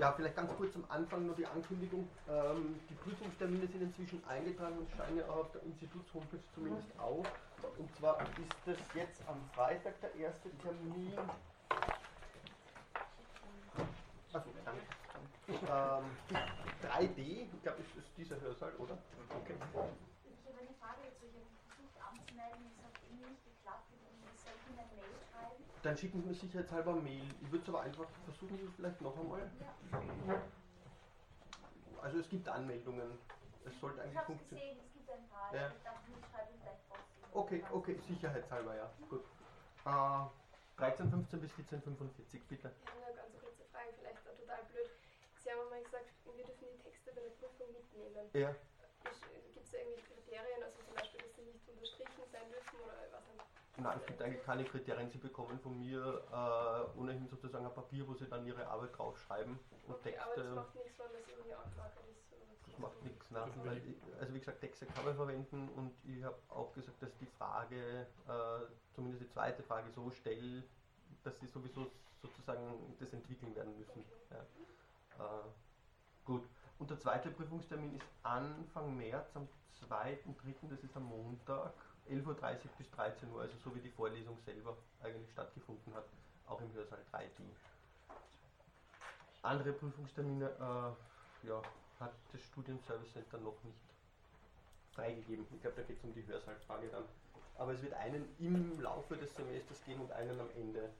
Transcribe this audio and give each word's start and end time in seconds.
Ja, 0.00 0.12
vielleicht 0.12 0.34
ganz 0.34 0.50
kurz 0.56 0.74
am 0.76 0.86
Anfang 0.88 1.26
nur 1.26 1.34
die 1.34 1.44
Ankündigung. 1.44 2.08
Ähm, 2.26 2.80
die 2.88 2.94
Prüfungstermine 2.94 3.66
sind 3.66 3.82
inzwischen 3.82 4.24
eingetragen 4.24 4.78
und 4.78 4.90
scheinen 4.96 5.22
auch 5.24 5.36
auf 5.36 5.52
der 5.52 5.62
Institutshomepage 5.64 6.42
zumindest 6.54 6.98
auf. 6.98 7.26
Und 7.76 7.94
zwar 7.96 8.16
ist 8.38 8.56
das 8.64 8.78
jetzt 8.94 9.20
am 9.28 9.46
Freitag 9.54 10.00
der 10.00 10.14
erste 10.14 10.48
Termin. 10.62 11.12
Achso, 14.32 14.50
danke. 14.64 14.80
Ähm, 15.48 16.04
3D, 16.82 17.18
ich 17.18 17.62
glaube, 17.62 17.82
das 17.82 18.02
ist 18.02 18.16
dieser 18.16 18.40
Hörsaal, 18.40 18.72
oder? 18.76 18.96
Okay. 19.36 19.52
Ich 20.24 20.46
habe 20.48 20.60
eine 20.60 20.74
Frage 20.80 21.12
dazu. 21.12 21.26
Ich 21.28 21.36
habe 21.36 21.76
versucht 21.76 22.00
anzumelden, 22.00 22.72
es 22.72 22.82
hat 22.82 22.92
irgendwie 23.04 23.28
nicht 23.28 23.44
geklappt. 23.44 23.84
Soll 23.92 24.54
ich 24.56 24.70
Ihnen 24.70 24.78
eine 24.80 24.96
Mail 24.96 25.20
schreiben? 25.28 25.69
Dann 25.82 25.96
schicken 25.96 26.20
Sie 26.22 26.28
mir 26.28 26.34
sicherheitshalber 26.34 26.94
Mail. 26.96 27.24
Ich 27.40 27.50
würde 27.50 27.62
es 27.62 27.68
aber 27.68 27.80
einfach 27.82 28.06
versuchen, 28.24 28.58
Sie 28.58 28.64
es 28.66 28.74
vielleicht 28.74 29.00
noch 29.00 29.16
einmal. 29.18 29.50
Also 32.02 32.18
es 32.18 32.28
gibt 32.28 32.48
Anmeldungen. 32.48 33.18
Es 33.64 33.78
sollte 33.80 33.96
Ich 33.98 34.02
eigentlich 34.04 34.16
habe 34.18 34.32
es 34.32 34.38
funktionieren. 34.38 34.68
gesehen, 34.76 34.86
es 34.86 34.92
gibt 34.92 35.10
ein 35.10 35.28
paar. 35.28 35.54
Ja. 35.54 35.72
Ich 35.76 35.82
dachte, 35.82 36.10
ich 36.10 36.26
schreibe 36.30 36.52
gleich. 36.60 36.76
Okay, 37.32 37.64
okay, 37.72 37.98
sicherheitshalber, 38.08 38.74
ja. 38.76 38.90
Gut. 39.08 39.24
Äh, 39.84 39.90
13.15 40.80 41.36
bis 41.38 41.52
14.45, 41.52 42.40
bitte. 42.48 42.72
Ich 42.82 42.90
habe 42.90 43.04
eine 43.04 43.14
ganz 43.16 43.38
kurze 43.38 43.64
Frage, 43.70 43.92
vielleicht 43.98 44.18
auch 44.28 44.36
total 44.36 44.64
blöd. 44.72 44.88
Sie 45.38 45.50
haben 45.50 45.60
einmal 45.64 45.82
gesagt, 45.82 46.06
wir 46.24 46.44
dürfen 46.44 46.68
die 46.72 46.82
Texte 46.82 47.12
bei 47.12 47.20
der 47.20 47.30
Prüfung 47.36 47.72
mitnehmen. 47.72 48.28
Ja. 48.32 48.52
Gibt 49.54 49.64
es 49.64 49.70
da 49.70 49.78
irgendwie 49.78 50.02
Kriterien, 50.02 50.62
also 50.62 50.76
zum 50.84 50.94
Beispiel, 50.94 51.20
dass 51.20 51.36
sie 51.36 51.42
nicht 51.42 51.68
unterstrichen 51.68 52.24
sein 52.32 52.48
dürfen 52.50 52.80
oder 52.80 52.96
was? 53.12 53.24
Nein, 53.82 53.98
es 53.98 54.06
gibt 54.06 54.22
eigentlich 54.22 54.42
keine 54.44 54.64
Kriterien. 54.64 55.10
Sie 55.10 55.18
bekommen 55.18 55.58
von 55.60 55.78
mir 55.78 56.22
äh, 56.30 56.98
ohnehin 56.98 57.26
sozusagen 57.28 57.66
ein 57.66 57.74
Papier, 57.74 58.06
wo 58.06 58.14
Sie 58.14 58.26
dann 58.26 58.44
Ihre 58.46 58.66
Arbeit 58.66 58.96
draufschreiben 58.96 59.58
und 59.86 59.94
Okay, 59.94 60.16
aber 60.18 60.34
das 60.34 60.44
Texte. 60.44 60.54
macht 60.54 60.74
nichts, 60.74 60.98
wenn 60.98 61.12
das 61.12 61.28
irgendwie 61.28 61.54
angemarkert 61.54 62.04
ist. 62.10 62.20
Das 62.66 62.78
macht 62.78 63.02
nichts, 63.02 63.30
ne? 63.30 63.44
Weil 63.64 63.78
ich, 63.78 63.96
also 64.20 64.34
wie 64.34 64.38
gesagt, 64.38 64.60
Texte 64.60 64.86
kann 64.86 65.04
man 65.04 65.16
verwenden 65.16 65.68
und 65.70 65.92
ich 66.04 66.22
habe 66.22 66.36
auch 66.48 66.72
gesagt, 66.72 67.02
dass 67.02 67.16
die 67.16 67.26
Frage, 67.26 68.06
äh, 68.28 68.66
zumindest 68.94 69.22
die 69.22 69.28
zweite 69.28 69.62
Frage, 69.62 69.90
so 69.90 70.10
stelle, 70.10 70.62
dass 71.24 71.38
sie 71.40 71.46
sowieso 71.46 71.90
sozusagen 72.22 72.94
das 72.98 73.12
entwickeln 73.12 73.54
werden 73.56 73.76
müssen. 73.78 74.04
Ja. 74.30 74.40
Äh, 75.24 75.42
gut. 76.24 76.44
Und 76.78 76.90
der 76.90 76.98
zweite 76.98 77.30
Prüfungstermin 77.30 77.96
ist 77.96 78.06
Anfang 78.22 78.96
März, 78.96 79.36
am 79.36 79.48
2.3., 79.88 80.68
das 80.70 80.82
ist 80.82 80.96
am 80.96 81.04
Montag, 81.04 81.74
11.30 82.10 82.26
Uhr 82.26 82.70
bis 82.78 82.90
13 82.90 83.32
Uhr, 83.32 83.42
also 83.42 83.56
so 83.64 83.74
wie 83.74 83.80
die 83.80 83.90
Vorlesung 83.90 84.38
selber 84.44 84.76
eigentlich 85.02 85.30
stattgefunden 85.30 85.94
hat, 85.94 86.06
auch 86.46 86.60
im 86.60 86.72
Hörsaal 86.72 86.98
3D. 87.12 87.42
Andere 89.42 89.72
Prüfungstermine, 89.72 90.46
äh, 90.46 91.46
ja, 91.46 91.62
hat 91.98 92.12
das 92.32 92.42
Studienservice 92.42 93.12
Center 93.12 93.38
noch 93.38 93.62
nicht 93.64 93.78
freigegeben. 94.92 95.46
Ich 95.52 95.60
glaube, 95.60 95.76
da 95.76 95.82
geht 95.82 95.98
es 95.98 96.04
um 96.04 96.12
die 96.14 96.26
Hörsaalfrage 96.26 96.88
dann. 96.88 97.04
Aber 97.56 97.72
es 97.72 97.82
wird 97.82 97.94
einen 97.94 98.28
im 98.38 98.80
Laufe 98.80 99.16
des 99.16 99.34
Semesters 99.34 99.84
geben 99.84 100.02
und 100.02 100.12
einen 100.12 100.38
am 100.40 100.48
Ende 100.56 100.90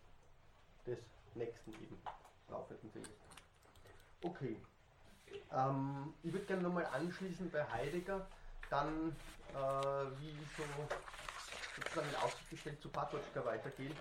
des 0.86 0.98
nächsten 1.34 1.72
eben 1.72 2.00
laufenden 2.48 2.90
Semesters. 2.90 3.36
Okay. 4.22 4.56
Ähm, 5.52 6.14
ich 6.22 6.32
würde 6.32 6.46
gerne 6.46 6.62
nochmal 6.62 6.86
anschließen 6.86 7.50
bei 7.50 7.64
Heidegger, 7.64 8.26
dann 8.70 9.14
äh, 9.52 10.20
wie 10.20 10.32
so 10.56 10.62
sozusagen 11.76 12.08
in 12.08 12.16
Aussicht 12.16 12.50
gestellt 12.50 12.80
zu 12.80 12.88
Patočka 12.88 13.44
weitergehen 13.44 13.94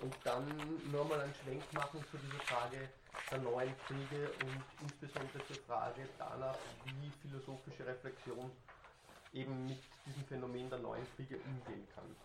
und 0.00 0.14
dann 0.24 0.46
nochmal 0.90 1.20
einen 1.20 1.34
Schwenk 1.34 1.62
machen 1.72 2.04
zu 2.10 2.16
dieser 2.18 2.42
Frage 2.44 2.88
der 3.30 3.38
neuen 3.38 3.74
Kriege 3.86 4.30
und 4.42 4.62
insbesondere 4.82 5.46
zur 5.46 5.56
Frage 5.66 6.08
danach, 6.18 6.56
wie 6.84 7.10
philosophische 7.22 7.86
Reflexion 7.86 8.50
eben 9.32 9.66
mit 9.66 9.78
diesem 10.06 10.24
Phänomen 10.24 10.68
der 10.70 10.78
neuen 10.78 11.06
Kriege 11.16 11.36
umgehen 11.36 11.86
kann. 11.94 12.16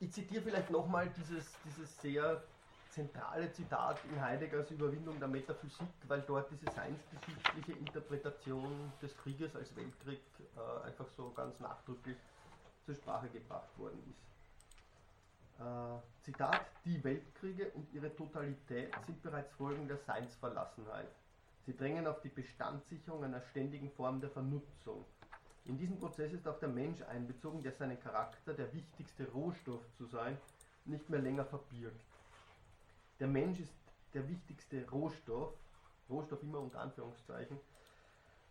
Ich 0.00 0.12
zitiere 0.12 0.42
vielleicht 0.42 0.70
nochmal 0.70 1.10
dieses, 1.16 1.46
dieses 1.64 2.00
sehr 2.00 2.42
zentrale 2.90 3.52
Zitat 3.52 4.00
in 4.10 4.20
Heideggers 4.20 4.70
Überwindung 4.70 5.18
der 5.18 5.28
Metaphysik, 5.28 5.88
weil 6.06 6.22
dort 6.22 6.50
diese 6.50 6.70
seinsgeschichtliche 6.72 7.72
Interpretation 7.72 8.92
des 9.00 9.16
Krieges 9.18 9.54
als 9.54 9.74
Weltkrieg 9.76 10.20
äh, 10.56 10.86
einfach 10.86 11.06
so 11.16 11.30
ganz 11.30 11.58
nachdrücklich 11.60 12.16
zur 12.84 12.94
Sprache 12.94 13.28
gebracht 13.28 13.78
worden 13.78 14.02
ist. 14.10 15.60
Äh, 15.60 16.22
Zitat, 16.22 16.66
die 16.84 17.02
Weltkriege 17.02 17.70
und 17.70 17.92
ihre 17.92 18.14
Totalität 18.14 18.94
sind 19.06 19.22
bereits 19.22 19.52
Folgen 19.54 19.88
der 19.88 19.98
Seinsverlassenheit. 19.98 21.08
Sie 21.66 21.76
drängen 21.76 22.06
auf 22.06 22.20
die 22.22 22.28
Bestandssicherung 22.28 23.24
einer 23.24 23.42
ständigen 23.50 23.90
Form 23.90 24.20
der 24.20 24.30
Vernutzung. 24.30 25.04
In 25.66 25.76
diesen 25.76 25.98
Prozess 25.98 26.32
ist 26.32 26.48
auch 26.48 26.58
der 26.60 26.70
Mensch 26.70 27.02
einbezogen, 27.02 27.62
der 27.62 27.72
seinen 27.72 28.00
Charakter, 28.00 28.54
der 28.54 28.72
wichtigste 28.72 29.30
Rohstoff 29.32 29.82
zu 29.98 30.06
sein, 30.06 30.38
nicht 30.86 31.10
mehr 31.10 31.20
länger 31.20 31.44
verbirgt. 31.44 32.00
Der 33.20 33.26
Mensch 33.26 33.58
ist 33.58 33.74
der 34.14 34.28
wichtigste 34.28 34.88
Rohstoff, 34.90 35.52
Rohstoff 36.08 36.42
immer 36.42 36.60
unter 36.60 36.80
Anführungszeichen, 36.80 37.58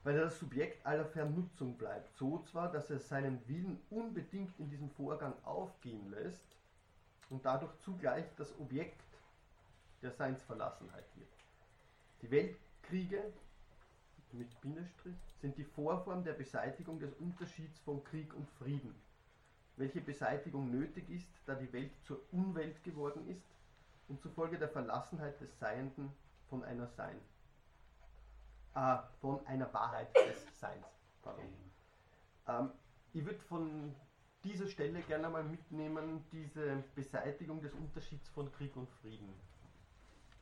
weil 0.04 0.16
er 0.16 0.26
das 0.26 0.40
Subjekt 0.40 0.86
aller 0.86 1.06
Vernutzung 1.06 1.78
bleibt. 1.78 2.16
So 2.18 2.40
zwar, 2.40 2.72
dass 2.72 2.90
er 2.90 3.00
seinen 3.00 3.46
Willen 3.48 3.80
unbedingt 3.90 4.58
in 4.60 4.70
diesem 4.70 4.90
Vorgang 4.92 5.34
aufgehen 5.44 6.10
lässt 6.12 6.46
und 7.30 7.46
dadurch 7.46 7.78
zugleich 7.80 8.26
das 8.36 8.58
Objekt 8.60 9.02
der 10.02 10.12
Seinsverlassenheit 10.12 11.06
wird. 11.16 11.30
Die 12.22 12.32
Weltkriege 12.32 13.24
mit 14.34 14.62
Bindestrich 14.62 15.18
sind 15.42 15.58
die 15.58 15.64
Vorform 15.64 16.24
der 16.24 16.34
Beseitigung 16.34 17.00
des 17.00 17.14
Unterschieds 17.14 17.80
von 17.80 18.04
Krieg 18.04 18.34
und 18.34 18.50
Frieden, 18.52 18.94
welche 19.78 20.02
Beseitigung 20.02 20.70
nötig 20.72 21.10
ist, 21.10 21.30
da 21.46 21.56
die 21.56 21.72
Welt 21.72 21.92
zur 22.06 22.22
Unwelt 22.32 22.84
geworden 22.84 23.28
ist 23.30 23.57
und 24.08 24.22
zufolge 24.22 24.58
der 24.58 24.70
Verlassenheit 24.70 25.40
des 25.42 25.58
Seienden 25.60 26.12
von 26.50 26.64
einer 26.64 26.88
Sein. 26.88 27.20
Ah, 28.74 29.04
von 29.22 29.46
einer 29.48 29.74
Wahrheit 29.74 30.16
des 30.16 30.60
Seins. 30.60 30.86
Ähm, 32.48 32.72
ich 33.14 33.26
würde 33.26 33.40
von 33.40 33.96
dieser 34.44 34.68
Stelle 34.68 35.02
gerne 35.02 35.30
mal 35.30 35.44
mitnehmen, 35.44 36.26
diese 36.32 36.84
Beseitigung 36.96 37.62
des 37.62 37.74
Unterschieds 37.74 38.30
von 38.30 38.52
Krieg 38.54 38.76
und 38.76 38.90
Frieden. 39.02 39.34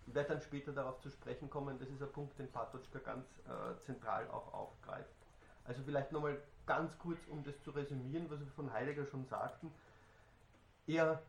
Ich 0.07 0.13
werde 0.13 0.33
dann 0.33 0.41
später 0.41 0.71
darauf 0.71 0.99
zu 0.99 1.09
sprechen 1.09 1.49
kommen, 1.49 1.79
das 1.79 1.89
ist 1.89 2.01
ein 2.01 2.11
Punkt, 2.11 2.37
den 2.37 2.51
Patočka 2.51 2.99
ganz 2.99 3.25
äh, 3.39 3.83
zentral 3.85 4.29
auch 4.29 4.53
aufgreift. 4.53 5.09
Also 5.63 5.81
vielleicht 5.83 6.11
nochmal 6.11 6.37
ganz 6.67 6.95
kurz, 6.99 7.19
um 7.27 7.43
das 7.43 7.59
zu 7.63 7.71
resümieren, 7.71 8.29
was 8.29 8.39
wir 8.39 8.51
von 8.51 8.71
Heidegger 8.71 9.05
schon 9.07 9.25
sagten. 9.25 9.71
Er 10.85 11.21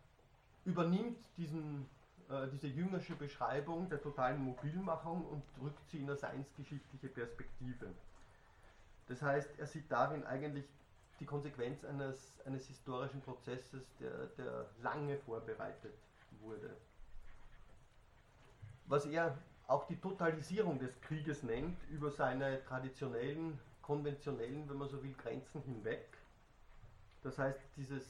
übernimmt 0.67 1.25
diesen, 1.39 1.89
äh, 2.31 2.49
diese 2.53 2.67
jüngersche 2.67 3.15
Beschreibung 3.15 3.89
der 3.89 4.01
totalen 4.01 4.43
Mobilmachung 4.43 5.25
und 5.27 5.43
drückt 5.59 5.89
sie 5.91 5.99
in 5.99 6.05
eine 6.05 6.17
seinsgeschichtliche 6.17 7.09
Perspektive. 7.09 7.87
Das 9.09 9.23
heißt, 9.23 9.59
er 9.59 9.67
sieht 9.67 9.91
darin 9.91 10.25
eigentlich 10.25 10.65
die 11.21 11.27
Konsequenz 11.27 11.85
eines, 11.85 12.35
eines 12.45 12.67
historischen 12.67 13.21
Prozesses, 13.23 13.83
der, 14.01 14.27
der 14.39 14.67
lange 14.83 15.17
vorbereitet 15.19 15.95
wurde. 16.41 16.77
Was 18.87 19.07
er 19.07 19.39
auch 19.67 19.87
die 19.87 20.01
Totalisierung 20.01 20.79
des 20.79 21.01
Krieges 21.01 21.43
nennt, 21.43 21.77
über 21.91 22.11
seine 22.11 22.63
traditionellen, 22.65 23.59
konventionellen, 23.83 24.69
wenn 24.69 24.77
man 24.77 24.89
so 24.89 25.03
will, 25.03 25.15
Grenzen 25.15 25.63
hinweg. 25.63 26.07
Das 27.23 27.39
heißt, 27.39 27.59
dieses, 27.77 28.05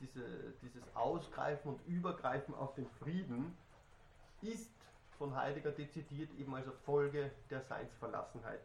diese, 0.00 0.52
dieses 0.62 0.82
Ausgreifen 0.94 1.74
und 1.74 1.86
Übergreifen 1.86 2.54
auf 2.54 2.74
den 2.74 2.86
Frieden 2.98 3.56
ist 4.42 4.70
von 5.18 5.34
Heidegger 5.34 5.72
dezidiert 5.72 6.30
eben 6.38 6.54
als 6.54 6.66
Folge 6.84 7.30
der 7.50 7.62
Seinsverlassenheit 7.62 8.60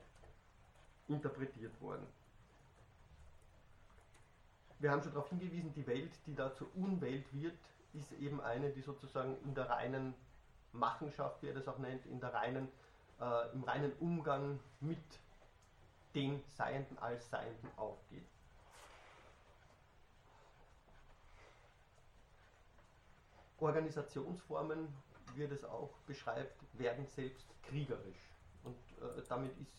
interpretiert 1.07 1.79
worden. 1.81 2.05
Wir 4.79 4.91
haben 4.91 5.01
schon 5.03 5.13
darauf 5.13 5.29
hingewiesen, 5.29 5.73
die 5.73 5.85
Welt, 5.85 6.11
die 6.25 6.35
da 6.35 6.53
zur 6.55 6.75
Unwelt 6.75 7.31
wird, 7.33 7.57
ist 7.93 8.11
eben 8.13 8.41
eine, 8.41 8.71
die 8.71 8.81
sozusagen 8.81 9.37
in 9.43 9.53
der 9.53 9.69
reinen 9.69 10.13
Machenschaft, 10.73 11.41
wie 11.43 11.47
er 11.47 11.53
das 11.53 11.67
auch 11.67 11.77
nennt, 11.77 12.05
in 12.05 12.19
der 12.19 12.33
reinen, 12.33 12.67
äh, 13.19 13.51
im 13.53 13.63
reinen 13.63 13.93
Umgang 13.99 14.59
mit 14.79 14.97
den 16.15 16.41
Seienden 16.47 16.97
als 16.97 17.29
Seienden 17.29 17.69
aufgeht. 17.77 18.25
Organisationsformen, 23.61 24.87
wie 25.35 25.43
er 25.43 25.47
das 25.47 25.63
auch 25.63 25.91
beschreibt, 26.07 26.57
werden 26.73 27.05
selbst 27.05 27.47
kriegerisch. 27.63 28.29
Und 28.63 28.75
äh, 29.01 29.21
damit 29.29 29.57
ist 29.59 29.71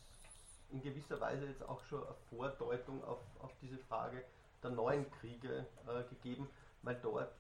in 0.71 0.81
gewisser 0.81 1.21
Weise 1.21 1.47
jetzt 1.47 1.63
auch 1.69 1.83
schon 1.85 2.03
eine 2.03 2.15
Vordeutung 2.31 3.05
auf, 3.05 3.21
auf 3.41 3.53
diese 3.61 3.79
Frage 3.79 4.25
der 4.63 4.71
neuen 4.71 5.11
Kriege 5.11 5.67
äh, 5.87 6.09
gegeben, 6.09 6.49
weil 6.83 6.95
dort, 7.03 7.33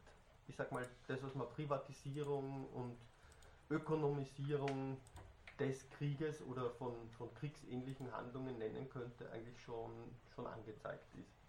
ich 0.48 0.56
sag 0.56 0.70
mal, 0.72 0.86
das, 1.06 1.22
was 1.22 1.34
man 1.34 1.48
Privatisierung 1.50 2.68
und 2.70 2.96
Ökonomisierung 3.70 4.98
des 5.58 5.88
Krieges 5.90 6.42
oder 6.42 6.70
von, 6.70 6.94
von 7.16 7.32
kriegsähnlichen 7.34 8.12
Handlungen 8.12 8.58
nennen 8.58 8.88
könnte, 8.90 9.30
eigentlich 9.30 9.60
schon, 9.62 9.90
schon 10.34 10.46
angezeigt 10.46 11.14
ist. 11.14 11.41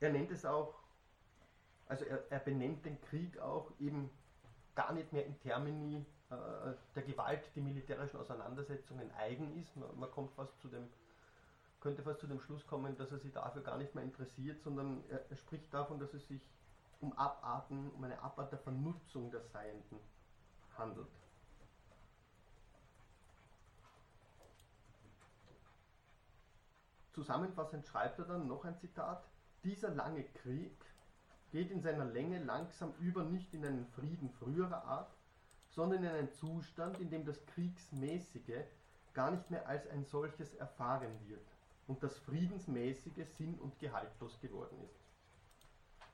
Er 0.00 0.10
nennt 0.10 0.30
es 0.30 0.44
auch, 0.44 0.74
also 1.86 2.04
er, 2.04 2.30
er 2.30 2.38
benennt 2.38 2.84
den 2.84 3.00
Krieg 3.00 3.38
auch 3.38 3.72
eben 3.80 4.10
gar 4.74 4.92
nicht 4.92 5.12
mehr 5.12 5.26
in 5.26 5.38
Termini 5.40 6.06
äh, 6.30 6.74
der 6.94 7.02
Gewalt, 7.02 7.50
die 7.54 7.60
militärischen 7.60 8.20
Auseinandersetzungen 8.20 9.10
eigen 9.12 9.60
ist. 9.60 9.76
Man, 9.76 9.98
man, 9.98 10.10
kommt 10.10 10.32
fast 10.32 10.60
zu 10.60 10.68
dem, 10.68 10.88
könnte 11.80 12.02
fast 12.02 12.20
zu 12.20 12.26
dem 12.26 12.40
Schluss 12.40 12.66
kommen, 12.66 12.96
dass 12.96 13.10
er 13.10 13.18
sich 13.18 13.32
dafür 13.32 13.62
gar 13.62 13.78
nicht 13.78 13.94
mehr 13.94 14.04
interessiert, 14.04 14.62
sondern 14.62 15.02
er, 15.08 15.28
er 15.30 15.36
spricht 15.36 15.72
davon, 15.74 15.98
dass 15.98 16.14
es 16.14 16.26
sich 16.28 16.42
um 17.00 17.12
Abarten, 17.14 17.90
um 17.90 18.04
eine 18.04 18.20
Abart 18.20 18.52
der 18.52 18.58
Vernutzung 18.58 19.30
der 19.30 19.42
Seienden 19.42 19.98
handelt. 20.76 21.08
Zusammenfassend 27.12 27.84
schreibt 27.84 28.20
er 28.20 28.26
dann 28.26 28.46
noch 28.46 28.64
ein 28.64 28.78
Zitat, 28.78 29.24
dieser 29.68 29.90
lange 29.90 30.24
Krieg 30.24 30.72
geht 31.52 31.70
in 31.70 31.82
seiner 31.82 32.06
Länge 32.06 32.42
langsam 32.42 32.94
über 33.00 33.24
nicht 33.24 33.52
in 33.52 33.66
einen 33.66 33.86
Frieden 33.86 34.30
früherer 34.30 34.82
Art, 34.84 35.14
sondern 35.68 36.04
in 36.04 36.10
einen 36.10 36.32
Zustand, 36.32 36.98
in 37.00 37.10
dem 37.10 37.26
das 37.26 37.44
Kriegsmäßige 37.46 38.64
gar 39.12 39.30
nicht 39.30 39.50
mehr 39.50 39.68
als 39.68 39.86
ein 39.88 40.04
solches 40.06 40.54
erfahren 40.54 41.12
wird 41.26 41.46
und 41.86 42.02
das 42.02 42.16
Friedensmäßige 42.18 43.26
sinn- 43.36 43.58
und 43.58 43.78
gehaltlos 43.78 44.40
geworden 44.40 44.78
ist. 44.84 45.04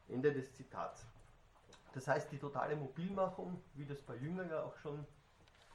Ende 0.09 0.33
des 0.33 0.53
Zitats. 0.55 1.07
Das 1.93 2.09
heißt, 2.09 2.33
die 2.33 2.39
totale 2.39 2.75
Mobilmachung, 2.75 3.63
wie 3.75 3.87
das 3.87 4.03
bei 4.03 4.17
Jünger 4.17 4.47
ja 4.47 4.65
auch 4.65 4.77
schon 4.79 5.07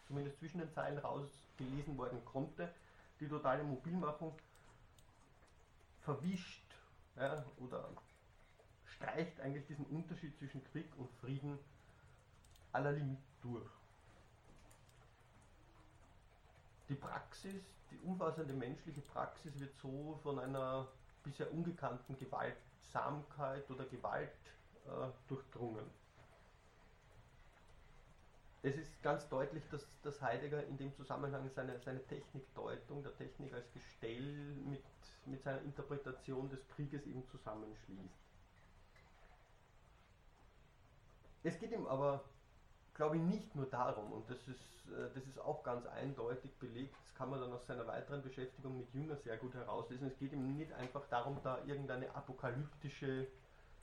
zumindest 0.06 0.38
zwischen 0.40 0.60
den 0.60 0.72
Zeilen 0.72 0.98
rausgelesen 0.98 1.98
worden 1.98 2.24
konnte, 2.26 2.74
die 3.22 3.28
totale 3.28 3.64
Mobilmachung 3.64 4.34
verwischt 6.02 6.69
ja, 7.20 7.46
oder 7.58 7.90
streicht 8.86 9.40
eigentlich 9.42 9.66
diesen 9.68 9.86
Unterschied 9.86 10.38
zwischen 10.38 10.64
Krieg 10.72 10.88
und 10.98 11.12
Frieden 11.22 11.60
aller 12.72 12.92
Limit 12.92 13.20
durch. 13.42 13.70
Die 16.88 16.96
Praxis, 16.96 17.64
die 17.92 18.00
umfassende 18.00 18.54
menschliche 18.54 19.02
Praxis 19.02 19.60
wird 19.60 19.76
so 19.78 20.20
von 20.24 20.40
einer 20.40 20.88
bisher 21.24 21.52
ungekannten 21.54 22.18
Gewaltsamkeit 22.18 23.70
oder 23.70 23.86
Gewalt 23.86 24.32
äh, 24.86 25.08
durchdrungen. 25.28 25.86
Es 28.62 28.76
ist 28.76 29.02
ganz 29.02 29.28
deutlich, 29.30 29.64
dass, 29.72 29.88
dass 30.04 30.22
Heidegger 30.22 30.66
in 30.66 30.78
dem 30.78 30.94
Zusammenhang 30.94 31.50
seine, 31.56 31.80
seine 31.80 32.06
Technikdeutung 32.08 33.02
der 33.04 33.16
Technik 33.16 33.54
als 33.54 33.72
Gestell 33.72 34.54
mit, 34.66 34.84
mit 35.26 35.42
seiner 35.44 35.62
Interpretation 35.62 36.50
des 36.50 36.68
Krieges 36.76 37.06
eben 37.06 37.26
zusammenschließt. 37.30 38.20
Es 41.44 41.58
geht 41.58 41.72
ihm 41.72 41.88
aber, 41.88 42.22
glaube 42.96 43.16
ich, 43.16 43.22
nicht 43.22 43.56
nur 43.56 43.66
darum, 43.68 44.12
und 44.12 44.30
das 44.30 44.46
ist, 44.50 44.60
äh, 44.90 45.10
das 45.16 45.26
ist 45.26 45.40
auch 45.40 45.64
ganz 45.64 45.86
eindeutig 45.86 46.52
belegt, 46.60 46.94
das 47.02 47.16
kann 47.16 47.30
man 47.30 47.40
dann 47.40 47.54
aus 47.54 47.66
seiner 47.66 47.88
weiteren 47.88 48.22
Beschäftigung 48.22 48.78
mit 48.78 48.94
Jünger 48.94 49.16
sehr 49.16 49.38
gut 49.38 49.54
herauslesen, 49.54 50.08
es 50.08 50.18
geht 50.18 50.34
ihm 50.34 50.58
nicht 50.58 50.74
einfach 50.74 51.08
darum, 51.10 51.40
da 51.44 51.60
irgendeine 51.66 52.14
apokalyptische 52.14 53.26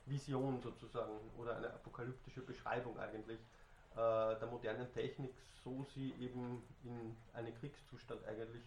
Vision 0.05 0.61
sozusagen 0.61 1.13
oder 1.35 1.57
eine 1.57 1.73
apokalyptische 1.73 2.41
Beschreibung 2.41 2.99
eigentlich 2.99 3.39
äh, 3.39 3.66
der 3.97 4.47
modernen 4.51 4.91
Technik, 4.93 5.33
so 5.63 5.85
sie 5.95 6.13
eben 6.19 6.61
in 6.83 7.15
einen 7.33 7.53
Kriegszustand 7.59 8.23
eigentlich 8.25 8.63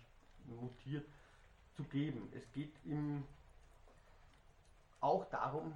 mutiert, 0.47 1.07
zu 1.77 1.85
geben. 1.85 2.31
Es 2.35 2.51
geht 2.53 2.73
ihm 2.85 3.25
auch 5.01 5.25
darum, 5.31 5.73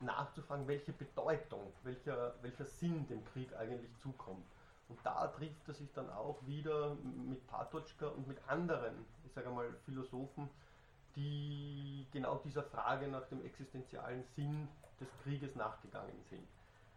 nachzufragen, 0.00 0.66
welche 0.66 0.92
Bedeutung, 0.92 1.72
welcher, 1.82 2.34
welcher 2.42 2.66
Sinn 2.66 3.06
dem 3.08 3.24
Krieg 3.26 3.54
eigentlich 3.56 3.90
zukommt. 4.02 4.44
Und 4.88 4.98
da 5.02 5.28
trifft 5.28 5.66
er 5.66 5.74
sich 5.74 5.90
dann 5.94 6.10
auch 6.10 6.38
wieder 6.46 6.94
mit 6.96 7.46
Patočka 7.46 8.08
und 8.08 8.28
mit 8.28 8.38
anderen, 8.48 9.06
ich 9.24 9.32
sage 9.32 9.48
mal, 9.48 9.72
Philosophen, 9.86 10.50
die 11.16 12.06
genau 12.12 12.36
dieser 12.44 12.64
Frage 12.64 13.08
nach 13.08 13.26
dem 13.28 13.44
existenzialen 13.44 14.24
Sinn 14.36 14.68
des 15.00 15.08
Krieges 15.22 15.54
nachgegangen 15.54 16.22
sind. 16.28 16.46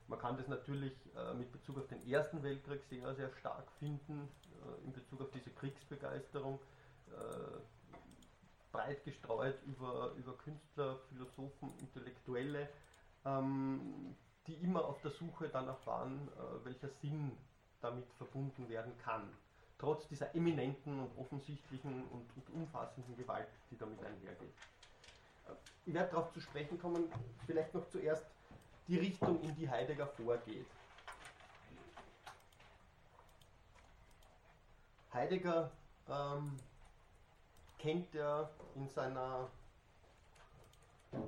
Man 0.08 0.20
kann 0.20 0.38
das 0.38 0.48
natürlich 0.48 0.94
äh, 1.16 1.34
mit 1.34 1.52
Bezug 1.52 1.78
auf 1.78 1.88
den 1.88 2.06
Ersten 2.08 2.42
Weltkrieg 2.42 2.82
sehr, 2.90 3.14
sehr 3.16 3.30
stark 3.40 3.70
finden, 3.80 4.30
äh, 4.64 4.86
in 4.86 4.94
Bezug 4.94 5.22
auf 5.22 5.32
diese 5.32 5.50
Kriegsbegeisterung, 5.52 6.60
äh, 7.10 7.60
breit 8.72 9.04
gestreut 9.04 9.58
über, 9.66 10.14
über 10.18 10.34
Künstler, 10.38 10.98
Philosophen, 11.10 11.74
Intellektuelle, 11.80 12.70
ähm, 13.26 14.16
die 14.48 14.54
immer 14.56 14.86
auf 14.86 15.02
der 15.02 15.12
Suche 15.12 15.50
danach 15.50 15.86
waren, 15.86 16.30
äh, 16.30 16.66
welcher 16.66 16.90
Sinn 17.02 17.34
damit 17.82 18.06
verbunden 18.14 18.70
werden 18.70 18.98
kann. 19.04 19.30
Trotz 19.78 20.08
dieser 20.08 20.34
eminenten 20.34 21.00
und 21.00 21.18
offensichtlichen 21.18 22.06
und, 22.08 22.26
und 22.36 22.50
umfassenden 22.56 23.16
Gewalt, 23.18 23.50
die 23.70 23.78
damit 23.78 24.00
einhergeht. 24.00 24.54
Äh, 25.48 25.52
ich 25.86 25.94
werde 25.94 26.12
darauf 26.12 26.32
zu 26.32 26.40
sprechen 26.40 26.80
kommen, 26.80 27.12
vielleicht 27.46 27.74
noch 27.74 27.88
zuerst 27.90 28.26
die 28.88 28.98
Richtung, 28.98 29.42
in 29.42 29.56
die 29.56 29.70
Heidegger 29.70 30.08
vorgeht. 30.08 30.66
Heidegger 35.14 35.72
ähm, 36.10 36.58
kennt 37.80 38.14
ja 38.14 38.50
in 38.76 38.88
seiner 38.90 39.50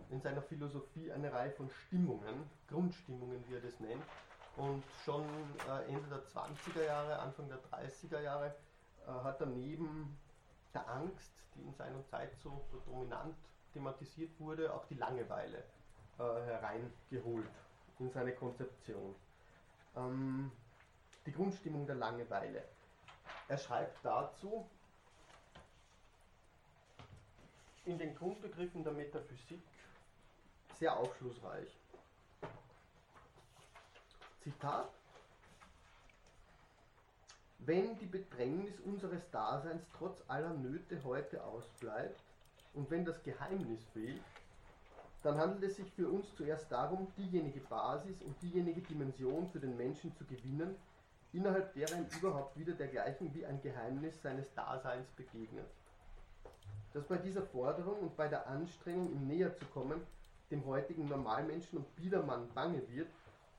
in 0.10 0.22
seiner 0.22 0.42
Philosophie 0.42 1.12
eine 1.12 1.32
Reihe 1.32 1.52
von 1.52 1.70
Stimmungen, 1.70 2.50
Grundstimmungen, 2.68 3.44
wie 3.48 3.56
er 3.56 3.62
das 3.62 3.80
nennt. 3.80 4.04
Und 4.58 4.84
schon 5.06 5.24
äh, 5.70 5.88
Ende 5.88 6.08
der 6.10 6.24
20er 6.26 6.86
Jahre, 6.86 7.18
Anfang 7.20 7.48
der 7.48 7.60
30er 7.64 8.20
Jahre 8.20 8.54
äh, 9.08 9.12
hat 9.12 9.40
er 9.40 9.48
neben 9.48 10.18
der 10.74 10.88
Angst, 10.90 11.32
die 11.56 11.62
in 11.62 11.74
seiner 11.74 12.06
Zeit 12.08 12.38
so, 12.44 12.66
so 12.70 12.80
dominant 12.80 13.36
thematisiert 13.72 14.38
wurde, 14.40 14.74
auch 14.74 14.86
die 14.86 14.96
Langeweile 14.96 15.64
äh, 16.20 16.46
hereingeholt 16.46 17.50
in 18.00 18.10
seine 18.12 18.34
Konzeption. 18.34 19.16
Ähm, 19.96 20.52
die 21.26 21.32
Grundstimmung 21.32 21.86
der 21.86 21.96
Langeweile. 21.96 22.64
Er 23.48 23.58
schreibt 23.58 24.04
dazu, 24.04 24.70
in 27.86 27.98
den 27.98 28.16
Grundbegriffen 28.16 28.84
der 28.84 28.94
Metaphysik 28.94 29.62
sehr 30.78 30.96
aufschlussreich. 30.96 31.70
Zitat. 34.44 34.90
Wenn 37.60 37.98
die 38.00 38.06
Bedrängnis 38.06 38.80
unseres 38.82 39.22
Daseins 39.32 39.84
trotz 39.98 40.22
aller 40.28 40.54
Nöte 40.54 41.04
heute 41.04 41.44
ausbleibt 41.44 42.22
und 42.74 42.90
wenn 42.90 43.06
das 43.06 43.22
Geheimnis 43.24 43.84
fehlt, 43.94 44.22
dann 45.24 45.38
handelt 45.38 45.64
es 45.64 45.76
sich 45.76 45.92
für 45.92 46.10
uns 46.10 46.34
zuerst 46.36 46.72
darum, 46.72 47.08
diejenige 47.18 47.60
Basis 47.62 48.22
und 48.22 48.42
diejenige 48.42 48.82
Dimension 48.82 49.48
für 49.48 49.60
den 49.60 49.76
Menschen 49.76 50.16
zu 50.16 50.26
gewinnen, 50.26 50.76
innerhalb 51.34 51.74
derer 51.74 51.98
ihm 51.98 52.08
überhaupt 52.18 52.58
wieder 52.58 52.74
dergleichen 52.74 53.34
wie 53.34 53.46
ein 53.46 53.62
Geheimnis 53.62 54.22
seines 54.22 54.54
Daseins 54.54 55.10
begegnet 55.12 55.68
dass 56.94 57.06
bei 57.06 57.18
dieser 57.18 57.44
Forderung 57.44 58.00
und 58.00 58.18
bei 58.18 58.28
der 58.28 58.48
Anstrengung, 58.48 59.12
ihm 59.12 59.28
näher 59.28 59.56
zu 59.56 59.66
kommen, 59.66 60.02
dem 60.50 60.66
heutigen 60.66 61.08
Normalmenschen 61.08 61.80
und 61.80 61.96
Biedermann 61.96 62.50
bange 62.54 62.88
wird 62.90 63.10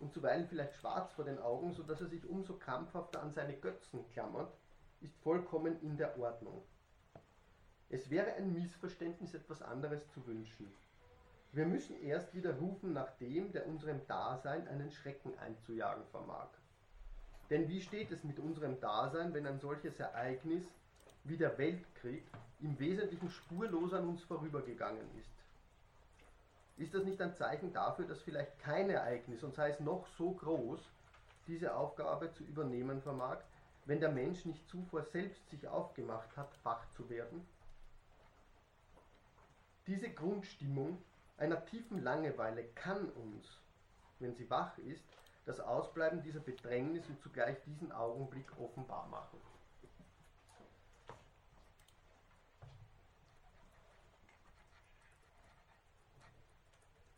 und 0.00 0.12
zuweilen 0.12 0.46
vielleicht 0.48 0.74
schwarz 0.74 1.12
vor 1.12 1.24
den 1.24 1.38
Augen, 1.38 1.72
so 1.72 1.82
dass 1.82 2.00
er 2.00 2.08
sich 2.08 2.28
umso 2.28 2.54
krampfhafter 2.54 3.22
an 3.22 3.32
seine 3.32 3.54
Götzen 3.54 4.04
klammert, 4.12 4.52
ist 5.00 5.14
vollkommen 5.22 5.80
in 5.82 5.96
der 5.96 6.18
Ordnung. 6.18 6.62
Es 7.88 8.10
wäre 8.10 8.32
ein 8.34 8.52
Missverständnis, 8.52 9.34
etwas 9.34 9.62
anderes 9.62 10.00
zu 10.12 10.26
wünschen. 10.26 10.70
Wir 11.52 11.66
müssen 11.66 12.00
erst 12.02 12.33
wieder 12.35 12.54
rufen 12.54 12.92
nach 12.92 13.11
dem, 13.19 13.50
der 13.52 13.66
unserem 13.66 14.07
Dasein 14.07 14.69
einen 14.69 14.90
Schrecken 14.90 15.37
einzujagen 15.38 16.04
vermag. 16.12 16.49
Denn 17.50 17.69
wie 17.69 17.80
steht 17.80 18.12
es 18.12 18.23
mit 18.23 18.38
unserem 18.38 18.80
Dasein, 18.80 19.35
wenn 19.35 19.47
ein 19.47 19.59
solches 19.59 19.99
Ereignis 19.99 20.64
wie 21.25 21.37
der 21.37 21.59
Weltkrieg 21.59 22.23
im 22.61 22.78
Wesentlichen 22.78 23.30
spurlos 23.30 23.92
an 23.92 24.09
uns 24.09 24.23
vorübergegangen 24.23 25.07
ist. 25.19 25.30
Ist 26.76 26.95
das 26.95 27.04
nicht 27.04 27.21
ein 27.21 27.35
Zeichen 27.35 27.73
dafür, 27.73 28.07
dass 28.07 28.23
vielleicht 28.23 28.59
kein 28.61 28.88
Ereignis, 28.88 29.42
und 29.42 29.54
sei 29.54 29.71
es 29.71 29.80
noch 29.80 30.07
so 30.16 30.33
groß, 30.33 30.80
diese 31.47 31.75
Aufgabe 31.75 32.33
zu 32.33 32.45
übernehmen 32.45 33.02
vermag, 33.02 33.38
wenn 33.85 34.00
der 34.00 34.11
Mensch 34.11 34.45
nicht 34.45 34.66
zuvor 34.69 35.02
selbst 35.02 35.49
sich 35.50 35.66
aufgemacht 35.66 36.35
hat, 36.37 36.50
wach 36.62 36.88
zu 36.90 37.09
werden? 37.11 37.47
Diese 39.87 40.09
Grundstimmung 40.09 41.02
einer 41.40 41.64
tiefen 41.64 42.02
Langeweile 42.02 42.64
kann 42.75 43.09
uns, 43.12 43.59
wenn 44.18 44.35
sie 44.35 44.49
wach 44.50 44.76
ist, 44.78 45.02
das 45.47 45.59
Ausbleiben 45.59 46.23
dieser 46.23 46.40
Bedrängnis 46.40 47.09
und 47.09 47.20
zugleich 47.23 47.56
diesen 47.62 47.90
Augenblick 47.92 48.47
offenbar 48.59 49.09
machen. 49.09 49.40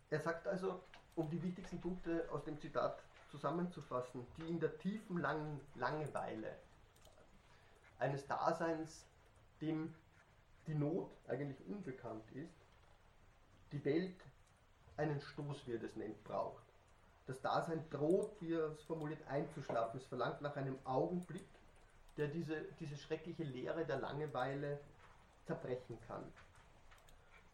Er 0.09 0.21
sagt 0.21 0.47
also, 0.47 0.81
um 1.17 1.29
die 1.29 1.43
wichtigsten 1.43 1.81
Punkte 1.81 2.29
aus 2.31 2.45
dem 2.45 2.61
Zitat 2.61 3.02
zusammenzufassen, 3.31 4.25
die 4.37 4.49
in 4.49 4.61
der 4.61 4.79
tiefen 4.79 5.19
langen 5.19 5.61
Langeweile 5.75 6.57
eines 7.99 8.26
Daseins, 8.26 9.05
dem 9.61 9.95
die 10.67 10.75
Not 10.75 11.11
eigentlich 11.26 11.59
unbekannt 11.67 12.31
ist, 12.33 12.62
die 13.73 13.85
Welt 13.85 14.17
einen 14.97 15.21
Stoß, 15.21 15.67
wie 15.67 15.73
er 15.73 15.79
das 15.79 15.97
nennt, 15.97 16.23
braucht. 16.25 16.62
Das 17.26 17.41
Dasein 17.41 17.88
droht, 17.91 18.33
wie 18.41 18.55
er 18.55 18.73
es 18.73 18.83
formuliert, 18.83 19.26
einzuschlafen. 19.29 19.99
Es 20.00 20.07
verlangt 20.07 20.41
nach 20.43 20.57
einem 20.57 20.79
Augenblick, 20.85 21.47
der 22.17 22.29
diese, 22.29 22.62
diese 22.81 22.97
schreckliche 22.97 23.45
Leere 23.45 23.85
der 23.85 23.99
Langeweile 23.99 24.81
zerbrechen 25.47 25.99
kann. 26.07 26.25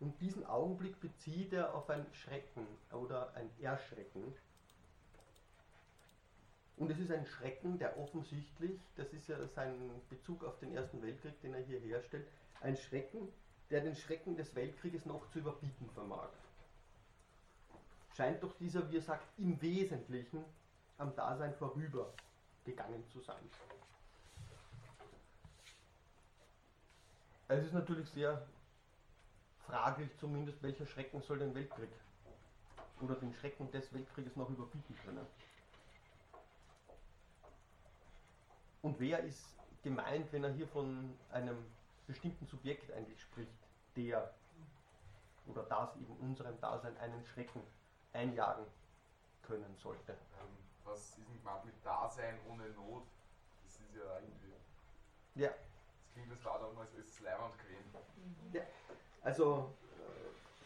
Und 0.00 0.20
diesen 0.20 0.46
Augenblick 0.46 1.00
bezieht 1.00 1.52
er 1.52 1.74
auf 1.74 1.90
ein 1.90 2.06
Schrecken 2.12 2.66
oder 2.92 3.34
ein 3.34 3.50
Erschrecken. 3.60 4.34
Und 6.76 6.90
es 6.90 6.98
ist 6.98 7.10
ein 7.10 7.26
Schrecken, 7.26 7.78
der 7.78 7.98
offensichtlich, 7.98 8.80
das 8.96 9.12
ist 9.12 9.28
ja 9.28 9.36
sein 9.48 9.90
Bezug 10.08 10.44
auf 10.44 10.58
den 10.60 10.74
Ersten 10.74 11.02
Weltkrieg, 11.02 11.40
den 11.40 11.54
er 11.54 11.62
hier 11.62 11.80
herstellt, 11.80 12.26
ein 12.60 12.76
Schrecken, 12.76 13.28
der 13.70 13.80
den 13.82 13.94
Schrecken 13.94 14.36
des 14.36 14.54
Weltkrieges 14.54 15.04
noch 15.06 15.28
zu 15.30 15.40
überbieten 15.40 15.88
vermag. 15.90 16.28
Scheint 18.16 18.42
doch 18.42 18.56
dieser, 18.56 18.90
wie 18.90 18.96
er 18.96 19.02
sagt, 19.02 19.26
im 19.38 19.60
Wesentlichen 19.60 20.44
am 20.96 21.14
Dasein 21.14 21.54
vorübergegangen 21.54 23.06
zu 23.12 23.20
sein. 23.20 23.48
Es 27.48 27.64
ist 27.64 27.72
natürlich 27.72 28.08
sehr 28.10 28.46
fraglich 29.66 30.10
zumindest, 30.18 30.62
welcher 30.62 30.86
Schrecken 30.86 31.22
soll 31.22 31.38
den 31.38 31.54
Weltkrieg 31.54 31.90
oder 33.00 33.14
den 33.14 33.32
Schrecken 33.34 33.70
des 33.70 33.92
Weltkrieges 33.92 34.34
noch 34.36 34.50
überbieten 34.50 34.96
können. 35.04 35.26
Und 38.82 38.98
wer 38.98 39.20
ist 39.20 39.44
gemeint, 39.82 40.32
wenn 40.32 40.44
er 40.44 40.52
hier 40.52 40.66
von 40.68 41.14
einem 41.30 41.56
bestimmten 42.06 42.46
Subjekt 42.46 42.90
eigentlich 42.92 43.20
spricht, 43.20 43.52
der 43.98 44.32
oder 45.46 45.62
das 45.64 45.96
eben 45.96 46.16
unserem 46.18 46.60
Dasein 46.60 46.96
einen 46.98 47.24
Schrecken 47.24 47.62
einjagen 48.12 48.64
können 49.42 49.74
sollte. 49.76 50.12
Ähm, 50.12 50.56
was 50.84 51.00
ist 51.00 51.18
denn 51.18 51.38
gemeint 51.38 51.64
mit 51.64 51.74
Dasein 51.84 52.38
ohne 52.48 52.68
Not? 52.70 53.04
Das 53.64 53.74
ist 53.80 53.94
ja 53.94 54.18
irgendwie. 54.20 54.52
Ja. 55.34 55.48
Das 55.48 56.12
klingt 56.12 56.32
das 56.32 56.44
war 56.44 56.58
damals 56.58 56.94
als 56.94 57.20
Leihwand 57.20 57.58
gewesen. 57.58 57.94
Ja. 58.52 58.62
Also, 59.22 59.74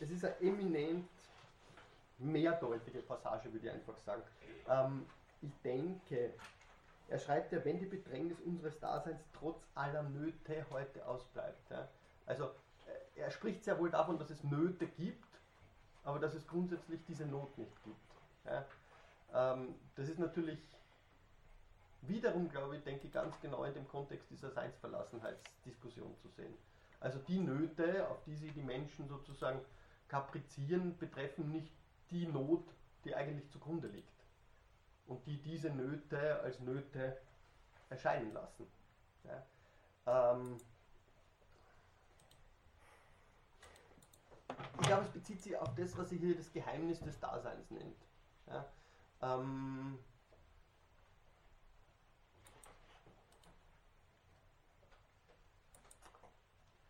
äh, 0.00 0.04
es 0.04 0.10
ist 0.10 0.24
eine 0.24 0.40
eminent 0.40 1.08
mehrdeutige 2.18 3.02
Passage, 3.02 3.52
würde 3.52 3.66
ich 3.66 3.72
einfach 3.72 3.98
sagen. 3.98 4.22
Ähm, 4.68 5.06
ich 5.40 5.52
denke, 5.62 6.34
er 7.08 7.18
schreibt 7.18 7.52
ja, 7.52 7.64
wenn 7.64 7.78
die 7.78 7.86
Bedrängnis 7.86 8.40
unseres 8.40 8.78
Daseins 8.78 9.20
trotz 9.32 9.64
aller 9.74 10.02
Nöte 10.02 10.66
heute 10.70 11.06
ausbleibt. 11.06 11.70
Ja. 11.70 11.88
Also, 12.26 12.50
er 13.16 13.30
spricht 13.30 13.64
sehr 13.64 13.78
wohl 13.78 13.90
davon, 13.90 14.18
dass 14.18 14.30
es 14.30 14.42
Nöte 14.44 14.86
gibt, 14.86 15.28
aber 16.04 16.18
dass 16.18 16.34
es 16.34 16.46
grundsätzlich 16.46 17.00
diese 17.06 17.26
Not 17.26 17.56
nicht 17.58 17.82
gibt. 17.84 17.96
Ja. 18.44 18.64
Ähm, 19.34 19.74
das 19.94 20.08
ist 20.08 20.18
natürlich 20.18 20.58
wiederum, 22.02 22.48
glaube 22.48 22.76
ich, 22.76 22.82
denke 22.82 23.06
ich, 23.06 23.12
ganz 23.12 23.38
genau 23.40 23.64
in 23.64 23.74
dem 23.74 23.88
Kontext 23.88 24.28
dieser 24.30 24.50
Seinsverlassenheitsdiskussion 24.50 26.16
zu 26.18 26.28
sehen. 26.28 26.54
Also 27.00 27.18
die 27.20 27.38
Nöte, 27.38 28.08
auf 28.08 28.22
die 28.24 28.36
sich 28.36 28.52
die 28.52 28.62
Menschen 28.62 29.08
sozusagen 29.08 29.60
kaprizieren, 30.08 30.96
betreffen 30.98 31.50
nicht 31.50 31.72
die 32.10 32.26
Not, 32.26 32.64
die 33.04 33.14
eigentlich 33.14 33.48
zugrunde 33.50 33.88
liegt. 33.88 34.08
Und 35.06 35.24
die 35.26 35.38
diese 35.38 35.70
Nöte 35.70 36.40
als 36.40 36.60
Nöte 36.60 37.16
erscheinen 37.88 38.32
lassen. 38.32 38.66
Ja. 39.24 40.32
Ähm 40.32 40.56
ich 44.82 44.88
glaube, 44.88 45.04
es 45.04 45.10
bezieht 45.10 45.40
sich 45.40 45.56
auf 45.56 45.72
das, 45.76 45.96
was 45.96 46.10
sie 46.10 46.18
hier 46.18 46.36
das 46.36 46.52
Geheimnis 46.52 46.98
des 47.00 47.18
Daseins 47.20 47.70
nennt. 47.70 47.96
Ja. 48.48 48.66
Ähm 49.22 49.96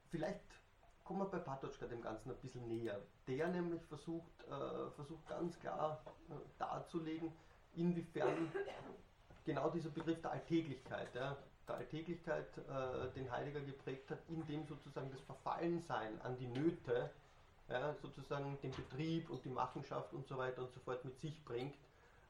vielleicht 0.08 0.40
kommen 1.04 1.20
wir 1.20 1.26
bei 1.26 1.38
Patočka 1.38 1.86
dem 1.86 2.00
Ganzen 2.00 2.30
ein 2.30 2.38
bisschen 2.38 2.66
näher. 2.66 2.98
Der 3.26 3.48
nämlich 3.48 3.84
versucht, 3.84 4.42
äh, 4.44 4.90
versucht 4.92 5.28
ganz 5.28 5.58
klar 5.60 6.02
äh, 6.30 6.34
darzulegen, 6.58 7.30
inwiefern 7.74 8.50
genau 9.44 9.68
dieser 9.68 9.90
Begriff 9.90 10.22
der 10.22 10.30
Alltäglichkeit, 10.30 11.14
ja, 11.14 11.36
der 11.68 11.74
Alltäglichkeit, 11.74 12.56
äh, 12.56 13.10
den 13.14 13.30
Heidegger 13.30 13.60
geprägt 13.60 14.10
hat, 14.10 14.20
in 14.28 14.46
dem 14.46 14.66
sozusagen 14.66 15.10
das 15.10 15.20
Verfallensein 15.20 16.20
an 16.22 16.38
die 16.38 16.46
Nöte, 16.46 17.10
ja, 17.68 17.94
sozusagen 17.94 18.58
den 18.62 18.72
Betrieb 18.72 19.30
und 19.30 19.44
die 19.44 19.50
Machenschaft 19.50 20.12
und 20.12 20.26
so 20.26 20.36
weiter 20.36 20.62
und 20.62 20.72
so 20.72 20.80
fort 20.80 21.04
mit 21.04 21.18
sich 21.18 21.44
bringt, 21.44 21.74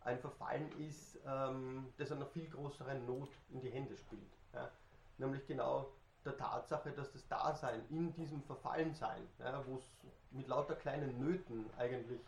ein 0.04 0.18
Verfallen 0.18 0.70
ist, 0.78 1.18
ähm, 1.26 1.92
das 1.96 2.12
einer 2.12 2.26
viel 2.26 2.48
größeren 2.48 3.06
Not 3.06 3.30
in 3.50 3.60
die 3.60 3.70
Hände 3.70 3.96
spielt. 3.96 4.32
Ja. 4.52 4.70
Nämlich 5.18 5.46
genau 5.46 5.92
der 6.24 6.36
Tatsache, 6.36 6.92
dass 6.92 7.12
das 7.12 7.26
Dasein 7.28 7.82
in 7.90 8.12
diesem 8.14 8.42
Verfallensein, 8.42 9.22
ja, 9.38 9.64
wo 9.66 9.76
es 9.76 9.84
mit 10.30 10.48
lauter 10.48 10.74
kleinen 10.74 11.18
Nöten 11.18 11.68
eigentlich 11.76 12.20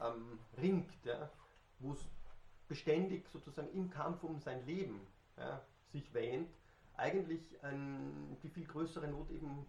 ähm, 0.00 0.38
ringt, 0.58 0.92
ja, 1.04 1.28
wo 1.78 1.92
es 1.92 2.04
beständig 2.68 3.26
sozusagen 3.28 3.68
im 3.72 3.90
Kampf 3.90 4.22
um 4.22 4.38
sein 4.40 4.64
Leben 4.66 5.06
ja, 5.36 5.60
sich 5.92 6.12
wähnt, 6.14 6.48
eigentlich 6.96 7.42
ein, 7.62 8.36
die 8.42 8.48
viel 8.48 8.66
größere 8.66 9.08
Not 9.08 9.30
eben 9.30 9.66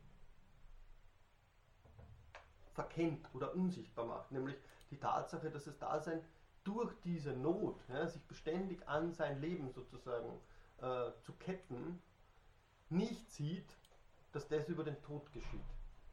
verkennt 2.74 3.28
oder 3.34 3.54
unsichtbar 3.56 4.06
macht, 4.06 4.32
nämlich 4.32 4.58
die 4.90 4.98
Tatsache, 4.98 5.50
dass 5.50 5.66
das 5.66 5.78
Dasein 5.78 6.22
durch 6.64 6.94
diese 7.04 7.32
Not, 7.32 7.80
ja, 7.90 8.08
sich 8.08 8.22
beständig 8.24 8.88
an 8.88 9.14
sein 9.14 9.42
Leben 9.42 9.72
sozusagen 9.72 10.40
äh, 10.78 11.12
zu 11.22 11.34
ketten, 11.34 12.02
nicht 12.90 13.32
sieht, 13.32 13.78
dass 14.32 14.48
das 14.48 14.68
über 14.68 14.84
den 14.84 15.02
Tod 15.02 15.32
geschieht, 15.34 15.60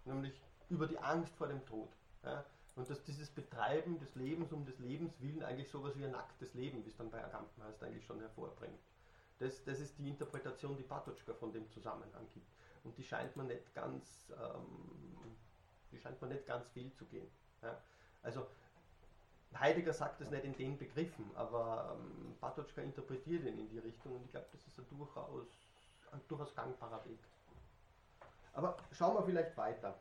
nämlich 0.05 0.43
über 0.69 0.87
die 0.87 0.99
Angst 0.99 1.35
vor 1.37 1.49
dem 1.49 1.65
Tod. 1.67 1.89
Ja? 2.25 2.45
Und 2.77 2.89
dass 2.89 3.03
dieses 3.03 3.31
Betreiben 3.31 3.99
des 3.99 4.15
Lebens 4.15 4.53
um 4.53 4.65
des 4.65 4.79
Lebens 4.79 5.21
willen 5.21 5.43
eigentlich 5.43 5.69
sowas 5.69 5.99
wie 5.99 6.05
ein 6.05 6.13
nacktes 6.13 6.55
Leben, 6.55 6.85
wie 6.85 6.89
es 6.89 6.97
dann 6.97 7.11
bei 7.11 7.23
Agamben 7.23 7.63
heißt, 7.65 7.83
eigentlich 7.83 8.05
schon 8.07 8.21
hervorbringt. 8.21 8.79
Das, 9.39 9.65
das 9.65 9.81
ist 9.81 9.99
die 9.99 10.09
Interpretation, 10.09 10.77
die 10.77 10.83
Patočka 10.83 11.35
von 11.35 11.53
dem 11.53 11.69
Zusammenhang 11.71 12.27
gibt. 12.33 12.51
Und 12.85 12.97
die 12.97 13.05
scheint 13.05 13.37
mir 13.37 13.45
nicht 13.45 13.75
ganz, 13.75 14.33
ähm, 14.33 15.37
die 15.93 15.99
scheint 15.99 16.21
mir 16.21 16.29
nicht 16.29 16.47
ganz 16.47 16.69
viel 16.71 16.93
zu 16.95 17.05
gehen. 17.07 17.29
Ja? 17.63 17.77
Also 18.23 18.47
Heidegger 19.59 19.93
sagt 19.93 20.21
es 20.21 20.31
nicht 20.31 20.45
in 20.45 20.57
den 20.57 20.79
Begriffen, 20.79 21.31
aber 21.35 21.97
ähm, 21.99 22.37
Patočka 22.41 22.83
interpretiert 22.83 23.45
ihn 23.45 23.59
in 23.59 23.69
die 23.71 23.79
Richtung 23.79 24.17
und 24.17 24.25
ich 24.25 24.31
glaube, 24.31 24.47
das 24.53 24.67
ist 24.67 24.79
ein 24.79 24.87
durchaus 24.91 25.47
ein 26.13 26.21
durchaus 26.29 26.55
gangbarer 26.55 27.05
Weg. 27.05 27.19
Aber 28.53 28.77
schauen 28.93 29.15
wir 29.15 29.23
vielleicht 29.23 29.57
weiter. 29.57 29.95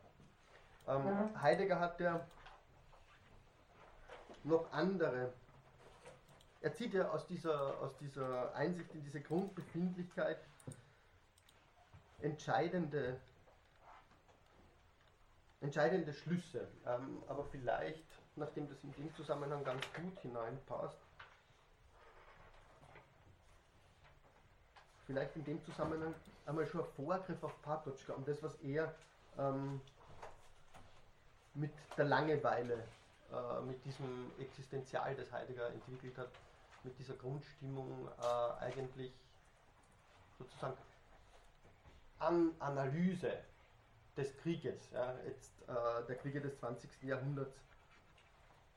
Ähm, 0.86 1.04
mhm. 1.04 1.42
Heidegger 1.42 1.78
hat 1.78 2.00
ja 2.00 2.26
noch 4.44 4.72
andere. 4.72 5.32
Er 6.60 6.74
zieht 6.74 6.94
ja 6.94 7.08
aus 7.10 7.26
dieser, 7.26 7.78
aus 7.80 7.96
dieser 7.98 8.54
Einsicht 8.54 8.92
in 8.94 9.02
diese 9.02 9.20
Grundbefindlichkeit 9.20 10.38
entscheidende, 12.20 13.20
entscheidende 15.60 16.12
Schlüsse. 16.12 16.68
Ähm, 16.86 17.22
aber 17.28 17.44
vielleicht, 17.44 18.04
nachdem 18.36 18.68
das 18.68 18.82
in 18.84 18.92
dem 18.94 19.14
Zusammenhang 19.14 19.64
ganz 19.64 19.84
gut 19.94 20.18
hineinpasst, 20.20 20.98
vielleicht 25.06 25.34
in 25.36 25.44
dem 25.44 25.64
Zusammenhang 25.64 26.14
einmal 26.46 26.66
schon 26.66 26.82
ein 26.82 26.90
Vorgriff 26.96 27.42
auf 27.42 27.62
Patočka 27.62 28.12
und 28.12 28.28
das, 28.28 28.42
was 28.42 28.54
er 28.56 28.94
ähm, 29.38 29.80
mit 31.54 31.72
der 31.96 32.04
Langeweile, 32.04 32.84
äh, 33.32 33.60
mit 33.62 33.84
diesem 33.84 34.30
Existenzial, 34.38 35.14
das 35.16 35.32
Heidegger 35.32 35.68
entwickelt 35.70 36.16
hat, 36.18 36.30
mit 36.84 36.98
dieser 36.98 37.14
Grundstimmung 37.14 38.08
äh, 38.20 38.62
eigentlich 38.62 39.12
sozusagen 40.38 40.76
an 42.18 42.54
Analyse 42.58 43.32
des 44.18 44.36
Krieges, 44.38 44.90
ja, 44.92 45.14
jetzt 45.24 45.62
äh, 45.68 46.06
der 46.06 46.16
Kriege 46.16 46.40
des 46.40 46.58
20. 46.58 46.90
Jahrhunderts 47.04 47.56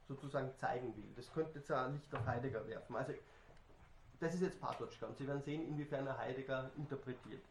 sozusagen 0.08 0.56
zeigen 0.56 0.96
will. 0.96 1.12
Das 1.16 1.32
könnte 1.34 1.60
jetzt 1.60 1.72
ein 1.72 1.94
Licht 1.94 2.14
auf 2.14 2.26
Heidegger 2.26 2.66
werfen. 2.68 2.96
Also 2.96 3.14
das 4.20 4.36
ist 4.36 4.42
jetzt 4.42 4.62
Patočka 4.62 5.08
und 5.08 5.18
Sie 5.18 5.28
werden 5.28 5.42
sehen, 5.42 5.68
inwiefern 5.68 6.06
er 6.06 6.18
Heidegger 6.18 6.70
interpretiert. 6.78 7.42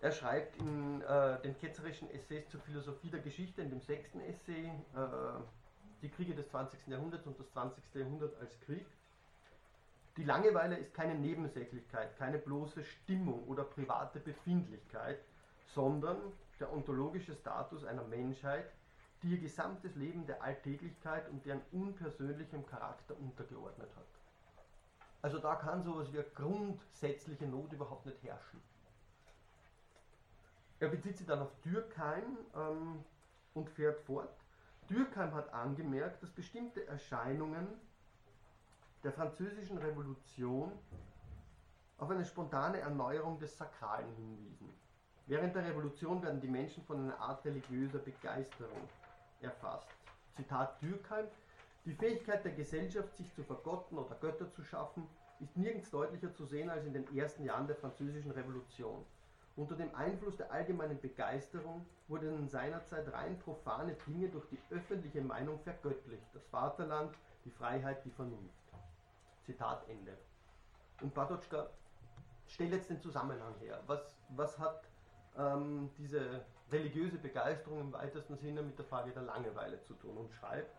Er 0.00 0.12
schreibt 0.12 0.56
in 0.56 1.02
äh, 1.02 1.40
den 1.42 1.56
ketzerischen 1.58 2.10
Essays 2.10 2.48
zur 2.50 2.60
Philosophie 2.60 3.08
der 3.08 3.20
Geschichte, 3.20 3.62
in 3.62 3.70
dem 3.70 3.80
sechsten 3.80 4.20
Essay, 4.20 4.66
äh, 4.66 5.40
die 6.02 6.08
Kriege 6.10 6.34
des 6.34 6.48
20. 6.50 6.88
Jahrhunderts 6.88 7.26
und 7.26 7.38
das 7.38 7.50
20. 7.52 7.82
Jahrhundert 7.94 8.38
als 8.40 8.58
Krieg. 8.60 8.84
Die 10.16 10.24
Langeweile 10.24 10.76
ist 10.76 10.94
keine 10.94 11.14
Nebensächlichkeit, 11.14 12.16
keine 12.18 12.38
bloße 12.38 12.84
Stimmung 12.84 13.44
oder 13.44 13.64
private 13.64 14.20
Befindlichkeit, 14.20 15.20
sondern 15.74 16.18
der 16.60 16.72
ontologische 16.72 17.34
Status 17.34 17.84
einer 17.84 18.04
Menschheit, 18.04 18.70
die 19.22 19.32
ihr 19.32 19.38
gesamtes 19.38 19.94
Leben 19.96 20.26
der 20.26 20.42
Alltäglichkeit 20.42 21.28
und 21.30 21.44
deren 21.46 21.62
unpersönlichem 21.72 22.66
Charakter 22.66 23.18
untergeordnet 23.18 23.88
hat. 23.96 24.06
Also 25.22 25.38
da 25.38 25.54
kann 25.56 25.82
sowas 25.82 26.12
wie 26.12 26.18
eine 26.18 26.28
grundsätzliche 26.34 27.46
Not 27.46 27.72
überhaupt 27.72 28.04
nicht 28.04 28.22
herrschen. 28.22 28.60
Er 30.80 30.88
bezieht 30.88 31.16
sich 31.16 31.26
dann 31.26 31.40
auf 31.40 31.50
Dürkheim 31.64 32.36
ähm, 32.54 33.04
und 33.54 33.70
fährt 33.70 34.00
fort. 34.00 34.28
Dürkheim 34.90 35.32
hat 35.32 35.52
angemerkt, 35.54 36.22
dass 36.22 36.30
bestimmte 36.30 36.86
Erscheinungen 36.86 37.66
der 39.02 39.12
französischen 39.12 39.78
Revolution 39.78 40.72
auf 41.96 42.10
eine 42.10 42.24
spontane 42.24 42.80
Erneuerung 42.80 43.38
des 43.38 43.56
Sakralen 43.56 44.14
hinwiesen. 44.16 44.68
Während 45.26 45.54
der 45.54 45.64
Revolution 45.64 46.22
werden 46.22 46.40
die 46.40 46.48
Menschen 46.48 46.84
von 46.84 47.00
einer 47.00 47.18
Art 47.18 47.44
religiöser 47.46 47.98
Begeisterung 47.98 48.88
erfasst. 49.40 49.88
Zitat 50.36 50.80
Dürkheim, 50.82 51.26
die 51.86 51.94
Fähigkeit 51.94 52.44
der 52.44 52.52
Gesellschaft, 52.52 53.16
sich 53.16 53.32
zu 53.34 53.42
vergotten 53.42 53.96
oder 53.96 54.16
Götter 54.16 54.52
zu 54.52 54.62
schaffen, 54.62 55.06
ist 55.40 55.56
nirgends 55.56 55.90
deutlicher 55.90 56.34
zu 56.34 56.44
sehen 56.44 56.68
als 56.68 56.84
in 56.84 56.92
den 56.92 57.16
ersten 57.16 57.44
Jahren 57.44 57.66
der 57.66 57.76
französischen 57.76 58.32
Revolution. 58.32 59.04
Unter 59.56 59.76
dem 59.76 59.94
Einfluss 59.94 60.36
der 60.36 60.52
allgemeinen 60.52 61.00
Begeisterung 61.00 61.86
wurden 62.08 62.48
seinerzeit 62.48 63.10
rein 63.12 63.38
profane 63.38 63.96
Dinge 64.06 64.28
durch 64.28 64.46
die 64.48 64.58
öffentliche 64.70 65.22
Meinung 65.22 65.58
vergöttlicht. 65.60 66.26
Das 66.34 66.44
Vaterland, 66.46 67.14
die 67.44 67.50
Freiheit, 67.50 68.04
die 68.04 68.10
Vernunft. 68.10 68.54
Zitat 69.46 69.88
Ende. 69.88 70.18
Und 71.00 71.14
Patočka 71.14 71.70
stellt 72.46 72.72
jetzt 72.72 72.90
den 72.90 73.00
Zusammenhang 73.00 73.54
her. 73.60 73.80
Was, 73.86 74.00
was 74.30 74.58
hat 74.58 74.84
ähm, 75.36 75.90
diese 75.98 76.44
religiöse 76.70 77.18
Begeisterung 77.18 77.80
im 77.80 77.92
weitesten 77.92 78.36
Sinne 78.36 78.62
mit 78.62 78.78
der 78.78 78.84
Frage 78.84 79.12
der 79.12 79.22
Langeweile 79.22 79.80
zu 79.82 79.94
tun 79.94 80.16
und 80.16 80.32
schreibt, 80.32 80.74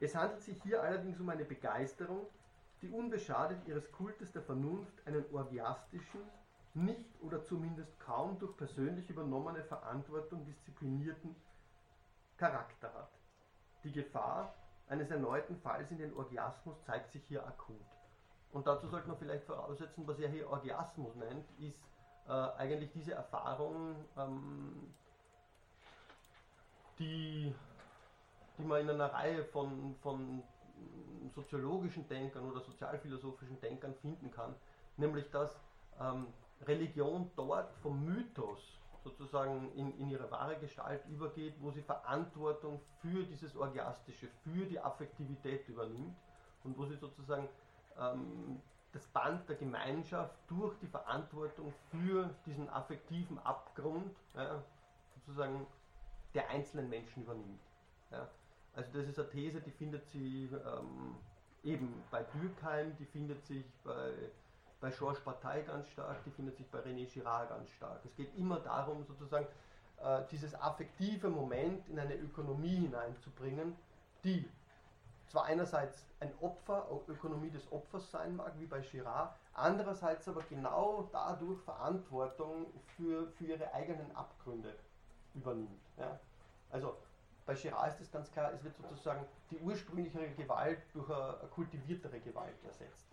es 0.00 0.14
handelt 0.14 0.42
sich 0.42 0.62
hier 0.62 0.82
allerdings 0.82 1.20
um 1.20 1.28
eine 1.28 1.44
Begeisterung, 1.44 2.26
die 2.80 2.88
unbeschadet 2.88 3.58
ihres 3.66 3.90
Kultes 3.92 4.32
der 4.32 4.42
Vernunft 4.42 4.94
einen 5.06 5.24
orgiastischen, 5.32 6.20
nicht 6.72 7.20
oder 7.20 7.44
zumindest 7.44 7.98
kaum 8.00 8.38
durch 8.38 8.56
persönlich 8.56 9.10
übernommene 9.10 9.62
Verantwortung 9.64 10.44
disziplinierten 10.46 11.34
Charakter 12.38 12.92
hat. 12.94 13.10
Die 13.84 13.92
Gefahr 13.92 14.54
eines 14.88 15.10
erneuten 15.10 15.56
Falls 15.62 15.90
in 15.90 15.98
den 15.98 16.14
Orgiasmus 16.14 16.82
zeigt 16.84 17.12
sich 17.12 17.24
hier 17.26 17.46
akut. 17.46 17.84
Und 18.52 18.66
dazu 18.66 18.88
sollte 18.88 19.08
man 19.08 19.18
vielleicht 19.18 19.44
voraussetzen, 19.44 20.06
was 20.06 20.18
er 20.18 20.28
hier 20.28 20.48
Orgiasmus 20.48 21.14
nennt, 21.16 21.46
ist 21.60 21.80
äh, 22.28 22.32
eigentlich 22.32 22.90
diese 22.92 23.12
Erfahrung, 23.12 23.96
ähm, 24.16 24.94
die, 26.98 27.54
die 28.58 28.62
man 28.62 28.82
in 28.82 28.90
einer 28.90 29.12
Reihe 29.12 29.44
von, 29.44 29.94
von 30.02 30.42
soziologischen 31.34 32.08
Denkern 32.08 32.50
oder 32.50 32.60
sozialphilosophischen 32.60 33.60
Denkern 33.60 33.94
finden 33.94 34.30
kann, 34.30 34.54
nämlich 34.96 35.30
dass 35.30 35.58
ähm, 36.00 36.26
Religion 36.66 37.30
dort 37.36 37.72
vom 37.82 38.04
Mythos 38.04 38.58
sozusagen 39.02 39.72
in, 39.74 39.98
in 39.98 40.10
ihre 40.10 40.30
wahre 40.30 40.58
Gestalt 40.58 41.02
übergeht, 41.08 41.54
wo 41.60 41.70
sie 41.70 41.82
Verantwortung 41.82 42.80
für 43.00 43.24
dieses 43.24 43.56
Orgiastische, 43.56 44.28
für 44.44 44.66
die 44.66 44.78
Affektivität 44.78 45.66
übernimmt 45.68 46.16
und 46.64 46.76
wo 46.76 46.84
sie 46.84 46.96
sozusagen 46.96 47.48
ähm, 47.98 48.60
das 48.92 49.06
Band 49.08 49.48
der 49.48 49.56
Gemeinschaft 49.56 50.34
durch 50.48 50.76
die 50.78 50.86
Verantwortung 50.86 51.72
für 51.90 52.30
diesen 52.46 52.68
affektiven 52.68 53.38
Abgrund 53.38 54.16
ja, 54.34 54.62
sozusagen 55.14 55.66
der 56.34 56.48
einzelnen 56.50 56.88
Menschen 56.88 57.22
übernimmt. 57.22 57.60
Ja. 58.10 58.28
Also 58.74 58.90
das 58.92 59.08
ist 59.08 59.18
eine 59.18 59.28
These, 59.28 59.60
die 59.60 59.70
findet 59.70 60.06
sie 60.08 60.48
ähm, 60.52 61.16
eben 61.64 62.02
bei 62.10 62.22
Dürkheim, 62.22 62.96
die 62.96 63.04
findet 63.04 63.44
sich 63.44 63.64
bei, 63.84 64.12
bei 64.80 64.90
Georges 64.90 65.20
Partei 65.20 65.62
ganz 65.62 65.88
stark, 65.88 66.22
die 66.24 66.30
findet 66.30 66.56
sich 66.56 66.68
bei 66.68 66.78
René 66.80 67.06
Girard 67.06 67.48
ganz 67.48 67.70
stark. 67.70 68.00
Es 68.04 68.14
geht 68.14 68.34
immer 68.36 68.60
darum, 68.60 69.04
sozusagen 69.04 69.46
äh, 70.02 70.22
dieses 70.30 70.54
affektive 70.54 71.28
Moment 71.28 71.88
in 71.88 71.98
eine 71.98 72.14
Ökonomie 72.14 72.76
hineinzubringen, 72.76 73.76
die 74.24 74.48
zwar 75.30 75.44
einerseits 75.44 76.04
ein 76.18 76.32
Opfer, 76.40 76.88
Ökonomie 77.08 77.50
des 77.50 77.70
Opfers 77.70 78.10
sein 78.10 78.36
mag, 78.36 78.52
wie 78.58 78.66
bei 78.66 78.80
Girard, 78.80 79.34
andererseits 79.54 80.28
aber 80.28 80.42
genau 80.42 81.08
dadurch 81.12 81.60
Verantwortung 81.62 82.66
für, 82.96 83.28
für 83.32 83.44
ihre 83.44 83.72
eigenen 83.72 84.14
Abgründe 84.16 84.74
übernimmt. 85.34 85.80
Ja? 85.96 86.18
Also 86.70 86.96
bei 87.46 87.54
Girard 87.54 87.94
ist 87.94 88.00
es 88.00 88.12
ganz 88.12 88.30
klar, 88.32 88.52
es 88.52 88.62
wird 88.64 88.76
sozusagen 88.76 89.24
die 89.50 89.58
ursprünglichere 89.58 90.28
Gewalt 90.30 90.82
durch 90.92 91.08
eine, 91.08 91.48
kultiviertere 91.54 92.20
Gewalt 92.20 92.56
ersetzt, 92.64 93.06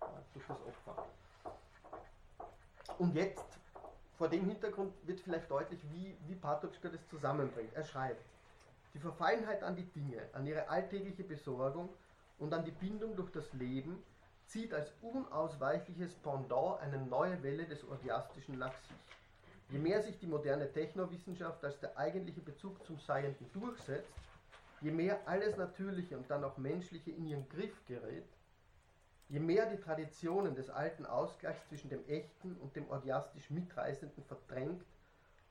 ja, 0.00 0.08
durch 0.32 0.46
das 0.46 0.58
Opfer. 0.62 1.04
Und 2.98 3.14
jetzt, 3.14 3.58
vor 4.16 4.28
dem 4.28 4.44
Hintergrund, 4.46 4.94
wird 5.06 5.20
vielleicht 5.20 5.50
deutlich, 5.50 5.80
wie, 5.90 6.16
wie 6.26 6.36
Patočka 6.36 6.88
das 6.88 7.04
zusammenbringt. 7.08 7.74
Er 7.74 7.82
schreibt, 7.82 8.24
die 8.94 9.00
Verfallenheit 9.00 9.62
an 9.62 9.76
die 9.76 9.90
Dinge, 9.90 10.22
an 10.32 10.46
ihre 10.46 10.68
alltägliche 10.68 11.24
Besorgung 11.24 11.88
und 12.38 12.54
an 12.54 12.64
die 12.64 12.70
Bindung 12.70 13.16
durch 13.16 13.30
das 13.32 13.52
Leben 13.52 14.02
zieht 14.46 14.72
als 14.72 14.92
unausweichliches 15.02 16.14
Pendant 16.14 16.80
eine 16.80 16.98
neue 16.98 17.42
Welle 17.42 17.66
des 17.66 17.84
Orgiastischen 17.84 18.58
nach 18.58 18.74
sich. 18.82 18.96
Je 19.70 19.78
mehr 19.78 20.02
sich 20.02 20.18
die 20.18 20.26
moderne 20.26 20.70
Technowissenschaft 20.70 21.64
als 21.64 21.80
der 21.80 21.96
eigentliche 21.98 22.40
Bezug 22.40 22.84
zum 22.86 22.98
Seienden 22.98 23.50
durchsetzt, 23.52 24.12
je 24.80 24.90
mehr 24.90 25.18
alles 25.26 25.56
Natürliche 25.56 26.16
und 26.16 26.30
dann 26.30 26.44
auch 26.44 26.58
Menschliche 26.58 27.10
in 27.10 27.26
ihren 27.26 27.48
Griff 27.48 27.74
gerät, 27.86 28.26
je 29.28 29.40
mehr 29.40 29.66
die 29.70 29.80
Traditionen 29.80 30.54
des 30.54 30.68
alten 30.68 31.06
Ausgleichs 31.06 31.66
zwischen 31.68 31.88
dem 31.88 32.06
Echten 32.06 32.56
und 32.60 32.76
dem 32.76 32.88
orgiastisch 32.90 33.50
Mitreißenden 33.50 34.22
verdrängt 34.24 34.84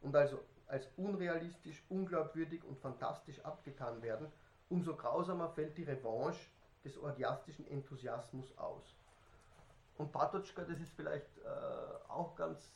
und 0.01 0.15
also 0.15 0.39
als 0.67 0.87
unrealistisch, 0.97 1.83
unglaubwürdig 1.89 2.63
und 2.63 2.79
fantastisch 2.79 3.39
abgetan 3.41 4.01
werden, 4.01 4.27
umso 4.69 4.95
grausamer 4.95 5.49
fällt 5.49 5.77
die 5.77 5.83
Revanche 5.83 6.49
des 6.83 6.97
orgiastischen 6.97 7.67
Enthusiasmus 7.67 8.57
aus. 8.57 8.95
Und 9.97 10.11
Patočka, 10.11 10.63
das 10.63 10.79
ist 10.79 10.93
vielleicht 10.93 11.37
äh, 11.39 12.09
auch 12.09 12.35
ganz 12.35 12.71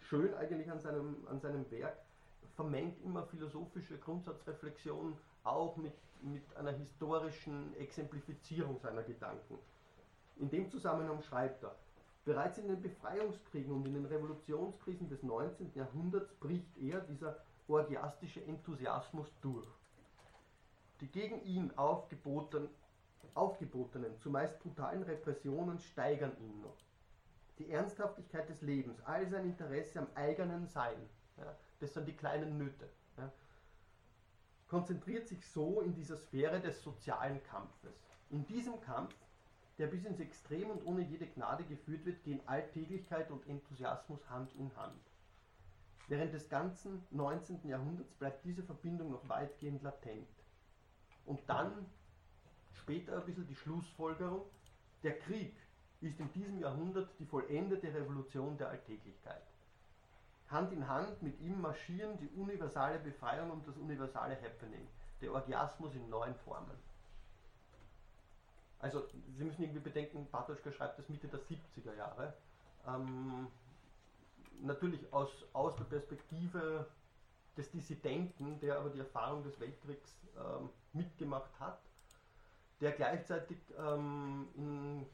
schön 0.00 0.32
eigentlich 0.34 0.70
an 0.70 0.80
seinem, 0.80 1.26
an 1.28 1.40
seinem 1.40 1.70
Werk, 1.70 1.98
vermengt 2.54 3.02
immer 3.04 3.24
philosophische 3.24 3.98
Grundsatzreflexionen 3.98 5.16
auch 5.44 5.76
mit, 5.76 5.94
mit 6.22 6.56
einer 6.56 6.72
historischen 6.72 7.76
Exemplifizierung 7.76 8.78
seiner 8.78 9.02
Gedanken. 9.02 9.58
In 10.36 10.50
dem 10.50 10.70
Zusammenhang 10.70 11.22
schreibt 11.22 11.64
er, 11.64 11.74
bereits 12.28 12.58
in 12.58 12.68
den 12.68 12.82
Befreiungskriegen 12.82 13.72
und 13.72 13.86
in 13.86 13.94
den 13.94 14.04
Revolutionskrisen 14.04 15.08
des 15.08 15.22
19. 15.22 15.72
Jahrhunderts 15.74 16.32
bricht 16.34 16.76
er, 16.76 17.00
dieser 17.00 17.38
orgiastische 17.66 18.44
Enthusiasmus, 18.44 19.32
durch. 19.40 19.66
Die 21.00 21.08
gegen 21.08 21.42
ihn 21.44 21.72
aufgeboten, 21.76 22.68
aufgebotenen, 23.34 24.18
zumeist 24.18 24.58
brutalen 24.60 25.02
Repressionen 25.04 25.78
steigern 25.78 26.36
ihn 26.40 26.60
noch 26.60 26.76
die 27.58 27.70
Ernsthaftigkeit 27.70 28.48
des 28.48 28.62
Lebens, 28.62 29.00
all 29.04 29.26
sein 29.26 29.44
Interesse 29.44 30.00
am 30.00 30.06
eigenen 30.14 30.66
Sein, 30.66 30.98
ja, 31.38 31.56
das 31.80 31.94
sind 31.94 32.06
die 32.06 32.16
kleinen 32.16 32.56
Nöte, 32.56 32.88
ja, 33.16 33.32
konzentriert 34.68 35.26
sich 35.26 35.44
so 35.46 35.80
in 35.80 35.94
dieser 35.94 36.18
Sphäre 36.18 36.60
des 36.60 36.82
sozialen 36.82 37.42
Kampfes. 37.44 37.98
In 38.30 38.46
diesem 38.46 38.80
Kampf, 38.82 39.14
der 39.78 39.86
bis 39.86 40.04
ins 40.04 40.20
Extrem 40.20 40.70
und 40.70 40.84
ohne 40.84 41.02
jede 41.02 41.26
Gnade 41.26 41.64
geführt 41.64 42.04
wird, 42.04 42.22
gehen 42.24 42.40
Alltäglichkeit 42.46 43.30
und 43.30 43.46
Enthusiasmus 43.46 44.28
Hand 44.28 44.52
in 44.56 44.74
Hand. 44.76 45.00
Während 46.08 46.32
des 46.34 46.48
ganzen 46.48 47.06
19. 47.10 47.68
Jahrhunderts 47.68 48.14
bleibt 48.14 48.44
diese 48.44 48.62
Verbindung 48.62 49.10
noch 49.10 49.28
weitgehend 49.28 49.82
latent. 49.82 50.28
Und 51.26 51.40
dann 51.46 51.86
später 52.72 53.18
ein 53.18 53.26
bisschen 53.26 53.46
die 53.46 53.54
Schlussfolgerung, 53.54 54.42
der 55.02 55.18
Krieg 55.18 55.54
ist 56.00 56.18
in 56.18 56.32
diesem 56.32 56.58
Jahrhundert 56.58 57.10
die 57.18 57.26
vollendete 57.26 57.92
Revolution 57.92 58.56
der 58.56 58.70
Alltäglichkeit. 58.70 59.42
Hand 60.48 60.72
in 60.72 60.88
Hand 60.88 61.22
mit 61.22 61.38
ihm 61.40 61.60
marschieren 61.60 62.16
die 62.18 62.28
universale 62.30 62.98
Befreiung 62.98 63.50
und 63.50 63.68
das 63.68 63.76
universale 63.76 64.40
Happening, 64.40 64.88
der 65.20 65.32
Orgiasmus 65.32 65.94
in 65.94 66.08
neuen 66.08 66.34
Formen. 66.36 66.87
Also 68.80 69.04
Sie 69.36 69.44
müssen 69.44 69.62
irgendwie 69.62 69.80
bedenken, 69.80 70.28
Bartoschka 70.30 70.70
schreibt 70.70 70.98
das 70.98 71.08
Mitte 71.08 71.28
der 71.28 71.40
70er 71.40 71.96
Jahre. 71.96 72.34
Ähm, 72.86 73.48
natürlich 74.60 75.12
aus, 75.12 75.30
aus 75.52 75.74
der 75.76 75.84
Perspektive 75.84 76.86
des 77.56 77.70
Dissidenten, 77.70 78.60
der 78.60 78.78
aber 78.78 78.90
die 78.90 79.00
Erfahrung 79.00 79.42
des 79.42 79.58
Weltkriegs 79.58 80.16
ähm, 80.36 80.70
mitgemacht 80.92 81.50
hat, 81.58 81.80
der 82.80 82.92
gleichzeitig 82.92 83.58
ähm, 83.76 84.48
in, 84.54 85.06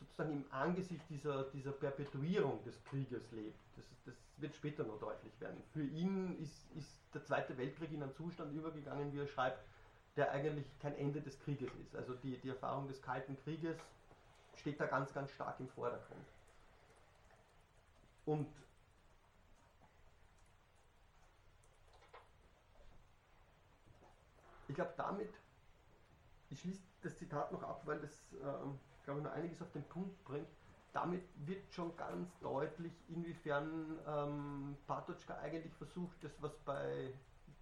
sozusagen 0.00 0.32
im 0.32 0.44
Angesicht 0.52 1.04
dieser, 1.08 1.44
dieser 1.50 1.72
Perpetuierung 1.72 2.62
des 2.64 2.82
Krieges 2.84 3.30
lebt. 3.30 3.60
Das, 3.76 3.84
das 4.04 4.14
wird 4.38 4.54
später 4.56 4.82
noch 4.84 4.98
deutlich 4.98 5.40
werden. 5.40 5.62
Für 5.72 5.84
ihn 5.84 6.36
ist, 6.40 6.72
ist 6.74 7.00
der 7.14 7.24
Zweite 7.24 7.56
Weltkrieg 7.56 7.92
in 7.92 8.02
einen 8.02 8.14
Zustand 8.14 8.52
übergegangen, 8.52 9.12
wie 9.12 9.20
er 9.20 9.28
schreibt, 9.28 9.64
der 10.16 10.30
eigentlich 10.30 10.66
kein 10.78 10.94
Ende 10.96 11.20
des 11.20 11.38
Krieges 11.40 11.72
ist. 11.82 11.96
Also 11.96 12.14
die, 12.14 12.38
die 12.38 12.48
Erfahrung 12.48 12.86
des 12.88 13.02
Kalten 13.02 13.36
Krieges 13.42 13.76
steht 14.56 14.78
da 14.80 14.86
ganz, 14.86 15.12
ganz 15.12 15.30
stark 15.32 15.58
im 15.58 15.68
Vordergrund. 15.68 16.24
Und 18.24 18.48
ich 24.68 24.74
glaube, 24.74 24.94
damit, 24.96 25.34
ich 26.50 26.60
schließe 26.60 26.80
das 27.02 27.16
Zitat 27.16 27.52
noch 27.52 27.62
ab, 27.62 27.82
weil 27.84 28.00
das, 28.00 28.10
ähm, 28.34 28.78
glaube 29.04 29.20
ich, 29.20 29.24
noch 29.24 29.32
einiges 29.32 29.60
auf 29.60 29.70
den 29.72 29.84
Punkt 29.84 30.24
bringt. 30.24 30.48
Damit 30.92 31.24
wird 31.46 31.72
schon 31.72 31.94
ganz 31.96 32.30
deutlich, 32.38 32.92
inwiefern 33.08 33.98
ähm, 34.06 34.76
Patočka 34.86 35.36
eigentlich 35.38 35.74
versucht, 35.74 36.22
das, 36.22 36.40
was 36.40 36.56
bei, 36.58 37.12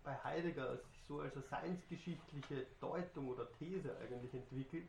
bei 0.05 0.15
Heidegger 0.23 0.79
so 1.13 1.21
als 1.21 1.35
eine 1.37 1.45
seinsgeschichtliche 1.45 2.67
Deutung 2.81 3.29
oder 3.29 3.47
These 3.59 3.95
eigentlich 3.99 4.33
entwickelt, 4.33 4.89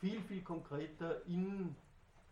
viel, 0.00 0.20
viel 0.22 0.42
konkreter 0.42 1.24
in 1.26 1.74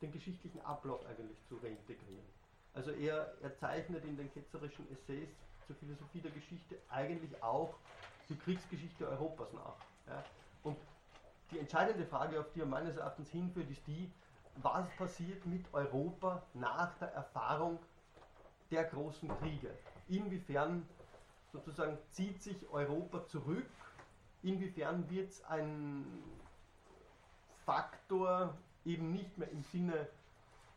den 0.02 0.12
geschichtlichen 0.12 0.60
Ablauf 0.60 1.04
eigentlich 1.06 1.38
zu 1.48 1.56
reintegrieren. 1.56 2.26
Also 2.74 2.90
er, 2.90 3.34
er 3.40 3.56
zeichnet 3.56 4.04
in 4.04 4.16
den 4.16 4.30
ketzerischen 4.32 4.90
Essays 4.92 5.28
zur 5.66 5.76
Philosophie 5.76 6.20
der 6.20 6.32
Geschichte 6.32 6.76
eigentlich 6.90 7.42
auch 7.42 7.74
die 8.28 8.36
Kriegsgeschichte 8.36 9.08
Europas 9.08 9.52
nach. 9.54 9.76
Ja. 10.06 10.22
Und 10.62 10.76
die 11.50 11.58
entscheidende 11.58 12.04
Frage, 12.06 12.40
auf 12.40 12.52
die 12.52 12.60
er 12.60 12.66
meines 12.66 12.96
Erachtens 12.96 13.30
hinführt, 13.30 13.70
ist 13.70 13.86
die, 13.86 14.10
was 14.56 14.86
passiert 14.96 15.46
mit 15.46 15.64
Europa 15.72 16.42
nach 16.52 16.92
der 16.98 17.12
Erfahrung 17.12 17.78
der 18.70 18.84
großen 18.84 19.28
Kriege? 19.38 19.70
Inwiefern 20.08 20.86
sozusagen 21.54 21.96
zieht 22.10 22.42
sich 22.42 22.68
Europa 22.70 23.24
zurück? 23.26 23.66
Inwiefern 24.42 25.08
wird 25.08 25.30
es 25.30 25.44
ein 25.44 26.04
Faktor 27.64 28.54
eben 28.84 29.12
nicht 29.12 29.38
mehr 29.38 29.50
im 29.50 29.62
Sinne 29.62 30.08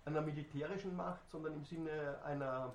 einer 0.05 0.21
militärischen 0.21 0.95
Macht, 0.95 1.27
sondern 1.29 1.53
im 1.53 1.65
Sinne 1.65 2.21
einer 2.23 2.73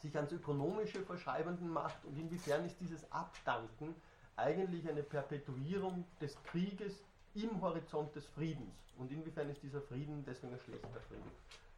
sich 0.00 0.14
ans 0.16 0.32
Ökonomische 0.32 1.02
verschreibenden 1.02 1.68
Macht 1.68 2.04
und 2.04 2.16
inwiefern 2.18 2.64
ist 2.66 2.78
dieses 2.78 3.10
Abdanken 3.10 3.94
eigentlich 4.36 4.86
eine 4.88 5.02
Perpetuierung 5.02 6.04
des 6.20 6.40
Krieges 6.44 7.02
im 7.34 7.60
Horizont 7.62 8.14
des 8.14 8.26
Friedens 8.26 8.76
und 8.98 9.10
inwiefern 9.10 9.48
ist 9.48 9.62
dieser 9.62 9.80
Frieden 9.80 10.24
deswegen 10.26 10.52
ein 10.52 10.60
schlechter 10.60 11.00
Frieden. 11.08 11.30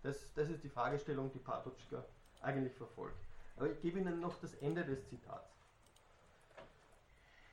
Das, 0.02 0.26
das 0.34 0.48
ist 0.48 0.64
die 0.64 0.68
Fragestellung, 0.68 1.30
die 1.32 1.38
Patočka 1.38 2.04
eigentlich 2.42 2.74
verfolgt. 2.74 3.25
Aber 3.56 3.70
ich 3.70 3.80
gebe 3.80 3.98
Ihnen 3.98 4.20
noch 4.20 4.40
das 4.40 4.54
Ende 4.54 4.84
des 4.84 5.08
Zitats. 5.08 5.56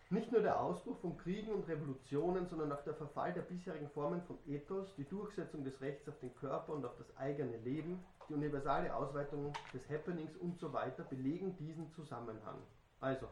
Nicht 0.09 0.31
nur 0.31 0.41
der 0.41 0.59
Ausbruch 0.59 0.99
von 0.99 1.17
Kriegen 1.17 1.51
und 1.51 1.67
Revolutionen, 1.67 2.45
sondern 2.45 2.71
auch 2.71 2.83
der 2.83 2.93
Verfall 2.93 3.33
der 3.33 3.41
bisherigen 3.41 3.89
Formen 3.89 4.21
von 4.21 4.37
Ethos, 4.45 4.93
die 4.95 5.05
Durchsetzung 5.05 5.63
des 5.63 5.81
Rechts 5.81 6.07
auf 6.07 6.19
den 6.19 6.35
Körper 6.35 6.73
und 6.73 6.85
auf 6.85 6.95
das 6.97 7.17
eigene 7.17 7.57
Leben, 7.57 8.03
die 8.29 8.35
universale 8.35 8.93
Ausweitung 8.95 9.53
des 9.73 9.89
Happenings 9.89 10.35
und 10.37 10.59
so 10.59 10.71
weiter 10.71 11.03
belegen 11.03 11.57
diesen 11.57 11.91
Zusammenhang. 11.93 12.59
Also, 12.99 13.27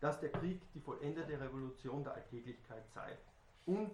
dass 0.00 0.18
der 0.18 0.32
Krieg 0.32 0.60
die 0.72 0.80
vollendete 0.80 1.40
Revolution 1.40 2.02
der 2.02 2.14
Alltäglichkeit 2.14 2.84
sei. 2.94 3.16
Und, 3.66 3.92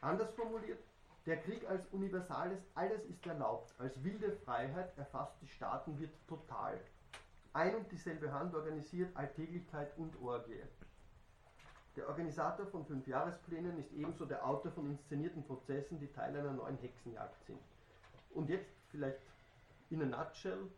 anders 0.00 0.32
formuliert, 0.34 0.78
der 1.26 1.36
Krieg 1.38 1.68
als 1.68 1.86
universales 1.86 2.60
Alles 2.74 3.04
ist 3.04 3.26
erlaubt, 3.26 3.74
als 3.78 4.02
wilde 4.02 4.32
Freiheit 4.44 4.96
erfasst 4.98 5.40
die 5.40 5.48
Staaten 5.48 5.98
wird 5.98 6.12
total 6.26 6.80
ein 7.54 7.74
und 7.74 7.92
dieselbe 7.92 8.32
Hand 8.32 8.54
organisiert 8.54 9.14
Alltäglichkeit 9.14 9.96
und 9.98 10.18
Orgie. 10.22 10.62
Der 11.96 12.08
Organisator 12.08 12.66
von 12.66 12.86
Fünfjahresplänen 12.86 13.78
ist 13.78 13.92
ebenso 13.92 14.24
der 14.24 14.46
Autor 14.46 14.72
von 14.72 14.90
inszenierten 14.90 15.44
Prozessen, 15.44 16.00
die 16.00 16.10
Teil 16.10 16.34
einer 16.34 16.54
neuen 16.54 16.78
Hexenjagd 16.78 17.44
sind. 17.44 17.60
Und 18.30 18.48
jetzt 18.48 18.72
vielleicht 18.88 19.20
in 19.90 20.00
a 20.00 20.06
nutshell. 20.06 20.70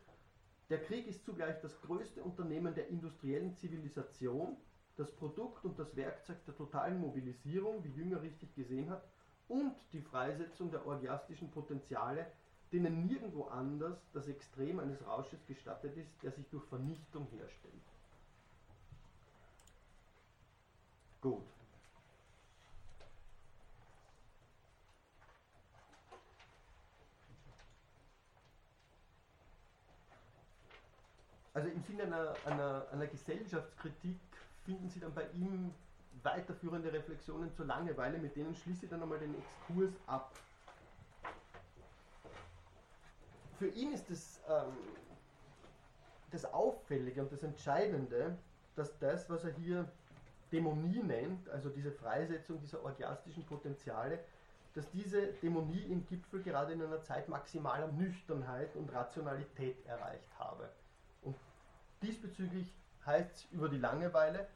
Der 0.69 0.83
Krieg 0.83 1.07
ist 1.07 1.25
zugleich 1.25 1.61
das 1.61 1.81
größte 1.83 2.25
Unternehmen 2.25 2.75
der 2.75 2.89
industriellen 2.89 3.55
Zivilisation, 3.57 4.57
das 4.97 5.15
Produkt 5.15 5.65
und 5.65 5.79
das 5.79 5.95
Werkzeug 5.95 6.45
der 6.47 6.57
totalen 6.57 6.99
Mobilisierung, 6.99 7.85
wie 7.85 7.91
Jünger 7.91 8.21
richtig 8.23 8.53
gesehen 8.57 8.91
hat, 8.91 9.05
und 9.49 9.75
die 9.93 10.01
Freisetzung 10.01 10.71
der 10.71 10.87
orgiastischen 10.87 11.51
Potenziale 11.51 12.27
denen 12.75 13.07
nirgendwo 13.07 13.45
anders 13.45 13.97
das 14.13 14.27
Extrem 14.27 14.81
eines 14.81 15.07
Rausches 15.07 15.39
gestattet 15.47 15.97
ist, 15.97 16.11
der 16.23 16.33
sich 16.33 16.49
durch 16.49 16.65
Vernichtung 16.65 17.27
herstellt. 17.29 17.73
Gut. 21.21 21.45
Also 31.55 31.69
im 31.69 31.83
Sinne 31.85 32.03
einer, 32.03 32.35
einer, 32.45 32.87
einer 32.91 33.07
Gesellschaftskritik 33.07 34.19
finden 34.65 34.91
Sie 34.91 34.99
dann 34.99 35.15
bei 35.15 35.29
ihm 35.31 35.73
weiterführende 36.23 36.93
Reflexionen 36.93 37.53
zur 37.53 37.67
Langeweile, 37.67 38.19
mit 38.19 38.37
denen 38.37 38.55
schließe 38.55 38.85
ich 38.85 38.91
dann 38.91 39.03
einmal 39.03 39.19
den 39.19 39.35
Exkurs 39.35 39.93
ab 40.07 40.33
für 43.59 43.69
ihn 43.69 43.93
ist 43.93 44.11
das, 44.11 44.41
ähm, 44.49 44.73
das 46.31 46.45
Auffällige 46.45 47.23
und 47.23 47.33
das 47.33 47.43
Entscheidende, 47.43 48.37
dass 48.77 48.99
das, 48.99 49.31
was 49.31 49.45
er 49.45 49.53
hier 49.53 49.91
Dämonie 50.53 51.03
nennt, 51.03 51.49
also 51.49 51.69
diese 51.69 51.93
Freisetzung 51.93 52.61
dieser 52.61 52.85
orgiastischen 52.85 53.45
Potenziale, 53.45 54.19
dass 54.75 54.91
diese 54.91 55.29
Dämonie 55.35 55.85
im 55.85 56.07
Gipfel 56.07 56.43
gerade 56.43 56.73
in 56.73 56.83
einer 56.83 57.03
Zeit 57.03 57.29
maximaler 57.29 57.89
Nüchternheit 57.93 58.75
und 58.75 58.93
Rationalität 58.93 59.85
erreicht 59.87 60.29
habe. 60.39 60.69
Und 61.23 61.37
diesbezüglich 62.03 62.73
heißt 63.07 63.35
es 63.35 63.45
über 63.53 63.69
die 63.69 63.79
Langeweile, 63.79 64.49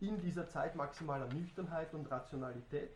in 0.00 0.20
dieser 0.20 0.48
Zeit 0.48 0.76
maximaler 0.76 1.26
Nüchternheit 1.32 1.94
und 1.94 2.10
Rationalität 2.10 2.90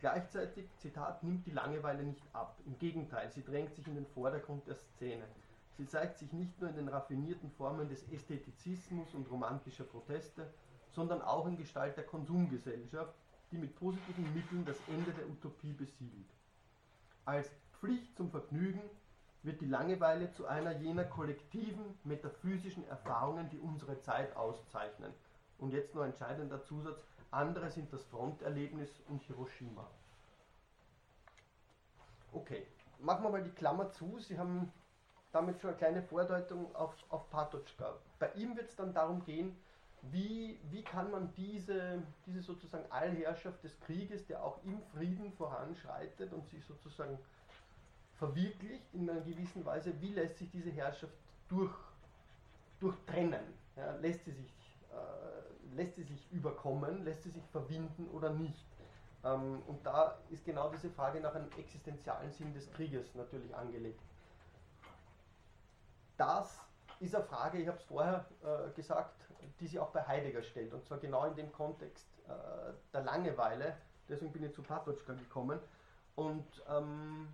Gleichzeitig, 0.00 0.64
Zitat, 0.78 1.22
nimmt 1.22 1.44
die 1.44 1.50
Langeweile 1.50 2.02
nicht 2.02 2.24
ab. 2.32 2.58
Im 2.64 2.78
Gegenteil, 2.78 3.30
sie 3.30 3.44
drängt 3.44 3.74
sich 3.74 3.86
in 3.86 3.96
den 3.96 4.06
Vordergrund 4.06 4.66
der 4.66 4.76
Szene. 4.76 5.24
Sie 5.76 5.86
zeigt 5.86 6.16
sich 6.16 6.32
nicht 6.32 6.58
nur 6.58 6.70
in 6.70 6.76
den 6.76 6.88
raffinierten 6.88 7.50
Formen 7.50 7.86
des 7.90 8.10
Ästhetizismus 8.10 9.12
und 9.12 9.30
romantischer 9.30 9.84
Proteste, 9.84 10.54
sondern 10.92 11.20
auch 11.20 11.46
in 11.46 11.58
Gestalt 11.58 11.98
der 11.98 12.04
Konsumgesellschaft, 12.04 13.14
die 13.52 13.58
mit 13.58 13.76
positiven 13.76 14.32
Mitteln 14.32 14.64
das 14.64 14.78
Ende 14.88 15.12
der 15.12 15.28
Utopie 15.28 15.74
besiegelt. 15.74 16.30
Als 17.26 17.50
Pflicht 17.78 18.16
zum 18.16 18.30
Vergnügen 18.30 18.80
wird 19.42 19.60
die 19.60 19.66
Langeweile 19.66 20.32
zu 20.32 20.46
einer 20.46 20.72
jener 20.78 21.04
kollektiven, 21.04 21.84
metaphysischen 22.04 22.88
Erfahrungen, 22.88 23.50
die 23.50 23.58
unsere 23.58 24.00
Zeit 24.00 24.34
auszeichnen. 24.34 25.12
Und 25.60 25.72
jetzt 25.72 25.94
noch 25.94 26.04
entscheidender 26.04 26.62
Zusatz, 26.64 27.00
andere 27.30 27.70
sind 27.70 27.92
das 27.92 28.02
Fronterlebnis 28.04 28.88
und 29.08 29.22
Hiroshima. 29.22 29.86
Okay, 32.32 32.66
machen 32.98 33.24
wir 33.24 33.30
mal 33.30 33.42
die 33.42 33.50
Klammer 33.50 33.92
zu. 33.92 34.18
Sie 34.18 34.38
haben 34.38 34.72
damit 35.32 35.60
schon 35.60 35.70
eine 35.70 35.78
kleine 35.78 36.02
Vordeutung 36.02 36.74
auf, 36.74 36.94
auf 37.10 37.28
Patočka. 37.30 37.94
Bei 38.18 38.32
ihm 38.32 38.56
wird 38.56 38.70
es 38.70 38.76
dann 38.76 38.94
darum 38.94 39.24
gehen, 39.24 39.56
wie, 40.02 40.58
wie 40.70 40.82
kann 40.82 41.10
man 41.10 41.32
diese, 41.36 42.02
diese 42.26 42.40
sozusagen 42.40 42.90
Allherrschaft 42.90 43.62
des 43.62 43.78
Krieges, 43.80 44.26
der 44.26 44.42
auch 44.42 44.58
im 44.64 44.80
Frieden 44.94 45.32
voranschreitet 45.32 46.32
und 46.32 46.48
sich 46.48 46.64
sozusagen 46.64 47.18
verwirklicht 48.18 48.94
in 48.94 49.08
einer 49.08 49.20
gewissen 49.20 49.64
Weise, 49.64 49.92
wie 50.00 50.12
lässt 50.12 50.38
sich 50.38 50.50
diese 50.50 50.70
Herrschaft 50.70 51.12
durch, 51.48 51.74
durchtrennen? 52.80 53.44
Ja, 53.76 53.94
lässt 53.96 54.24
sie 54.24 54.32
sich 54.32 54.52
äh, 54.90 55.39
lässt 55.74 55.96
sie 55.96 56.02
sich 56.02 56.30
überkommen, 56.32 57.04
lässt 57.04 57.22
sie 57.22 57.30
sich 57.30 57.46
verwinden 57.48 58.08
oder 58.12 58.30
nicht. 58.30 58.66
Ähm, 59.24 59.62
und 59.66 59.84
da 59.84 60.18
ist 60.30 60.44
genau 60.44 60.70
diese 60.70 60.90
Frage 60.90 61.20
nach 61.20 61.34
einem 61.34 61.50
existenzialen 61.58 62.32
Sinn 62.32 62.54
des 62.54 62.70
Krieges 62.72 63.14
natürlich 63.14 63.54
angelegt. 63.54 64.00
Das 66.16 66.60
ist 67.00 67.14
eine 67.14 67.24
Frage, 67.24 67.58
ich 67.58 67.68
habe 67.68 67.78
es 67.78 67.84
vorher 67.84 68.24
äh, 68.42 68.70
gesagt, 68.72 69.14
die 69.58 69.66
sie 69.66 69.78
auch 69.78 69.90
bei 69.90 70.06
Heidegger 70.06 70.42
stellt, 70.42 70.72
und 70.74 70.84
zwar 70.84 70.98
genau 70.98 71.24
in 71.26 71.34
dem 71.34 71.52
Kontext 71.52 72.06
äh, 72.28 72.72
der 72.92 73.02
Langeweile. 73.02 73.76
Deswegen 74.08 74.32
bin 74.32 74.44
ich 74.44 74.54
zu 74.54 74.62
Patočka 74.62 75.12
gekommen. 75.14 75.58
Und 76.16 76.62
ähm, 76.68 77.28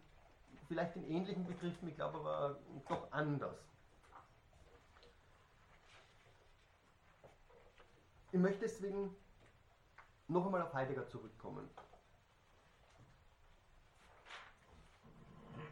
vielleicht 0.68 0.94
in 0.96 1.10
ähnlichen 1.10 1.46
Begriffen, 1.46 1.88
ich 1.88 1.96
glaube 1.96 2.18
aber 2.18 2.56
doch 2.88 3.10
anders. 3.10 3.56
Ich 8.32 8.40
möchte 8.40 8.60
deswegen 8.60 9.14
noch 10.28 10.44
einmal 10.44 10.62
auf 10.62 10.74
Heidegger 10.74 11.06
zurückkommen. 11.08 11.68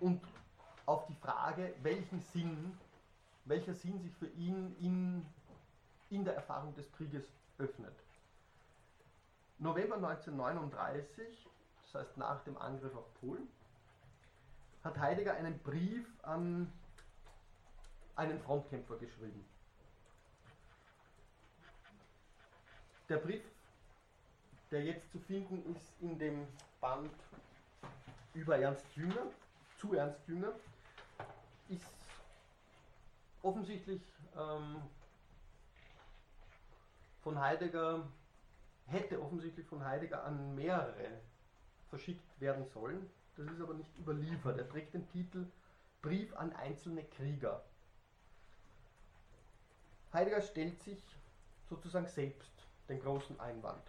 Und 0.00 0.20
auf 0.86 1.06
die 1.06 1.14
Frage, 1.14 1.74
welchen 1.82 2.20
Sinn, 2.20 2.78
welcher 3.44 3.74
Sinn 3.74 4.00
sich 4.00 4.14
für 4.14 4.28
ihn 4.28 4.76
in, 4.78 5.26
in 6.10 6.24
der 6.24 6.34
Erfahrung 6.34 6.74
des 6.74 6.90
Krieges 6.92 7.24
öffnet. 7.58 7.94
November 9.58 9.96
1939, 9.96 11.48
das 11.82 12.02
heißt 12.02 12.16
nach 12.16 12.42
dem 12.44 12.56
Angriff 12.58 12.94
auf 12.94 13.12
Polen, 13.20 13.48
hat 14.82 14.98
Heidegger 14.98 15.34
einen 15.34 15.58
Brief 15.60 16.06
an 16.22 16.70
einen 18.16 18.38
Frontkämpfer 18.40 18.96
geschrieben. 18.96 19.44
Der 23.10 23.18
Brief, 23.18 23.42
der 24.70 24.82
jetzt 24.82 25.10
zu 25.12 25.18
finden 25.18 25.74
ist 25.74 25.92
in 26.00 26.18
dem 26.18 26.46
Band 26.80 27.12
über 28.32 28.58
Ernst 28.58 28.86
Jünger, 28.96 29.26
zu 29.76 29.92
Ernst 29.92 30.26
Jünger, 30.26 30.52
ist 31.68 31.84
offensichtlich 33.42 34.00
ähm, 34.34 34.80
von 37.22 37.38
Heidegger, 37.38 38.06
hätte 38.86 39.20
offensichtlich 39.20 39.66
von 39.66 39.84
Heidegger 39.84 40.24
an 40.24 40.54
mehrere 40.54 41.20
verschickt 41.90 42.40
werden 42.40 42.64
sollen. 42.64 43.10
Das 43.36 43.46
ist 43.50 43.60
aber 43.60 43.74
nicht 43.74 43.94
überliefert. 43.98 44.56
Er 44.56 44.68
trägt 44.68 44.94
den 44.94 45.06
Titel 45.10 45.46
Brief 46.00 46.34
an 46.36 46.54
einzelne 46.54 47.04
Krieger. 47.04 47.62
Heidegger 50.12 50.40
stellt 50.40 50.82
sich 50.82 51.02
sozusagen 51.68 52.06
selbst 52.06 52.53
den 52.88 53.00
großen 53.00 53.38
Einwand. 53.40 53.82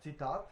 Zitat, 0.00 0.48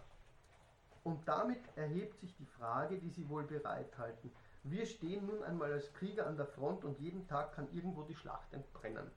und 1.04 1.26
damit 1.28 1.60
erhebt 1.76 2.18
sich 2.18 2.34
die 2.36 2.46
Frage, 2.46 2.98
die 2.98 3.10
Sie 3.10 3.28
wohl 3.28 3.44
bereithalten. 3.44 4.32
Wir 4.64 4.86
stehen 4.86 5.24
nun 5.26 5.42
einmal 5.44 5.72
als 5.72 5.92
Krieger 5.92 6.26
an 6.26 6.36
der 6.36 6.46
Front 6.46 6.84
und 6.84 6.98
jeden 6.98 7.28
Tag 7.28 7.54
kann 7.54 7.72
irgendwo 7.72 8.02
die 8.02 8.16
Schlacht 8.16 8.52
entbrennen. 8.52 9.08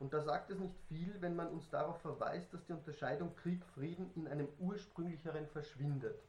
Und 0.00 0.12
da 0.12 0.20
sagt 0.20 0.50
es 0.50 0.58
nicht 0.58 0.74
viel, 0.88 1.14
wenn 1.20 1.36
man 1.36 1.48
uns 1.48 1.70
darauf 1.70 2.00
verweist, 2.00 2.52
dass 2.52 2.64
die 2.66 2.72
Unterscheidung 2.72 3.34
Krieg-Frieden 3.36 4.10
in 4.16 4.26
einem 4.26 4.48
ursprünglicheren 4.58 5.46
verschwindet. 5.46 6.20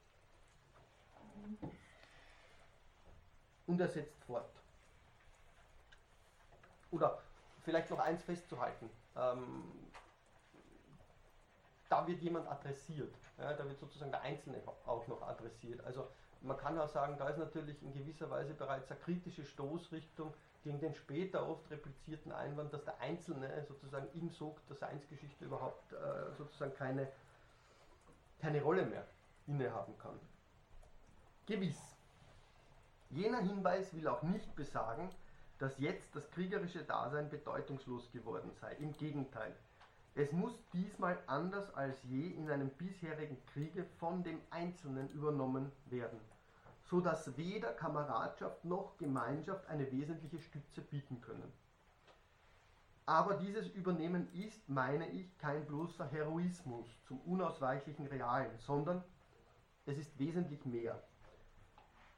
Und 3.66 3.82
er 3.82 3.88
setzt 3.88 4.24
fort. 4.26 4.50
Oder 6.92 7.20
vielleicht 7.64 7.90
noch 7.90 8.00
eins 8.00 8.22
festzuhalten. 8.24 8.90
Ähm, 9.16 9.64
da 11.90 12.08
wird 12.08 12.22
jemand 12.22 12.48
adressiert. 12.48 13.14
Ja, 13.38 13.54
da 13.54 13.66
wird 13.66 13.80
sozusagen 13.80 14.12
der 14.12 14.22
Einzelne 14.22 14.62
auch 14.86 15.08
noch 15.08 15.22
adressiert. 15.24 15.84
Also 15.84 16.08
man 16.42 16.58
kann 16.58 16.80
auch 16.80 16.88
sagen, 16.88 17.18
da 17.18 17.28
ist 17.30 17.38
natürlich 17.38 17.82
in 17.84 17.94
gewisser 17.94 18.30
Weise 18.30 18.54
bereits 18.54 18.90
eine 18.90 19.00
kritische 19.00 19.44
Stoßrichtung 19.44 20.34
gegen 20.64 20.80
den 20.80 20.94
später 20.94 21.48
oft 21.48 21.70
replizierten 21.70 22.32
Einwand, 22.32 22.74
dass 22.74 22.84
der 22.86 23.00
Einzelne 23.00 23.66
sozusagen 23.68 24.08
im 24.14 24.30
Sog 24.30 24.66
der 24.68 24.76
Seinsgeschichte 24.76 25.46
überhaupt 25.46 25.92
äh, 25.94 26.34
sozusagen 26.38 26.74
keine, 26.76 27.12
keine 28.40 28.62
Rolle 28.62 28.86
mehr 28.86 29.06
innehaben 29.48 29.98
kann. 29.98 30.20
Gewiss. 31.46 31.98
Jener 33.10 33.40
Hinweis 33.40 33.94
will 33.96 34.08
auch 34.08 34.22
nicht 34.22 34.56
besagen, 34.56 35.10
dass 35.58 35.78
jetzt 35.80 36.16
das 36.16 36.30
kriegerische 36.32 36.84
Dasein 36.84 37.30
bedeutungslos 37.30 38.12
geworden 38.12 38.52
sei. 38.62 38.76
Im 38.76 38.96
Gegenteil. 38.96 39.56
Es 40.20 40.34
muss 40.34 40.52
diesmal 40.74 41.18
anders 41.28 41.74
als 41.76 42.04
je 42.04 42.32
in 42.32 42.52
einem 42.52 42.70
bisherigen 42.72 43.38
Kriege 43.54 43.86
von 44.00 44.22
dem 44.22 44.42
Einzelnen 44.50 45.08
übernommen 45.12 45.72
werden, 45.86 46.20
so 46.84 47.00
dass 47.00 47.38
weder 47.38 47.72
Kameradschaft 47.72 48.66
noch 48.66 48.98
Gemeinschaft 48.98 49.66
eine 49.68 49.90
wesentliche 49.94 50.40
Stütze 50.40 50.82
bieten 50.82 51.22
können. 51.22 51.50
Aber 53.06 53.36
dieses 53.36 53.70
Übernehmen 53.70 54.28
ist, 54.34 54.68
meine 54.68 55.10
ich, 55.10 55.38
kein 55.38 55.66
bloßer 55.66 56.12
Heroismus 56.12 56.86
zum 57.08 57.22
unausweichlichen 57.22 58.08
Realen, 58.08 58.58
sondern 58.58 59.02
es 59.86 59.98
ist 59.98 60.20
wesentlich 60.20 60.66
mehr. 60.66 61.02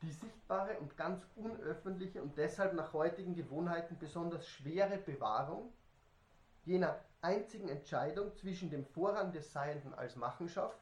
Die 0.02 0.12
sichtbare 0.12 0.80
und 0.80 0.98
ganz 0.98 1.24
unöffentliche 1.36 2.24
und 2.24 2.36
deshalb 2.36 2.74
nach 2.74 2.94
heutigen 2.94 3.36
Gewohnheiten 3.36 3.96
besonders 4.00 4.48
schwere 4.48 4.98
Bewahrung 4.98 5.72
jener 6.66 7.00
einzigen 7.22 7.70
Entscheidung 7.70 8.36
zwischen 8.36 8.70
dem 8.70 8.86
Vorrang 8.86 9.32
des 9.32 9.52
Seienden 9.52 9.94
als 9.94 10.16
Machenschaft 10.16 10.80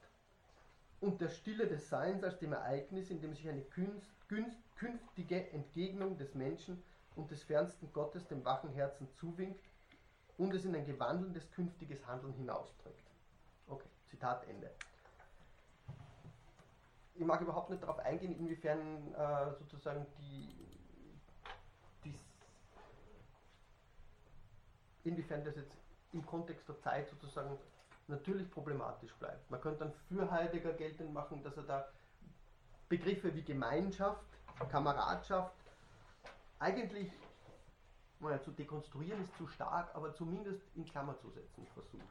und 1.02 1.22
der 1.22 1.30
Stille 1.30 1.68
des 1.68 1.90
Seins 1.90 2.24
als 2.24 2.40
dem 2.40 2.54
Ereignis, 2.54 3.10
in 3.10 3.22
dem 3.22 3.34
sich 3.34 3.48
eine 3.48 3.62
künst, 3.62 4.12
künst, 4.28 4.58
künftige 4.76 5.50
Entgegnung 5.52 6.18
des 6.18 6.36
Menschen 6.36 6.82
und 7.16 7.32
des 7.32 7.44
fernsten 7.44 7.92
Gottes 7.94 8.28
dem 8.28 8.46
wachen 8.46 8.72
Herzen 8.72 9.08
zuwinkt 9.16 9.64
und 10.38 10.54
es 10.54 10.66
in 10.66 10.76
ein 10.76 10.86
gewandelndes 10.86 11.52
künftiges 11.52 12.06
Handeln 12.08 12.34
hinausträgt. 12.34 13.12
Okay, 13.68 13.90
Zitat 14.08 14.48
Ende. 14.48 14.72
Ich 17.16 17.26
mag 17.26 17.42
überhaupt 17.42 17.70
nicht 17.70 17.84
darauf 17.84 18.00
eingehen, 18.00 18.38
inwiefern 18.40 19.14
äh, 19.14 19.54
sozusagen 19.60 20.06
die, 20.18 20.56
die 22.06 22.18
inwiefern 25.04 25.44
das 25.44 25.58
jetzt 25.58 25.76
im 26.14 26.26
Kontext 26.26 26.68
der 26.68 26.80
Zeit 26.80 27.10
sozusagen 27.10 27.58
natürlich 28.08 28.50
problematisch 28.50 29.14
bleibt. 29.16 29.50
Man 29.52 29.62
könnte 29.62 29.80
dann 29.80 29.94
für 30.08 30.30
Heidegger 30.30 30.74
geltend 30.74 31.14
machen, 31.14 31.44
dass 31.44 31.56
er 31.58 31.64
da 31.64 31.88
Begriffe 32.88 33.34
wie 33.36 33.44
Gemeinschaft, 33.44 34.26
Kameradschaft 34.72 35.54
eigentlich 36.58 37.12
naja, 38.20 38.42
zu 38.42 38.52
dekonstruieren 38.52 39.22
ist 39.24 39.36
zu 39.38 39.48
stark, 39.48 39.94
aber 39.96 40.14
zumindest 40.14 40.62
in 40.76 40.86
Klammer 40.86 41.18
zu 41.20 41.30
setzen 41.30 41.66
versucht. 41.74 42.04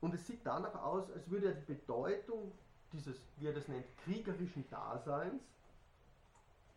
Und 0.00 0.14
es 0.14 0.26
sieht 0.26 0.44
danach 0.44 0.74
aus, 0.82 1.10
als 1.10 1.30
würde 1.30 1.48
er 1.48 1.54
die 1.54 1.74
Bedeutung 1.74 2.52
dieses, 2.92 3.16
wie 3.36 3.46
er 3.46 3.52
das 3.52 3.68
nennt, 3.68 3.86
kriegerischen 3.98 4.68
Daseins 4.70 5.42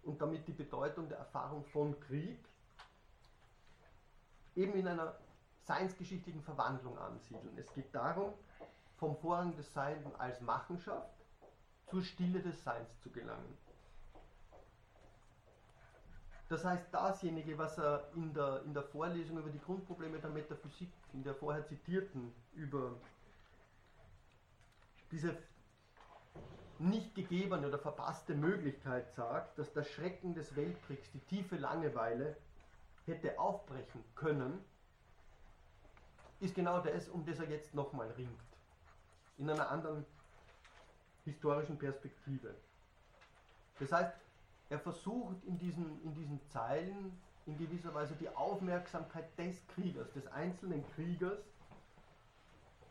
und 0.04 0.22
damit 0.22 0.48
die 0.48 0.54
Bedeutung 0.54 1.08
der 1.08 1.18
Erfahrung 1.18 1.64
von 1.66 2.00
Krieg 2.02 2.38
eben 4.56 4.74
in 4.74 4.88
einer 4.88 5.16
seinsgeschichtlichen 5.64 6.42
Verwandlung 6.42 6.98
ansiedeln. 6.98 7.58
Es 7.58 7.74
geht 7.74 7.94
darum, 7.94 8.34
vom 8.98 9.16
Vorrang 9.18 9.56
des 9.56 9.74
Seienden 9.74 10.16
als 10.18 10.42
Machenschaft 10.42 11.14
zur 11.88 12.04
Stille 12.04 12.42
des 12.42 12.64
Seins 12.64 13.00
zu 13.02 13.10
gelangen. 13.10 13.58
Das 16.50 16.66
heißt, 16.66 16.94
dasjenige, 16.94 17.58
was 17.58 17.78
er 17.80 18.10
in 18.16 18.34
der, 18.34 18.62
in 18.64 18.74
der 18.74 18.84
Vorlesung 18.84 19.40
über 19.40 19.50
die 19.50 19.60
Grundprobleme 19.60 20.20
der 20.20 20.30
Metaphysik, 20.30 20.92
in 21.14 21.24
der 21.24 21.34
vorher 21.34 21.66
zitierten, 21.66 22.34
über 22.54 22.94
diese 25.12 25.36
nicht 26.80 27.16
gegebene 27.16 27.68
oder 27.68 27.80
verpasste 27.80 28.36
Möglichkeit 28.36 29.12
sagt, 29.14 29.58
dass 29.58 29.72
der 29.74 29.84
Schrecken 29.84 30.34
des 30.34 30.56
Weltkriegs, 30.56 31.10
die 31.12 31.20
tiefe 31.22 31.56
Langeweile 31.56 32.36
hätte 33.06 33.40
aufbrechen 33.40 34.04
können, 34.16 34.64
ist 36.40 36.56
genau 36.56 36.80
das, 36.80 37.10
um 37.10 37.26
das 37.26 37.40
er 37.40 37.50
jetzt 37.50 37.74
nochmal 37.74 38.10
ringt. 38.12 38.40
In 39.38 39.50
einer 39.50 39.70
anderen 39.70 40.06
historischen 41.26 41.78
Perspektive. 41.78 42.54
Das 43.80 43.92
heißt, 43.92 44.14
er 44.70 44.80
versucht 44.80 45.44
in 45.46 45.58
diesen, 45.58 46.02
in 46.04 46.14
diesen 46.14 46.42
Zeilen 46.50 47.18
in 47.46 47.58
gewisser 47.58 47.94
Weise 47.94 48.16
die 48.16 48.30
Aufmerksamkeit 48.30 49.38
des 49.38 49.66
Kriegers, 49.68 50.12
des 50.14 50.28
einzelnen 50.28 50.86
Kriegers, 50.94 51.40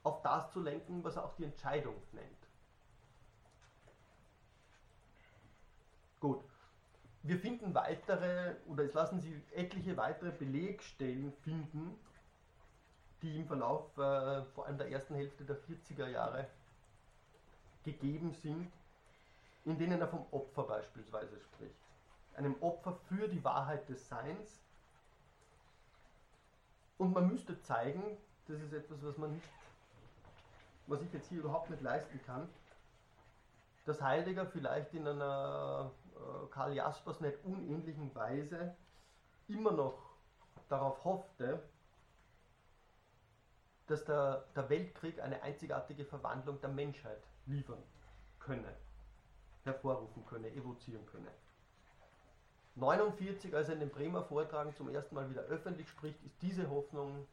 auf 0.02 0.20
das 0.22 0.50
zu 0.52 0.60
lenken, 0.60 1.02
was 1.04 1.16
er 1.16 1.24
auch 1.24 1.34
die 1.36 1.44
Entscheidung 1.44 1.94
nennt. 2.12 2.26
Gut. 6.20 6.44
Wir 7.24 7.38
finden 7.38 7.74
weitere, 7.74 8.56
oder 8.66 8.84
es 8.84 8.94
lassen 8.94 9.20
sich 9.20 9.32
etliche 9.52 9.96
weitere 9.96 10.30
Belegstellen 10.30 11.32
finden, 11.44 11.96
die 13.22 13.36
im 13.36 13.46
Verlauf 13.46 13.96
äh, 13.96 14.42
vor 14.54 14.66
allem 14.66 14.78
der 14.78 14.90
ersten 14.90 15.14
Hälfte 15.14 15.44
der 15.44 15.56
40er 15.56 16.08
Jahre 16.08 16.48
gegeben 17.84 18.34
sind, 18.34 18.72
in 19.64 19.78
denen 19.78 20.00
er 20.00 20.08
vom 20.08 20.26
Opfer 20.32 20.64
beispielsweise 20.64 21.38
spricht. 21.40 21.76
Einem 22.34 22.56
Opfer 22.60 22.98
für 23.08 23.28
die 23.28 23.44
Wahrheit 23.44 23.88
des 23.88 24.08
Seins, 24.08 24.62
Und 27.02 27.14
man 27.14 27.26
müsste 27.26 27.60
zeigen, 27.62 28.16
das 28.46 28.60
ist 28.60 28.72
etwas, 28.72 29.02
was 29.02 29.18
man 29.18 29.32
nicht, 29.32 29.48
was 30.86 31.02
ich 31.02 31.12
jetzt 31.12 31.28
hier 31.30 31.40
überhaupt 31.40 31.68
nicht 31.68 31.82
leisten 31.82 32.20
kann, 32.24 32.48
dass 33.86 34.00
Heidegger 34.00 34.46
vielleicht 34.46 34.94
in 34.94 35.08
einer 35.08 35.90
Karl 36.50 36.74
Jaspers 36.74 37.20
nicht 37.20 37.44
unähnlichen 37.44 38.14
Weise 38.14 38.74
immer 39.48 39.72
noch 39.72 39.98
darauf 40.68 41.04
hoffte, 41.04 41.62
dass 43.86 44.04
der, 44.04 44.44
der 44.54 44.68
Weltkrieg 44.70 45.20
eine 45.20 45.42
einzigartige 45.42 46.04
Verwandlung 46.04 46.60
der 46.60 46.70
Menschheit 46.70 47.22
liefern 47.46 47.82
könne, 48.38 48.74
hervorrufen 49.64 50.24
könne, 50.26 50.50
evozieren 50.52 51.04
könne. 51.06 51.30
49, 52.74 53.54
als 53.54 53.68
er 53.68 53.74
in 53.74 53.80
den 53.80 53.90
Bremer 53.90 54.22
Vortragen 54.24 54.74
zum 54.74 54.88
ersten 54.88 55.14
Mal 55.14 55.28
wieder 55.28 55.42
öffentlich 55.42 55.88
spricht, 55.90 56.22
ist 56.24 56.40
diese 56.40 56.70
Hoffnung 56.70 57.26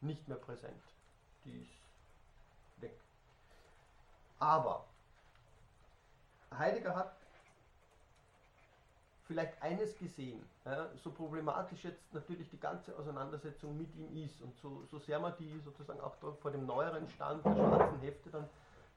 nicht 0.00 0.26
mehr 0.26 0.38
präsent. 0.38 0.82
Die 1.44 1.60
ist 1.60 1.70
weg. 2.78 2.98
Aber 4.38 4.86
Heidegger 6.56 6.96
hat 6.96 7.25
vielleicht 9.26 9.60
eines 9.60 9.98
gesehen, 9.98 10.44
ja, 10.64 10.88
so 11.02 11.10
problematisch 11.10 11.84
jetzt 11.84 12.14
natürlich 12.14 12.48
die 12.50 12.60
ganze 12.60 12.96
Auseinandersetzung 12.96 13.76
mit 13.76 13.94
ihm 13.96 14.24
ist 14.24 14.40
und 14.40 14.56
so, 14.56 14.84
so 14.90 14.98
sehr 14.98 15.18
man 15.18 15.34
die 15.38 15.58
sozusagen 15.60 16.00
auch 16.00 16.14
vor 16.14 16.50
dem 16.50 16.64
neueren 16.64 17.08
Stand 17.08 17.44
der 17.44 17.54
schwarzen 17.54 18.00
Hefte 18.00 18.30
dann 18.30 18.48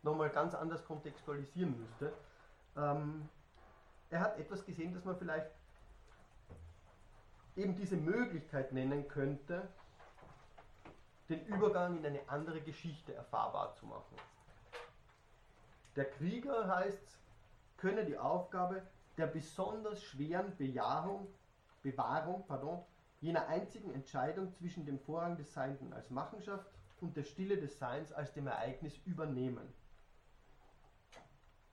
nochmal 0.04 0.30
ganz 0.30 0.54
anders 0.54 0.86
kontextualisieren 0.86 1.80
müsste. 1.80 2.14
Ähm, 2.78 3.28
er 4.12 4.20
hat 4.22 4.40
etwas 4.40 4.64
gesehen, 4.66 4.94
das 4.94 5.04
man 5.04 5.18
vielleicht 5.18 5.52
eben 7.56 7.76
diese 7.76 7.98
Möglichkeit 7.98 8.72
nennen 8.72 9.08
könnte, 9.08 9.68
den 11.28 11.46
Übergang 11.46 11.98
in 11.98 12.06
eine 12.06 12.22
andere 12.28 12.62
Geschichte 12.62 13.14
erfahrbar 13.14 13.76
zu 13.76 13.86
machen. 13.86 14.16
Der 15.96 16.06
Krieger 16.06 16.68
heißt, 16.68 17.18
könne 17.78 18.06
die 18.06 18.18
Aufgabe 18.18 18.82
der 19.20 19.28
besonders 19.28 20.02
schweren 20.02 20.56
Bejahung, 20.56 21.28
Bewahrung 21.84 22.46
pardon, 22.48 22.86
jener 23.20 23.48
einzigen 23.48 23.94
Entscheidung 23.94 24.54
zwischen 24.54 24.86
dem 24.86 24.98
Vorrang 24.98 25.36
des 25.36 25.54
Seienden 25.54 25.92
als 25.92 26.10
Machenschaft 26.10 26.66
und 27.02 27.18
der 27.18 27.24
Stille 27.24 27.58
des 27.58 27.78
Seins 27.78 28.14
als 28.14 28.32
dem 28.34 28.48
Ereignis 28.48 28.98
übernehmen. 29.06 29.74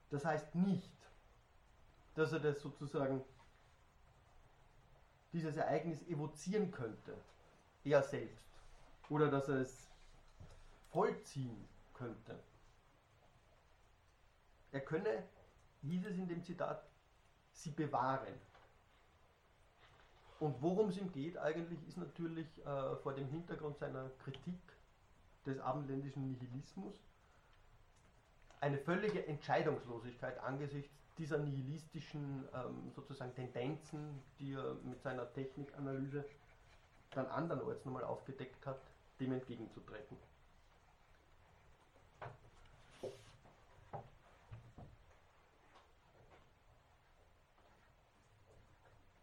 Das 0.09 0.25
heißt 0.25 0.55
nicht, 0.55 0.91
dass 2.15 2.33
er 2.33 2.41
das 2.41 2.61
sozusagen 2.61 3.23
dieses 5.31 5.55
Ereignis 5.55 6.05
evozieren 6.07 6.69
könnte, 6.71 7.13
er 7.85 8.03
selbst, 8.03 8.45
oder 9.09 9.31
dass 9.31 9.47
er 9.47 9.61
es 9.61 9.87
vollziehen 10.89 11.65
könnte. 11.93 12.37
Er 14.73 14.81
könne, 14.81 15.23
hieß 15.83 16.07
es 16.07 16.17
in 16.17 16.27
dem 16.27 16.43
Zitat, 16.43 16.86
sie 17.57 17.71
bewahren. 17.71 18.33
Und 20.39 20.61
worum 20.61 20.89
es 20.89 20.97
ihm 20.97 21.11
geht 21.11 21.37
eigentlich, 21.37 21.79
ist 21.87 21.97
natürlich 21.97 22.47
äh, 22.59 22.95
vor 22.97 23.13
dem 23.13 23.27
Hintergrund 23.27 23.77
seiner 23.79 24.09
Kritik 24.23 24.59
des 25.45 25.59
abendländischen 25.59 26.27
Nihilismus 26.27 26.95
eine 28.59 28.77
völlige 28.77 29.25
Entscheidungslosigkeit 29.27 30.39
angesichts 30.39 30.93
dieser 31.17 31.39
nihilistischen 31.39 32.47
ähm, 32.53 32.91
sozusagen 32.95 33.33
Tendenzen, 33.33 34.21
die 34.39 34.53
er 34.53 34.75
mit 34.83 35.01
seiner 35.01 35.31
Technikanalyse 35.33 36.25
dann 37.11 37.25
andernorts 37.27 37.85
nochmal 37.85 38.03
aufgedeckt 38.03 38.65
hat, 38.65 38.79
dem 39.19 39.33
entgegenzutreten. 39.33 40.17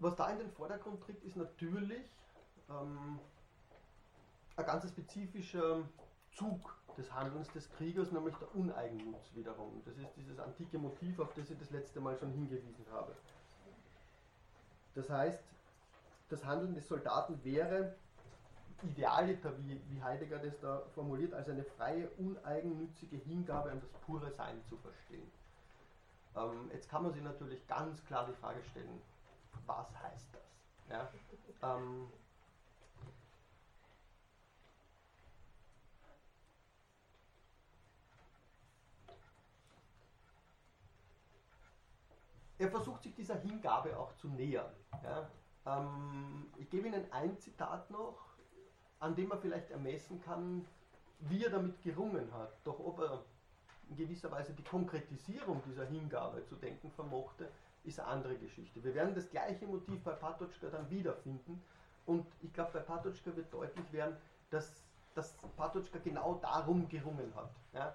Was 0.04 0.16
da 0.16 0.28
in 0.28 0.38
den 0.38 0.50
Vordergrund 0.50 1.02
tritt, 1.02 1.24
ist 1.24 1.34
natürlich 1.34 2.04
ähm, 2.68 3.18
ein 4.54 4.66
ganz 4.66 4.86
spezifischer 4.86 5.78
Zug 6.30 6.76
des 6.98 7.10
Handelns 7.10 7.50
des 7.52 7.70
Kriegers, 7.70 8.12
nämlich 8.12 8.34
der 8.36 8.54
Uneigennutz 8.54 9.34
wiederum. 9.34 9.80
Das 9.86 9.96
ist 9.96 10.10
dieses 10.14 10.38
antike 10.38 10.76
Motiv, 10.76 11.18
auf 11.20 11.32
das 11.32 11.48
ich 11.48 11.58
das 11.58 11.70
letzte 11.70 12.02
Mal 12.02 12.18
schon 12.18 12.32
hingewiesen 12.32 12.84
habe. 12.92 13.16
Das 14.94 15.08
heißt, 15.08 15.42
das 16.28 16.44
Handeln 16.44 16.74
des 16.74 16.86
Soldaten 16.86 17.42
wäre 17.42 17.94
idealiter, 18.82 19.56
wie, 19.60 19.80
wie 19.88 20.02
Heidegger 20.02 20.38
das 20.38 20.60
da 20.60 20.82
formuliert, 20.94 21.32
als 21.32 21.48
eine 21.48 21.64
freie, 21.64 22.10
uneigennützige 22.18 23.16
Hingabe 23.16 23.70
an 23.70 23.80
das 23.80 23.88
pure 24.04 24.30
Sein 24.32 24.62
zu 24.68 24.76
verstehen. 24.76 25.30
Ähm, 26.36 26.70
jetzt 26.74 26.90
kann 26.90 27.04
man 27.04 27.14
sich 27.14 27.22
natürlich 27.22 27.66
ganz 27.68 28.04
klar 28.04 28.26
die 28.26 28.34
Frage 28.34 28.62
stellen, 28.64 29.00
was 29.66 30.02
heißt 30.02 30.28
das? 30.34 30.42
Ja? 30.90 31.10
Ähm, 31.62 32.08
er 42.58 42.68
versucht 42.68 43.02
sich 43.02 43.14
dieser 43.14 43.36
Hingabe 43.36 43.98
auch 43.98 44.14
zu 44.16 44.28
nähern. 44.28 44.72
Ja? 45.02 45.28
Ähm, 45.66 46.52
ich 46.56 46.70
gebe 46.70 46.88
Ihnen 46.88 47.10
ein 47.12 47.38
Zitat 47.38 47.90
noch, 47.90 48.34
an 49.00 49.14
dem 49.14 49.28
man 49.28 49.40
vielleicht 49.40 49.70
ermessen 49.70 50.20
kann, 50.22 50.66
wie 51.20 51.44
er 51.44 51.50
damit 51.50 51.82
gerungen 51.82 52.32
hat. 52.32 52.54
Doch 52.64 52.78
ob 52.80 52.98
er 52.98 53.24
in 53.88 53.96
gewisser 53.96 54.30
Weise 54.30 54.52
die 54.52 54.64
Konkretisierung 54.64 55.62
dieser 55.66 55.84
Hingabe 55.86 56.44
zu 56.46 56.56
denken 56.56 56.90
vermochte, 56.90 57.50
ist 57.84 58.00
eine 58.00 58.08
andere 58.08 58.36
Geschichte. 58.36 58.82
Wir 58.82 58.94
werden 58.94 59.14
das 59.14 59.28
gleiche 59.30 59.66
Motiv 59.66 60.02
bei 60.02 60.12
Patočka 60.12 60.68
dann 60.68 60.88
wiederfinden 60.90 61.62
und 62.06 62.26
ich 62.42 62.52
glaube, 62.52 62.72
bei 62.72 62.80
Patočka 62.80 63.34
wird 63.36 63.52
deutlich 63.52 63.92
werden, 63.92 64.16
dass, 64.50 64.72
dass 65.14 65.34
Patočka 65.56 65.98
genau 65.98 66.34
darum 66.42 66.88
gerungen 66.88 67.32
hat. 67.34 67.50
Ja? 67.72 67.94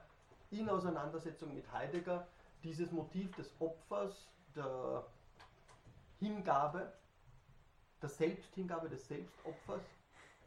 In 0.52 0.70
Auseinandersetzung 0.70 1.54
mit 1.54 1.72
Heidegger 1.72 2.28
dieses 2.64 2.92
Motiv 2.92 3.36
des 3.36 3.54
Opfers, 3.60 4.28
der 4.56 5.06
Hingabe, 6.20 6.92
der 8.02 8.10
Selbsthingabe, 8.10 8.90
des 8.90 9.08
Selbstopfers 9.08 9.82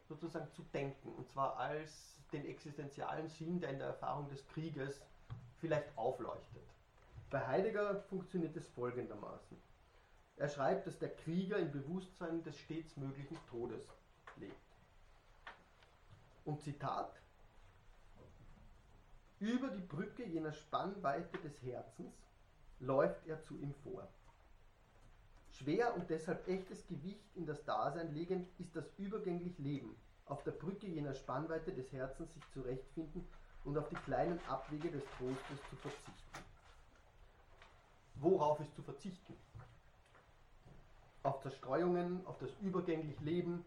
sozusagen 0.09 0.51
zu 0.53 0.63
denken. 0.75 1.13
Und 1.17 1.29
zwar 1.31 1.57
als 1.57 2.17
den 2.33 2.45
existenzialen 2.47 3.29
Sinn, 3.29 3.61
der 3.61 3.71
in 3.71 3.79
der 3.79 3.89
Erfahrung 3.89 4.29
des 4.29 4.47
Krieges 4.49 5.01
vielleicht 5.61 5.97
aufleuchtet. 5.97 6.72
Bei 7.33 7.47
Heidegger 7.47 7.99
funktioniert 8.11 8.55
es 8.59 8.69
folgendermaßen. 8.69 9.57
Er 10.37 10.49
schreibt, 10.49 10.87
dass 10.87 10.99
der 10.99 11.09
Krieger 11.09 11.57
im 11.57 11.73
Bewusstsein 11.73 12.45
des 12.45 12.59
stets 12.59 12.95
möglichen 12.99 13.39
Todes 13.49 13.89
lebt. 14.37 14.55
Und 16.45 16.61
Zitat, 16.61 17.11
über 19.39 19.69
die 19.69 19.81
Brücke 19.81 20.27
jener 20.27 20.53
Spannweite 20.53 21.39
des 21.39 21.63
Herzens 21.63 22.15
läuft 22.81 23.27
er 23.27 23.41
zu 23.41 23.57
ihm 23.57 23.73
vor. 23.83 24.07
Schwer 25.53 25.95
und 25.95 26.11
deshalb 26.11 26.47
echtes 26.49 26.87
Gewicht 26.87 27.35
in 27.35 27.47
das 27.47 27.65
Dasein 27.65 28.13
legend 28.13 28.47
ist 28.61 28.77
das 28.77 28.93
übergänglich 28.99 29.59
Leben, 29.59 29.97
auf 30.27 30.45
der 30.45 30.53
Brücke 30.53 30.87
jener 30.87 31.15
Spannweite 31.15 31.73
des 31.73 31.91
Herzens 31.93 32.35
sich 32.35 32.47
zurechtfinden 32.51 33.27
und 33.65 33.79
auf 33.79 33.89
die 33.89 33.97
kleinen 33.97 34.39
Abwege 34.49 34.91
des 34.91 35.05
Trostes 35.17 35.71
zu 35.71 35.77
verzichten 35.77 36.52
worauf 38.17 38.61
ist 38.61 38.75
zu 38.75 38.83
verzichten? 38.83 39.37
Auf 41.23 41.41
Zerstreuungen, 41.41 42.27
auf 42.27 42.39
das 42.39 42.51
übergänglich 42.61 43.19
Leben, 43.21 43.65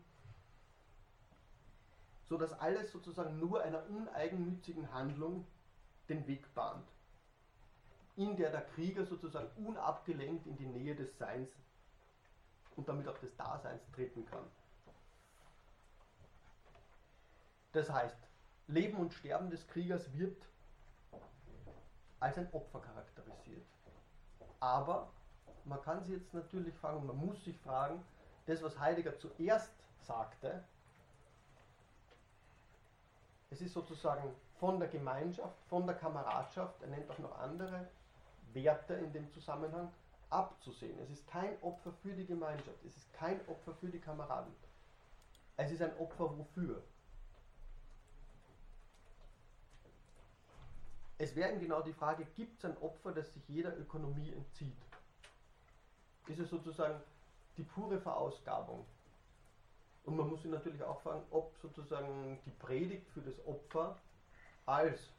so 2.28 2.38
dass 2.38 2.54
alles 2.60 2.92
sozusagen 2.92 3.40
nur 3.40 3.62
einer 3.62 3.86
uneigennützigen 3.90 4.92
Handlung 4.92 5.46
den 6.10 6.26
Weg 6.28 6.54
bahnt, 6.54 6.88
in 8.16 8.36
der 8.36 8.52
der 8.52 8.62
Krieger 8.62 9.06
sozusagen 9.06 9.50
unabgelenkt 9.66 10.46
in 10.48 10.58
die 10.58 10.68
Nähe 10.68 10.96
des 10.96 11.18
Seins 11.18 11.50
und 12.76 12.88
damit 12.88 13.08
auch 13.08 13.18
des 13.20 13.36
Daseins 13.36 13.82
treten 13.94 14.26
kann. 14.26 14.46
Das 17.72 17.90
heißt, 17.90 18.18
Leben 18.68 18.98
und 18.98 19.14
Sterben 19.14 19.50
des 19.50 19.68
Kriegers 19.68 20.12
wird 20.14 20.42
als 22.20 22.38
ein 22.38 22.52
Opfer 22.54 22.80
charakterisiert. 22.80 23.66
Aber 24.66 25.12
man 25.66 25.80
kann 25.84 26.04
sich 26.04 26.16
jetzt 26.16 26.34
natürlich 26.34 26.74
fragen, 26.74 27.06
man 27.06 27.18
muss 27.18 27.44
sich 27.44 27.56
fragen, 27.60 28.04
das, 28.48 28.64
was 28.64 28.80
Heidegger 28.80 29.16
zuerst 29.20 29.72
sagte, 30.02 30.64
es 33.52 33.62
ist 33.62 33.74
sozusagen 33.74 34.36
von 34.60 34.80
der 34.80 34.88
Gemeinschaft, 34.88 35.56
von 35.70 35.86
der 35.86 35.96
Kameradschaft, 35.96 36.82
er 36.82 36.88
nennt 36.88 37.08
auch 37.12 37.20
noch 37.20 37.38
andere 37.38 37.88
Werte 38.54 38.96
in 38.96 39.14
dem 39.14 39.32
Zusammenhang, 39.32 39.92
abzusehen. 40.32 40.98
Es 41.00 41.12
ist 41.12 41.28
kein 41.28 41.62
Opfer 41.62 41.94
für 42.02 42.14
die 42.14 42.26
Gemeinschaft, 42.26 42.84
es 42.88 42.98
ist 42.98 43.14
kein 43.14 43.40
Opfer 43.48 43.76
für 43.76 43.90
die 43.90 44.00
Kameraden. 44.00 44.52
Es 45.58 45.70
ist 45.70 45.84
ein 45.84 45.96
Opfer 46.00 46.36
wofür? 46.40 46.82
Es 51.26 51.36
wäre 51.36 51.52
eben 51.52 51.60
genau 51.60 51.82
die 51.82 51.94
Frage, 51.94 52.26
gibt 52.36 52.60
es 52.60 52.66
ein 52.66 52.78
Opfer, 52.78 53.12
das 53.12 53.34
sich 53.34 53.48
jeder 53.50 53.76
Ökonomie 53.78 54.32
entzieht? 54.32 54.78
Ist 56.28 56.40
es 56.40 56.50
sozusagen 56.50 57.02
die 57.58 57.64
pure 57.64 58.00
Verausgabung? 58.00 58.86
Und 60.04 60.18
man 60.18 60.30
muss 60.30 60.44
sich 60.44 60.52
natürlich 60.52 60.84
auch 60.84 61.02
fragen, 61.02 61.24
ob 61.32 61.56
sozusagen 61.64 62.40
die 62.46 62.52
Predigt 62.52 63.10
für 63.10 63.22
das 63.22 63.44
Opfer 63.48 63.98
als 64.68 65.10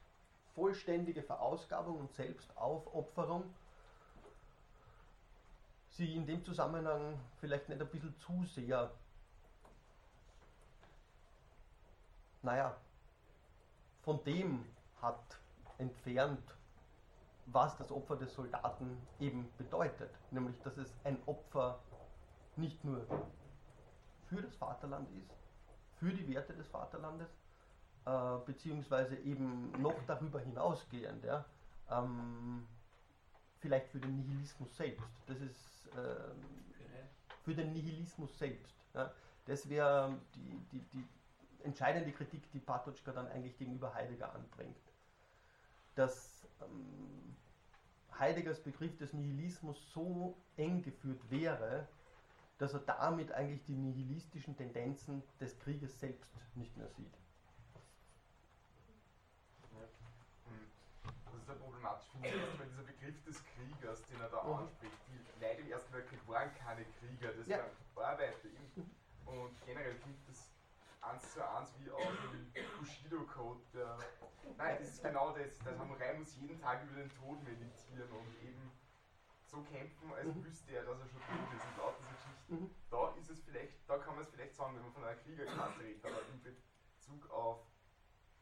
vollständige 0.55 1.23
Verausgabung 1.23 1.99
und 1.99 2.13
Selbstaufopferung 2.15 3.53
sie 5.91 6.15
in 6.15 6.27
dem 6.27 6.45
Zusammenhang 6.45 7.19
vielleicht 7.41 7.69
nicht 7.69 7.81
ein 7.81 7.89
bisschen 7.89 8.15
zu 8.21 8.45
sehr, 8.45 8.93
naja, 12.43 12.77
von 14.03 14.23
dem 14.23 14.65
hat 15.01 15.39
entfernt, 15.79 16.43
was 17.47 17.77
das 17.77 17.93
Opfer 17.93 18.17
des 18.17 18.35
Soldaten 18.35 18.97
eben 19.21 19.49
bedeutet. 19.57 20.11
Nämlich, 20.31 20.61
dass 20.63 20.77
es 20.77 20.93
ein 21.05 21.19
Opfer 21.27 21.79
nicht 22.57 22.85
nur 22.85 23.07
für 24.29 24.43
das 24.43 24.55
Vaterland 24.57 25.09
ist, 25.17 25.31
für 25.99 26.13
die 26.13 26.29
Werte 26.29 26.55
des 26.55 26.67
Vaterlandes, 26.69 27.29
äh, 28.05 28.39
beziehungsweise 28.45 29.17
eben 29.17 29.71
noch 29.81 29.97
darüber 30.07 30.41
hinausgehend, 30.41 31.25
ja, 31.25 31.45
ähm, 31.91 32.67
vielleicht 33.59 33.89
für 33.89 34.01
den 34.01 34.17
Nihilismus 34.17 34.77
selbst. 34.77 35.09
Das 35.27 35.41
ist 35.41 35.87
äh, 35.89 36.35
für 37.45 37.55
den 37.55 37.73
Nihilismus 37.73 38.37
selbst. 38.39 38.75
Ja. 38.95 39.13
Das 39.47 39.69
wäre 39.69 40.19
die, 40.35 40.59
die, 40.73 40.81
die 40.93 41.09
entscheidende 41.63 42.13
Kritik, 42.13 42.51
die 42.53 42.59
Patočka 42.59 43.13
dann 43.13 43.29
eigentlich 43.29 43.57
gegenüber 43.57 43.95
Heidegger 43.95 44.35
anbringt. 44.35 44.77
Dass 45.97 46.47
ähm, 46.63 47.37
Heideggers 48.19 48.61
Begriff 48.61 48.97
des 48.99 49.13
Nihilismus 49.13 49.77
so 49.93 50.37
eng 50.57 50.83
geführt 50.83 51.21
wäre, 51.31 51.89
dass 52.59 52.73
er 52.73 52.81
damit 52.81 53.33
eigentlich 53.33 53.65
die 53.65 53.75
nihilistischen 53.75 54.57
Tendenzen 54.57 55.23
des 55.41 55.59
Krieges 55.59 55.99
selbst 56.01 56.33
nicht 56.55 56.75
mehr 56.77 56.89
sieht. 56.89 57.13
Das 61.25 61.35
ist 61.35 61.49
ja 61.49 61.55
problematisch, 61.55 62.09
finde 62.13 62.29
ich, 62.29 62.35
erstmal 62.35 62.69
dieser 62.69 62.83
Begriff 62.83 63.25
des 63.25 63.43
Kriegers, 63.45 64.03
den 64.07 64.21
er 64.21 64.29
da 64.31 64.43
mhm. 64.43 64.55
anspricht. 64.55 64.95
Die 65.09 65.45
Leute 65.45 65.61
im 65.61 65.71
Ersten 65.71 65.93
Weltkrieg 65.93 66.21
waren 66.27 66.55
keine 66.55 66.85
Krieger, 66.99 67.33
das 67.33 67.47
ja. 67.47 67.59
waren 67.95 68.13
Arbeiter. 68.13 68.49
Und 69.27 69.67
generell 69.67 69.95
das 69.95 70.26
eins 71.07 71.33
zu 71.33 71.49
eins 71.49 71.75
wie 71.79 71.91
aus 71.91 72.03
dem 72.33 72.53
Bushido-Code. 72.79 73.61
Nein, 74.57 74.77
das 74.79 74.89
ist 74.89 75.03
genau 75.03 75.37
das. 75.37 75.59
Der 75.61 75.75
Samurai 75.75 76.15
muss 76.19 76.37
jeden 76.37 76.61
Tag 76.61 76.83
über 76.85 76.97
den 76.97 77.11
Tod 77.15 77.43
meditieren 77.43 78.11
und 78.11 78.43
eben 78.43 78.73
so 79.47 79.63
kämpfen, 79.63 80.13
als 80.13 80.35
mhm. 80.35 80.45
wüsste 80.45 80.73
er, 80.73 80.85
dass 80.85 80.99
er 81.01 81.09
schon 81.09 81.21
tot 81.21 81.55
ist 81.55 81.65
und 81.65 81.77
lauter 81.79 82.03
so 82.03 82.09
Geschichten. 82.11 82.55
Mhm. 82.55 82.71
Da 82.91 83.15
ist 83.15 83.31
es 83.31 83.41
vielleicht, 83.45 83.89
da 83.89 83.99
kann 83.99 84.15
man 84.15 84.25
es 84.25 84.31
vielleicht 84.31 84.55
sagen, 84.55 84.75
wenn 84.77 84.83
man 84.83 84.93
von 84.93 85.05
einer 85.05 85.17
Kriegerklasse 85.17 85.81
redet, 85.81 86.05
aber 86.05 86.21
im 86.33 86.43
Bezug 86.43 87.31
auf 87.31 87.61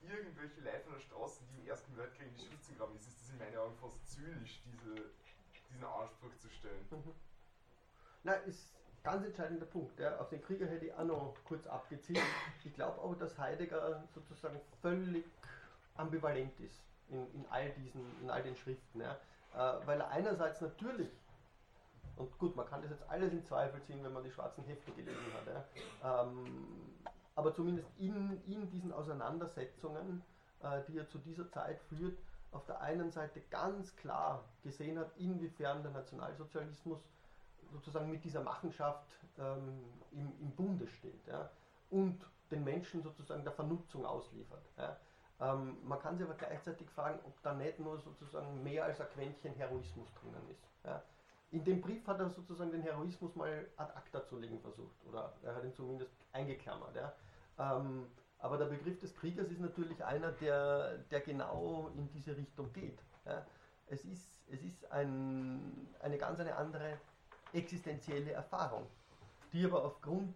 irgendwelche 0.01 0.61
Leute 0.61 0.81
von 0.85 0.93
der 0.95 1.01
Straße, 1.01 1.45
die 1.45 1.61
im 1.61 1.67
Ersten 1.69 1.97
Weltkrieg 1.97 2.29
in 2.29 2.35
die 2.37 2.47
Schützengraben 2.47 2.97
ist, 2.97 3.07
ist 3.07 3.21
das 3.21 3.31
in 3.31 3.39
meinen 3.39 3.57
Augen 3.57 3.77
fast 3.77 4.07
zynisch, 4.11 4.63
diese, 4.65 5.11
diesen 5.71 5.85
Anspruch 5.85 6.37
zu 6.39 6.49
stellen. 6.51 6.87
Mhm. 6.91 7.15
Nein, 8.23 8.43
ist 8.45 8.75
ganz 9.05 9.25
entscheidender 9.25 9.67
Punkt. 9.67 10.01
Ja. 10.01 10.19
Auf 10.19 10.31
den 10.31 10.43
Krieger 10.43 10.67
hätte 10.67 10.87
ich 10.87 10.95
auch 10.95 11.05
noch 11.05 11.37
kurz 11.45 11.67
abgezielt. 11.67 12.19
Ich 12.65 12.75
glaube 12.75 13.01
auch, 13.01 13.15
dass 13.15 13.39
Heidegger 13.39 14.03
sozusagen 14.13 14.61
völlig 14.83 15.25
ambivalent 15.95 16.59
ist 16.59 16.83
in, 17.11 17.33
in, 17.35 17.47
all, 17.51 17.71
diesen, 17.71 18.03
in 18.23 18.31
all 18.31 18.43
den 18.43 18.57
Schriften. 18.57 19.01
Ja. 19.01 19.13
Äh, 19.55 19.87
weil 19.87 20.01
er 20.01 20.09
einerseits 20.09 20.61
natürlich, 20.61 21.11
und 22.17 22.37
gut, 22.39 22.57
man 22.57 22.67
kann 22.67 22.83
das 22.83 22.91
jetzt 22.91 23.09
alles 23.09 23.33
in 23.33 23.45
Zweifel 23.45 23.81
ziehen, 23.83 24.03
wenn 24.03 24.13
man 24.13 24.25
die 24.25 24.31
schwarzen 24.31 24.65
Hefte 24.65 24.91
gelesen 24.93 25.33
hat, 25.35 25.47
ja, 25.47 26.23
ähm, 26.23 26.67
aber 27.37 27.53
zumindest 27.55 27.89
in, 27.99 28.41
in 28.47 28.71
diesen 28.71 28.93
Auseinandersetzungen, 28.93 30.23
äh, 30.61 30.83
die 30.89 30.99
er 30.99 31.09
zu 31.09 31.19
dieser 31.19 31.49
Zeit 31.51 31.81
führt, 31.83 32.17
auf 32.53 32.65
der 32.67 32.81
einen 32.81 33.11
Seite 33.11 33.41
ganz 33.51 33.97
klar 33.97 34.45
gesehen 34.63 34.99
hat, 34.99 35.11
inwiefern 35.17 35.83
der 35.83 35.91
Nationalsozialismus 35.91 37.01
sozusagen 37.75 38.11
mit 38.11 38.25
dieser 38.25 38.43
Machenschaft 38.43 39.07
ähm, 39.39 39.85
im, 40.13 40.33
im 40.41 40.51
Bunde 40.53 40.87
steht 40.87 41.27
ja, 41.27 41.51
und 41.91 42.25
den 42.51 42.63
Menschen 42.63 43.03
sozusagen 43.03 43.43
der 43.43 43.53
Vernutzung 43.53 44.07
ausliefert. 44.07 44.65
Ja. 44.79 44.97
Ähm, 45.41 45.77
man 45.83 45.99
kann 45.99 46.17
sich 46.17 46.25
aber 46.27 46.37
gleichzeitig 46.37 46.89
fragen, 46.91 47.19
ob 47.25 47.43
da 47.43 47.53
nicht 47.53 47.81
nur 47.81 47.99
sozusagen 47.99 48.63
mehr 48.63 48.85
als 48.85 49.01
ein 49.01 49.09
Quäntchen 49.09 49.55
Heroismus 49.55 50.09
drinnen 50.15 50.49
ist. 50.51 50.65
Ja. 50.85 51.03
In 51.51 51.65
dem 51.65 51.81
Brief 51.81 52.07
hat 52.07 52.21
er 52.21 52.31
sozusagen 52.31 52.71
den 52.71 52.83
Heroismus 52.83 53.35
mal 53.35 53.67
ad 53.77 53.93
acta 53.95 54.25
zu 54.25 54.39
legen 54.39 54.61
versucht, 54.61 55.05
oder 55.07 55.33
er 55.43 55.55
hat 55.57 55.65
ihn 55.65 55.75
zumindest 55.75 56.13
eingeklammert. 56.33 56.95
Ja. 56.95 57.13
Ähm, 57.59 58.07
aber 58.39 58.59
der 58.59 58.67
Begriff 58.67 59.01
des 59.01 59.15
Kriegers 59.17 59.49
ist 59.49 59.61
natürlich 59.61 60.05
einer, 60.05 60.31
der, 60.33 60.99
der 61.11 61.21
genau 61.21 61.91
in 61.97 62.09
diese 62.11 62.37
Richtung 62.37 62.73
geht. 62.73 63.01
Ja. 63.25 63.45
Es 63.87 64.05
ist, 64.05 64.49
es 64.49 64.63
ist 64.63 64.91
ein, 64.93 65.89
eine 66.01 66.19
ganz 66.19 66.41
eine 66.41 66.57
andere 66.57 66.99
existenzielle 67.55 68.33
Erfahrung, 68.33 68.87
die 69.53 69.65
aber 69.65 69.85
aufgrund 69.85 70.35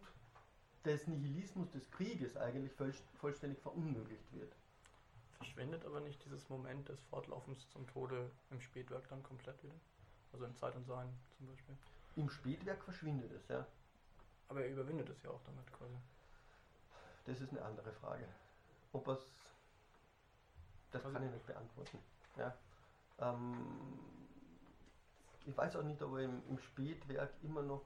des 0.85 1.07
Nihilismus 1.07 1.71
des 1.71 1.91
Krieges 1.91 2.37
eigentlich 2.37 2.73
vollständig 3.21 3.61
verunmöglicht 3.61 4.33
wird. 4.33 4.55
Verschwindet 5.37 5.85
aber 5.85 6.01
nicht 6.01 6.25
dieses 6.25 6.49
Moment 6.49 6.89
des 6.89 7.01
Fortlaufens 7.05 7.69
zum 7.71 7.87
Tode 7.89 8.31
im 8.51 8.61
Spätwerk 8.61 9.09
dann 9.09 9.23
komplett 9.23 9.63
wieder? 9.63 9.75
Also 10.33 10.45
in 10.45 10.55
Zeit 10.57 10.75
und 10.77 10.87
Sein 10.87 11.09
zum 11.37 11.47
Beispiel? 11.47 11.77
Im 12.17 12.29
Spätwerk 12.29 12.83
verschwindet 12.83 13.33
es, 13.33 13.49
ja. 13.49 13.67
Aber 14.49 14.63
er 14.63 14.71
überwindet 14.71 15.09
es 15.09 15.23
ja 15.23 15.31
auch 15.31 15.43
damit 15.45 15.71
quasi. 15.73 15.95
Das 17.27 17.41
ist 17.41 17.51
eine 17.51 17.63
andere 17.63 17.93
Frage. 17.93 18.27
Ob 18.93 19.07
es. 19.09 19.21
Das 20.91 21.05
also 21.05 21.15
kann 21.15 21.27
ich 21.27 21.33
nicht 21.33 21.47
beantworten. 21.47 21.99
Ja. 22.37 22.55
Ähm, 23.19 24.18
ich 25.49 25.57
weiß 25.57 25.77
auch 25.77 25.83
nicht, 25.83 26.03
ob 26.03 26.13
er 26.15 26.25
im, 26.25 26.43
im 26.49 26.59
Spätwerk 26.59 27.31
immer 27.43 27.63
noch, 27.63 27.85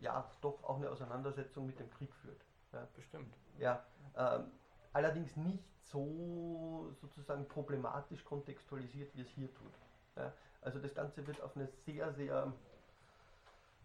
ja, 0.00 0.28
doch 0.40 0.62
auch 0.64 0.76
eine 0.76 0.90
Auseinandersetzung 0.90 1.66
mit 1.66 1.78
dem 1.78 1.88
Krieg 1.90 2.12
führt. 2.16 2.44
Ja. 2.72 2.88
Bestimmt. 2.96 3.32
Ja. 3.58 3.84
Ähm, 4.16 4.50
allerdings 4.92 5.36
nicht 5.36 5.64
so 5.82 6.92
sozusagen 7.00 7.46
problematisch 7.46 8.24
kontextualisiert, 8.24 9.14
wie 9.14 9.20
es 9.20 9.28
hier 9.28 9.54
tut. 9.54 9.72
Ja. 10.16 10.32
Also 10.62 10.80
das 10.80 10.94
Ganze 10.94 11.26
wird 11.26 11.40
auf 11.40 11.56
eine 11.56 11.68
sehr, 11.86 12.12
sehr 12.12 12.52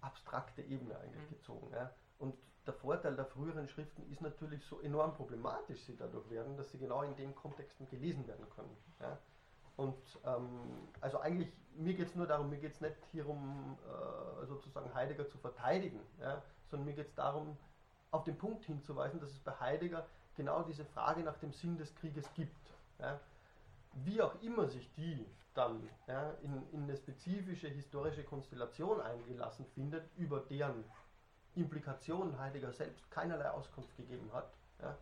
abstrakte 0.01 0.63
Ebene 0.63 0.97
eigentlich 0.97 1.29
mhm. 1.29 1.35
gezogen. 1.35 1.71
Ja. 1.71 1.93
Und 2.17 2.35
der 2.65 2.73
Vorteil 2.73 3.15
der 3.15 3.25
früheren 3.25 3.67
Schriften 3.67 4.09
ist 4.11 4.21
natürlich 4.21 4.65
so 4.65 4.79
enorm 4.81 5.13
problematisch 5.13 5.83
sie 5.83 5.95
dadurch 5.95 6.27
werden, 6.31 6.57
dass 6.57 6.71
sie 6.71 6.79
genau 6.79 7.03
in 7.03 7.15
den 7.15 7.35
Kontexten 7.35 7.87
gelesen 7.89 8.27
werden 8.27 8.49
können. 8.49 8.75
Ja. 8.99 9.19
Und 9.79 9.95
ähm, 10.25 10.89
also 10.99 11.21
eigentlich, 11.21 11.47
mir 11.77 11.93
geht 11.93 12.09
es 12.09 12.15
nur 12.15 12.27
darum, 12.27 12.49
mir 12.49 12.57
geht 12.57 12.73
es 12.73 12.81
nicht 12.81 12.97
hier 13.13 13.29
um 13.29 13.77
äh, 13.87 14.45
sozusagen 14.45 14.93
Heidegger 14.93 15.29
zu 15.29 15.37
verteidigen, 15.37 16.01
ja, 16.19 16.43
sondern 16.69 16.87
mir 16.87 16.95
geht 16.95 17.07
es 17.07 17.15
darum, 17.15 17.57
auf 18.11 18.25
den 18.25 18.37
Punkt 18.37 18.65
hinzuweisen, 18.65 19.21
dass 19.21 19.29
es 19.31 19.39
bei 19.39 19.53
Heidegger 19.57 20.05
genau 20.35 20.63
diese 20.63 20.83
Frage 20.83 21.21
nach 21.21 21.37
dem 21.37 21.53
Sinn 21.53 21.77
des 21.77 21.95
Krieges 21.95 22.29
gibt. 22.33 22.73
Ja. 22.99 23.21
Wie 23.93 24.21
auch 24.21 24.35
immer 24.41 24.67
sich 24.67 24.93
die 24.95 25.25
dann 25.53 25.89
ja, 26.07 26.33
in, 26.43 26.61
in 26.73 26.83
eine 26.83 26.97
spezifische 26.97 27.69
historische 27.69 28.25
Konstellation 28.25 28.99
eingelassen 28.99 29.65
findet, 29.75 30.03
über 30.17 30.41
deren 30.41 30.83
Implikationen 31.55 32.37
Heidegger 32.37 32.73
selbst 32.73 33.09
keinerlei 33.11 33.49
Auskunft 33.49 33.95
gegeben 33.95 34.29
hat, 34.33 34.51
ja, 34.81 34.97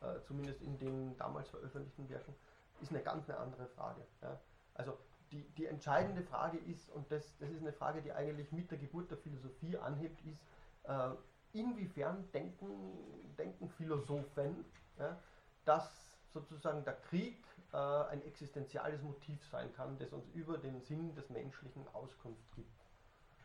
äh, 0.00 0.20
zumindest 0.24 0.60
in 0.62 0.76
den 0.76 1.16
damals 1.18 1.48
veröffentlichten 1.50 2.08
Werken, 2.08 2.34
ist 2.80 2.90
eine 2.90 3.02
ganz 3.02 3.28
eine 3.28 3.38
andere 3.38 3.66
Frage. 3.68 4.06
Ja. 4.22 4.38
Also 4.74 4.96
die, 5.32 5.42
die 5.56 5.66
entscheidende 5.66 6.22
Frage 6.22 6.58
ist, 6.58 6.90
und 6.90 7.10
das, 7.10 7.36
das 7.38 7.50
ist 7.50 7.60
eine 7.60 7.72
Frage, 7.72 8.02
die 8.02 8.12
eigentlich 8.12 8.50
mit 8.52 8.70
der 8.70 8.78
Geburt 8.78 9.10
der 9.10 9.18
Philosophie 9.18 9.76
anhebt, 9.76 10.20
ist, 10.24 10.40
äh, 10.84 11.10
inwiefern 11.52 12.30
denken, 12.32 13.34
denken 13.36 13.68
Philosophen, 13.68 14.64
ja, 14.98 15.18
dass 15.64 16.18
sozusagen 16.32 16.84
der 16.84 16.94
Krieg 16.94 17.44
äh, 17.72 17.76
ein 17.76 18.22
existenziales 18.24 19.02
Motiv 19.02 19.44
sein 19.50 19.72
kann, 19.74 19.98
das 19.98 20.12
uns 20.12 20.26
über 20.34 20.58
den 20.58 20.80
Sinn 20.80 21.14
des 21.14 21.28
Menschlichen 21.30 21.86
Auskunft 21.92 22.54
gibt. 22.54 22.68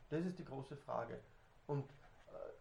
Das 0.10 0.26
ist 0.26 0.38
die 0.38 0.46
große 0.46 0.78
Frage. 0.78 1.20
Und 1.68 1.86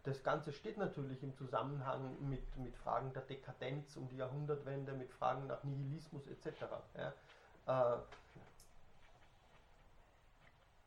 das 0.03 0.23
Ganze 0.23 0.51
steht 0.51 0.77
natürlich 0.77 1.23
im 1.23 1.35
Zusammenhang 1.35 2.17
mit, 2.29 2.57
mit 2.57 2.75
Fragen 2.75 3.13
der 3.13 3.21
Dekadenz 3.23 3.95
um 3.95 4.07
die 4.09 4.17
Jahrhundertwende, 4.17 4.93
mit 4.93 5.11
Fragen 5.11 5.47
nach 5.47 5.63
Nihilismus 5.63 6.27
etc. 6.27 6.65
Ja. 6.97 7.13
Äh, 7.65 8.01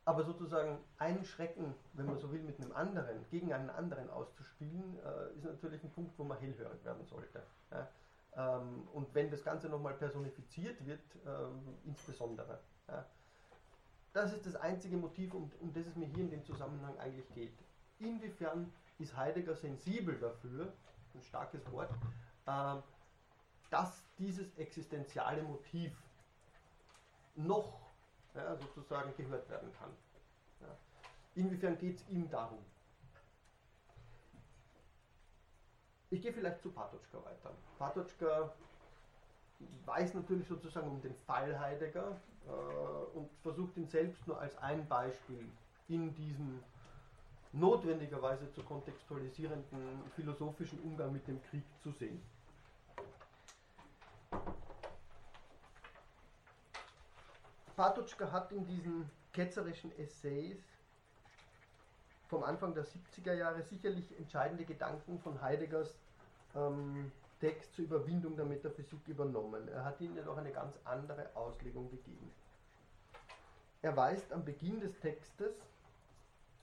aber 0.04 0.22
sozusagen 0.22 0.78
ein 0.98 1.24
Schrecken, 1.24 1.74
wenn 1.94 2.06
man 2.06 2.18
so 2.18 2.30
will, 2.30 2.40
mit 2.42 2.60
einem 2.60 2.72
anderen, 2.72 3.28
gegen 3.28 3.52
einen 3.52 3.70
anderen 3.70 4.08
auszuspielen, 4.08 4.98
äh, 5.04 5.36
ist 5.36 5.44
natürlich 5.44 5.82
ein 5.82 5.90
Punkt, 5.90 6.16
wo 6.18 6.22
man 6.22 6.38
hellhörig 6.38 6.84
werden 6.84 7.04
sollte. 7.06 7.42
Ja. 7.72 7.88
Ähm, 8.36 8.86
und 8.92 9.12
wenn 9.14 9.30
das 9.30 9.42
Ganze 9.42 9.68
nochmal 9.68 9.94
personifiziert 9.94 10.84
wird, 10.86 11.00
ähm, 11.26 11.78
insbesondere. 11.84 12.60
Ja. 12.86 13.04
Das 14.12 14.32
ist 14.32 14.46
das 14.46 14.56
einzige 14.56 14.96
Motiv, 14.96 15.34
um, 15.34 15.50
um 15.60 15.72
das 15.72 15.86
es 15.86 15.96
mir 15.96 16.06
hier 16.06 16.24
in 16.24 16.30
dem 16.30 16.44
Zusammenhang 16.44 16.96
eigentlich 16.98 17.28
geht. 17.34 17.58
Inwiefern 17.98 18.72
ist 18.98 19.16
Heidegger 19.16 19.54
sensibel 19.54 20.18
dafür, 20.18 20.72
ein 21.14 21.22
starkes 21.22 21.60
Wort, 21.72 21.90
äh, 22.46 22.76
dass 23.70 24.02
dieses 24.18 24.54
existenziale 24.56 25.42
Motiv 25.42 25.92
noch 27.34 27.80
ja, 28.34 28.56
sozusagen 28.56 29.14
gehört 29.16 29.48
werden 29.48 29.72
kann. 29.78 29.90
Ja. 30.60 30.76
Inwiefern 31.34 31.78
geht 31.78 31.96
es 31.96 32.08
ihm 32.08 32.28
darum? 32.30 32.58
Ich 36.10 36.22
gehe 36.22 36.32
vielleicht 36.32 36.62
zu 36.62 36.70
Patočka 36.70 37.18
weiter. 37.24 37.52
Patočka 37.78 38.54
weiß 39.84 40.14
natürlich 40.14 40.46
sozusagen 40.46 40.88
um 40.88 41.00
den 41.00 41.14
Fall 41.14 41.58
Heidegger 41.58 42.20
äh, 42.46 43.16
und 43.16 43.30
versucht 43.42 43.76
ihn 43.76 43.88
selbst 43.88 44.26
nur 44.26 44.38
als 44.38 44.56
ein 44.58 44.86
Beispiel 44.86 45.50
in 45.88 46.14
diesem 46.14 46.62
notwendigerweise 47.52 48.50
zu 48.52 48.62
kontextualisierenden 48.62 50.02
philosophischen 50.14 50.80
Umgang 50.80 51.12
mit 51.12 51.26
dem 51.26 51.42
Krieg 51.42 51.64
zu 51.82 51.90
sehen. 51.92 52.20
Patočka 57.76 58.32
hat 58.32 58.52
in 58.52 58.66
diesen 58.66 59.10
ketzerischen 59.32 59.96
Essays 59.98 60.58
vom 62.28 62.42
Anfang 62.42 62.74
der 62.74 62.84
70er 62.84 63.34
Jahre 63.34 63.62
sicherlich 63.62 64.18
entscheidende 64.18 64.64
Gedanken 64.64 65.18
von 65.20 65.40
Heideggers 65.42 65.94
ähm, 66.54 67.12
Text 67.40 67.74
zur 67.74 67.84
Überwindung 67.84 68.34
der 68.34 68.46
Metaphysik 68.46 69.06
übernommen. 69.06 69.68
Er 69.68 69.84
hat 69.84 70.00
ihnen 70.00 70.16
jedoch 70.16 70.38
eine 70.38 70.52
ganz 70.52 70.74
andere 70.84 71.28
Auslegung 71.36 71.90
gegeben. 71.90 72.32
Er 73.82 73.94
weist 73.94 74.32
am 74.32 74.44
Beginn 74.44 74.80
des 74.80 74.98
Textes 75.00 75.54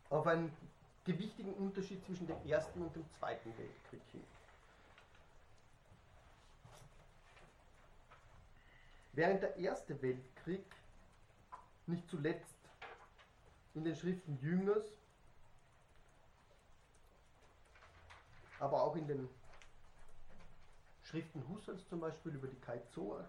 auf 0.10 0.26
einen 0.26 0.52
gewichtigen 1.06 1.54
Unterschied 1.54 2.04
zwischen 2.06 2.28
dem 2.28 2.46
Ersten 2.48 2.82
und 2.82 2.96
dem 2.96 3.10
Zweiten 3.12 3.58
Weltkrieg 3.58 4.02
hin. 4.12 4.24
Während 9.14 9.44
der 9.44 9.56
Erste 9.58 10.02
Weltkrieg 10.02 10.66
nicht 11.86 12.10
zuletzt 12.10 12.56
in 13.76 13.84
den 13.84 13.96
Schriften 13.96 14.40
Jüngers, 14.42 14.86
aber 18.60 18.82
auch 18.82 18.96
in 18.96 19.08
den 19.08 19.30
Schriften 21.04 21.48
Husserls 21.50 21.88
zum 21.90 22.00
Beispiel 22.00 22.34
über 22.34 22.48
die 22.48 22.60
Kaizo, 22.60 23.20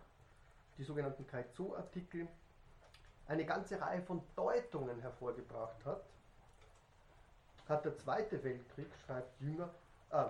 die 0.79 0.85
sogenannten 0.85 1.27
Kaizo-Artikel, 1.27 2.29
eine 3.27 3.45
ganze 3.45 3.81
Reihe 3.81 4.03
von 4.03 4.23
Deutungen 4.37 5.01
hervorgebracht 5.01 5.85
hat, 5.85 6.05
hat 7.69 7.85
der 7.85 7.97
Zweite 7.97 8.43
Weltkrieg, 8.43 8.89
schreibt 9.07 9.41
Jünger, 9.41 9.71
äh, 10.11 10.25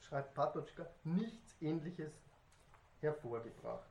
schreibt 0.00 0.34
Patočka, 0.34 0.86
nichts 1.04 1.56
ähnliches 1.60 2.12
hervorgebracht. 3.00 3.88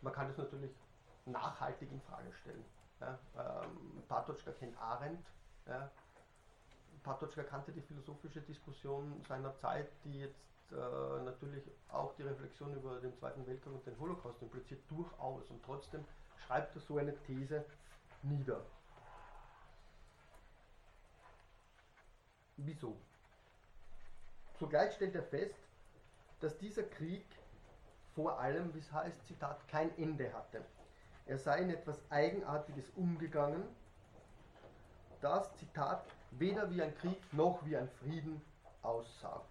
Man 0.00 0.12
kann 0.12 0.28
das 0.28 0.36
natürlich 0.36 0.72
nachhaltig 1.26 1.90
in 1.90 2.00
Frage 2.02 2.32
stellen. 2.42 2.64
Ja, 3.00 3.18
ähm, 3.38 4.02
Patočka 4.08 4.52
kennt 4.52 4.76
Arendt. 4.78 5.26
Ja. 5.66 5.90
Patočka 7.02 7.42
kannte 7.42 7.72
die 7.72 7.80
philosophische 7.80 8.40
Diskussion 8.42 9.22
seiner 9.28 9.56
Zeit, 9.56 9.88
die 10.04 10.20
jetzt 10.20 10.72
äh, 10.72 11.22
natürlich 11.24 11.62
auch 11.88 12.14
die 12.16 12.22
Reflexion 12.22 12.74
über 12.74 13.00
den 13.00 13.14
Zweiten 13.14 13.46
Weltkrieg 13.46 13.72
und 13.72 13.86
den 13.86 13.98
Holocaust 13.98 14.40
impliziert, 14.42 14.80
durchaus. 14.88 15.48
Und 15.50 15.62
trotzdem 15.64 16.04
schreibt 16.46 16.74
er 16.76 16.80
so 16.82 16.98
eine 16.98 17.14
These 17.24 17.64
nieder. 18.24 18.64
Wieso? 22.56 22.96
Zugleich 24.58 24.94
stellt 24.94 25.14
er 25.14 25.24
fest, 25.24 25.58
dass 26.40 26.56
dieser 26.58 26.84
Krieg 26.84 27.24
vor 28.14 28.38
allem, 28.38 28.72
wie 28.74 28.78
es 28.78 28.92
heißt, 28.92 29.26
Zitat, 29.26 29.66
kein 29.68 29.96
Ende 29.98 30.32
hatte. 30.32 30.64
Er 31.26 31.38
sei 31.38 31.60
in 31.60 31.70
etwas 31.70 31.98
Eigenartiges 32.10 32.90
umgegangen, 32.90 33.64
das, 35.20 35.52
Zitat, 35.56 36.04
weder 36.32 36.70
wie 36.70 36.82
ein 36.82 36.94
Krieg 36.96 37.18
noch 37.32 37.64
wie 37.64 37.76
ein 37.76 37.88
Frieden 37.88 38.40
aussah. 38.82 39.42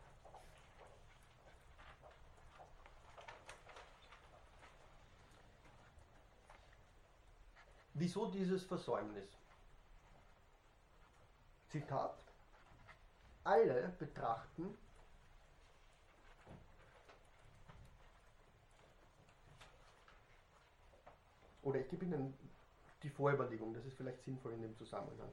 Wieso 7.94 8.26
dieses 8.28 8.64
Versäumnis? 8.64 9.30
Zitat. 11.70 12.18
Alle 13.44 13.94
betrachten 14.00 14.78
oder 21.62 21.80
ich 21.80 21.90
gebe 21.90 22.06
Ihnen 22.06 22.34
die 23.04 23.10
Vorüberlegung, 23.10 23.74
das 23.74 23.86
ist 23.86 23.98
vielleicht 23.98 24.24
sinnvoll 24.24 24.54
in 24.54 24.62
dem 24.62 24.76
Zusammenhang. 24.78 25.30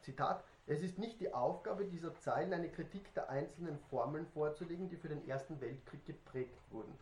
Zitat, 0.00 0.44
es 0.66 0.80
ist 0.82 0.98
nicht 0.98 1.20
die 1.20 1.32
Aufgabe 1.32 1.84
dieser 1.84 2.18
Zeilen, 2.18 2.52
eine 2.52 2.70
Kritik 2.70 3.12
der 3.14 3.28
einzelnen 3.28 3.78
Formeln 3.90 4.26
vorzulegen, 4.28 4.88
die 4.88 4.96
für 4.96 5.08
den 5.08 5.28
Ersten 5.28 5.60
Weltkrieg 5.60 6.04
geprägt 6.06 6.58
wurden. 6.70 6.96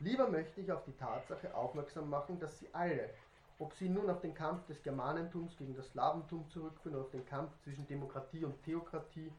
Lieber 0.00 0.28
möchte 0.28 0.60
ich 0.60 0.72
auf 0.72 0.84
die 0.84 0.96
Tatsache 0.96 1.54
aufmerksam 1.54 2.08
machen, 2.08 2.40
dass 2.40 2.58
sie 2.58 2.68
alle, 2.72 3.10
ob 3.60 3.74
sie 3.74 3.90
nun 3.90 4.08
auf 4.08 4.20
den 4.22 4.32
Kampf 4.32 4.64
des 4.66 4.82
Germanentums 4.82 5.54
gegen 5.58 5.74
das 5.74 5.90
Slawentum 5.90 6.48
zurückführen 6.48 6.96
oder 6.96 7.04
auf 7.04 7.10
den 7.10 7.26
Kampf 7.26 7.52
zwischen 7.62 7.86
Demokratie 7.86 8.42
und 8.42 8.62
Theokratie, 8.62 9.30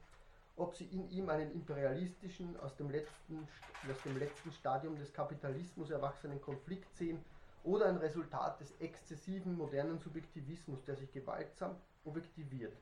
ob 0.56 0.76
sie 0.76 0.86
in 0.86 1.10
ihm 1.10 1.28
einen 1.28 1.52
imperialistischen, 1.52 2.56
aus 2.60 2.76
dem 2.76 2.92
letzten, 2.92 3.48
aus 3.90 4.00
dem 4.06 4.20
letzten 4.20 4.52
Stadium 4.52 4.96
des 4.96 5.12
Kapitalismus 5.12 5.90
erwachsenen 5.90 6.40
Konflikt 6.40 6.96
sehen 6.96 7.20
oder 7.64 7.88
ein 7.88 7.98
Resultat 7.98 8.60
des 8.60 8.72
exzessiven 8.80 9.58
modernen 9.58 9.98
Subjektivismus, 9.98 10.84
der 10.84 10.96
sich 10.96 11.12
gewaltsam 11.12 11.76
objektiviert. 12.06 12.78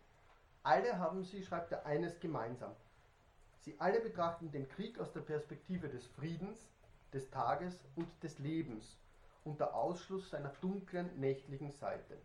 Alle 0.63 0.99
haben 0.99 1.23
sie, 1.23 1.41
schreibt 1.41 1.71
er, 1.71 1.85
eines 1.85 2.19
gemeinsam. 2.19 2.75
Sie 3.61 3.79
alle 3.79 4.01
betrachten 4.01 4.51
den 4.51 4.67
Krieg 4.67 4.99
aus 4.99 5.13
der 5.13 5.21
Perspektive 5.21 5.87
des 5.87 6.05
Friedens, 6.05 6.67
des 7.13 7.29
Tages 7.29 7.79
und 7.95 8.07
des 8.23 8.39
Lebens 8.39 8.97
unter 9.50 9.74
Ausschluss 9.74 10.30
seiner 10.30 10.54
dunklen 10.62 11.10
nächtlichen 11.20 11.72
Seite. 11.72 12.18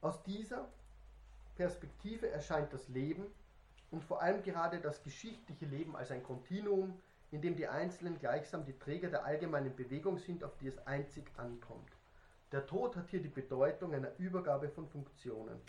Aus 0.00 0.22
dieser 0.22 0.68
Perspektive 1.56 2.30
erscheint 2.30 2.72
das 2.72 2.88
Leben 2.88 3.26
und 3.90 4.04
vor 4.04 4.22
allem 4.22 4.42
gerade 4.42 4.80
das 4.80 5.02
geschichtliche 5.02 5.66
Leben 5.66 5.96
als 5.96 6.10
ein 6.10 6.22
Kontinuum, 6.22 6.98
in 7.30 7.40
dem 7.40 7.56
die 7.56 7.68
Einzelnen 7.68 8.18
gleichsam 8.18 8.64
die 8.64 8.78
Träger 8.78 9.10
der 9.10 9.24
allgemeinen 9.24 9.74
Bewegung 9.74 10.18
sind, 10.18 10.44
auf 10.44 10.56
die 10.58 10.68
es 10.68 10.86
einzig 10.86 11.24
ankommt. 11.36 11.90
Der 12.52 12.66
Tod 12.66 12.96
hat 12.96 13.08
hier 13.08 13.22
die 13.22 13.28
Bedeutung 13.28 13.94
einer 13.94 14.16
Übergabe 14.18 14.68
von 14.68 14.86
Funktionen. 14.86 15.60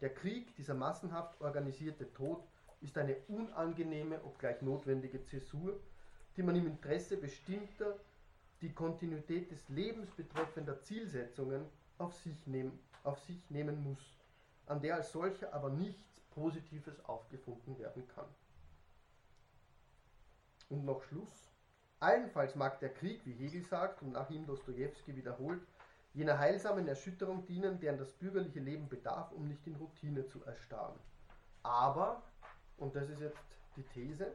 Der 0.00 0.12
Krieg, 0.12 0.54
dieser 0.56 0.74
massenhaft 0.74 1.40
organisierte 1.40 2.12
Tod, 2.12 2.42
ist 2.80 2.98
eine 2.98 3.16
unangenehme, 3.28 4.22
obgleich 4.24 4.60
notwendige 4.60 5.22
Zäsur, 5.24 5.78
die 6.36 6.42
man 6.42 6.56
im 6.56 6.66
Interesse 6.66 7.16
bestimmter, 7.16 7.98
die 8.60 8.72
Kontinuität 8.72 9.50
des 9.50 9.68
Lebens 9.68 10.10
betreffender 10.12 10.80
Zielsetzungen 10.80 11.64
auf 11.98 12.14
sich, 12.14 12.46
nehm, 12.46 12.78
auf 13.02 13.20
sich 13.20 13.50
nehmen 13.50 13.82
muss, 13.82 14.00
an 14.66 14.80
der 14.80 14.96
als 14.96 15.12
solcher 15.12 15.52
aber 15.52 15.70
nichts 15.70 16.20
Positives 16.30 17.04
aufgefunden 17.04 17.78
werden 17.78 18.06
kann. 18.08 18.28
Und 20.70 20.84
noch 20.84 21.02
Schluss. 21.02 21.50
Allenfalls 22.00 22.54
mag 22.54 22.80
der 22.80 22.92
Krieg, 22.92 23.20
wie 23.24 23.34
Hegel 23.34 23.62
sagt 23.62 24.02
und 24.02 24.12
nach 24.12 24.30
ihm 24.30 24.46
Dostoevsky 24.46 25.14
wiederholt, 25.14 25.60
jener 26.14 26.38
heilsamen 26.38 26.88
Erschütterung 26.88 27.46
dienen, 27.46 27.78
deren 27.78 27.98
das 27.98 28.12
bürgerliche 28.12 28.60
Leben 28.60 28.88
bedarf, 28.88 29.30
um 29.32 29.48
nicht 29.48 29.66
in 29.66 29.76
Routine 29.76 30.26
zu 30.26 30.42
erstarren. 30.44 30.98
Aber, 31.62 32.22
und 32.76 32.96
das 32.96 33.08
ist 33.08 33.20
jetzt 33.20 33.58
die 33.76 33.84
These, 33.84 34.32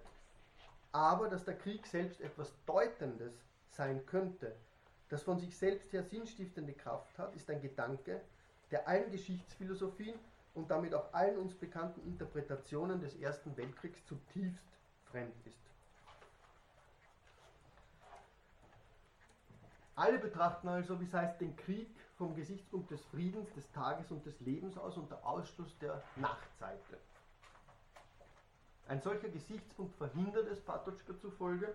aber 0.92 1.30
dass 1.30 1.46
der 1.46 1.58
Krieg 1.58 1.86
selbst 1.86 2.22
etwas 2.22 2.54
Deutendes 2.66 3.34
sein 3.72 4.06
könnte, 4.06 4.56
das 5.10 5.24
von 5.24 5.40
sich 5.40 5.56
selbst 5.56 5.94
her 5.94 6.04
sinnstiftende 6.04 6.74
Kraft 6.74 7.18
hat, 7.18 7.36
ist 7.36 7.50
ein 7.50 7.62
Gedanke, 7.62 8.22
der 8.72 8.88
allen 8.88 9.12
Geschichtsphilosophien 9.12 10.20
und 10.54 10.70
damit 10.72 10.94
auch 10.94 11.14
allen 11.14 11.38
uns 11.38 11.54
bekannten 11.54 12.02
Interpretationen 12.06 13.00
des 13.00 13.16
Ersten 13.16 13.56
Weltkriegs 13.56 14.04
zutiefst 14.06 14.66
fremd 15.06 15.36
ist. 15.46 15.68
Alle 19.96 20.20
betrachten 20.20 20.68
also, 20.68 21.00
wie 21.00 21.06
es 21.06 21.14
heißt, 21.14 21.42
den 21.42 21.56
Krieg 21.56 21.90
vom 22.18 22.36
Gesichtspunkt 22.36 22.92
des 22.92 23.04
Friedens, 23.06 23.52
des 23.54 23.72
Tages 23.72 24.12
und 24.12 24.26
des 24.26 24.40
Lebens 24.42 24.78
aus 24.78 24.98
unter 24.98 25.26
Ausschluss 25.26 25.76
der 25.80 26.04
Nachtseite. 26.18 27.00
Ein 28.88 29.02
solcher 29.02 29.30
Gesichtspunkt 29.30 29.96
verhindert 29.98 30.48
es 30.48 30.62
Patočka 30.62 31.18
zufolge, 31.20 31.74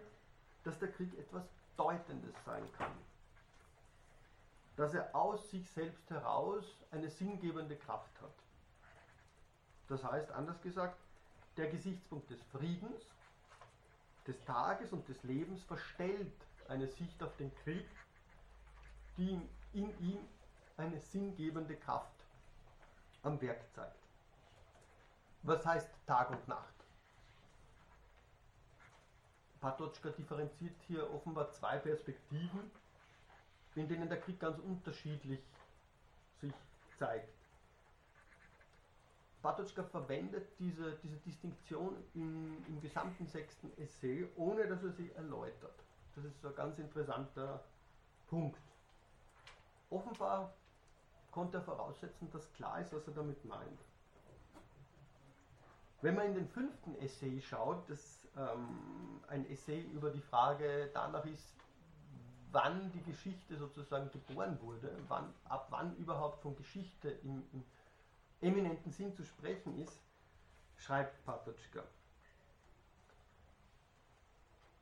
dass 0.64 0.78
der 0.78 0.90
Krieg 0.92 1.12
etwas 1.18 1.44
Deutendes 1.76 2.34
sein 2.44 2.62
kann. 2.78 2.92
Dass 4.76 4.94
er 4.94 5.14
aus 5.14 5.50
sich 5.50 5.68
selbst 5.70 6.08
heraus 6.08 6.64
eine 6.90 7.10
sinngebende 7.10 7.76
Kraft 7.76 8.20
hat. 8.22 8.32
Das 9.88 10.02
heißt, 10.04 10.30
anders 10.32 10.60
gesagt, 10.62 10.96
der 11.58 11.68
Gesichtspunkt 11.68 12.30
des 12.30 12.42
Friedens, 12.44 13.02
des 14.26 14.42
Tages 14.44 14.92
und 14.92 15.06
des 15.08 15.22
Lebens 15.24 15.62
verstellt 15.64 16.32
eine 16.68 16.86
Sicht 16.86 17.22
auf 17.22 17.36
den 17.36 17.54
Krieg, 17.56 17.86
die 19.18 19.38
in 19.74 19.98
ihm 20.00 20.18
eine 20.78 20.98
sinngebende 20.98 21.76
Kraft 21.76 22.14
am 23.22 23.38
Werk 23.42 23.60
zeigt. 23.74 23.96
Was 25.42 25.66
heißt 25.66 25.90
Tag 26.06 26.30
und 26.30 26.48
Nacht? 26.48 26.71
Patočka 29.62 30.10
differenziert 30.10 30.74
hier 30.88 31.08
offenbar 31.14 31.52
zwei 31.52 31.78
Perspektiven, 31.78 32.68
in 33.76 33.86
denen 33.86 34.08
der 34.08 34.20
Krieg 34.20 34.40
ganz 34.40 34.58
unterschiedlich 34.58 35.40
sich 36.40 36.52
zeigt. 36.98 37.32
Patočka 39.40 39.84
verwendet 39.84 40.48
diese, 40.58 40.98
diese 41.04 41.16
Distinktion 41.18 41.96
im, 42.14 42.64
im 42.66 42.80
gesamten 42.80 43.28
sechsten 43.28 43.70
Essay, 43.78 44.28
ohne 44.34 44.66
dass 44.66 44.82
er 44.82 44.92
sie 44.92 45.12
erläutert. 45.12 45.78
Das 46.16 46.24
ist 46.24 46.44
ein 46.44 46.54
ganz 46.56 46.78
interessanter 46.80 47.62
Punkt. 48.28 48.60
Offenbar 49.90 50.52
konnte 51.30 51.58
er 51.58 51.62
voraussetzen, 51.62 52.28
dass 52.32 52.52
klar 52.54 52.80
ist, 52.80 52.92
was 52.92 53.06
er 53.06 53.14
damit 53.14 53.44
meint. 53.44 53.80
Wenn 56.00 56.16
man 56.16 56.26
in 56.26 56.34
den 56.34 56.48
fünften 56.48 56.96
Essay 56.96 57.40
schaut, 57.40 57.88
das 57.88 58.21
ähm, 58.36 59.20
ein 59.28 59.48
Essay 59.50 59.82
über 59.92 60.10
die 60.10 60.20
Frage 60.20 60.90
danach 60.92 61.24
ist, 61.24 61.54
wann 62.50 62.92
die 62.92 63.02
Geschichte 63.02 63.56
sozusagen 63.56 64.10
geboren 64.10 64.58
wurde, 64.60 64.90
wann, 65.08 65.32
ab 65.44 65.68
wann 65.70 65.96
überhaupt 65.96 66.42
von 66.42 66.54
Geschichte 66.56 67.10
im, 67.22 67.42
im 67.52 67.64
eminenten 68.40 68.92
Sinn 68.92 69.14
zu 69.14 69.24
sprechen 69.24 69.78
ist, 69.78 69.98
schreibt 70.76 71.24
Patočka. 71.24 71.82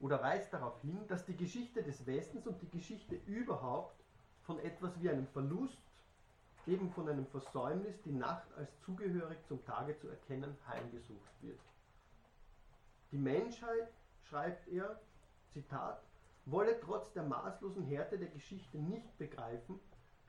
Oder 0.00 0.22
weist 0.22 0.52
darauf 0.52 0.80
hin, 0.80 0.98
dass 1.08 1.26
die 1.26 1.36
Geschichte 1.36 1.82
des 1.82 2.06
Westens 2.06 2.46
und 2.46 2.60
die 2.62 2.70
Geschichte 2.70 3.16
überhaupt 3.26 3.94
von 4.42 4.58
etwas 4.60 4.90
wie 5.00 5.10
einem 5.10 5.26
Verlust 5.28 5.78
eben 6.66 6.90
von 6.92 7.08
einem 7.08 7.26
Versäumnis 7.26 8.00
die 8.02 8.12
Nacht 8.12 8.46
als 8.56 8.70
zugehörig 8.80 9.38
zum 9.46 9.64
Tage 9.64 9.98
zu 9.98 10.08
erkennen 10.08 10.56
heimgesucht 10.66 11.42
wird. 11.42 11.60
Die 13.12 13.18
Menschheit, 13.18 13.88
schreibt 14.28 14.68
er, 14.68 15.00
Zitat, 15.48 16.02
wolle 16.46 16.78
trotz 16.80 17.12
der 17.12 17.24
maßlosen 17.24 17.84
Härte 17.84 18.18
der 18.18 18.28
Geschichte 18.28 18.78
nicht 18.78 19.18
begreifen, 19.18 19.80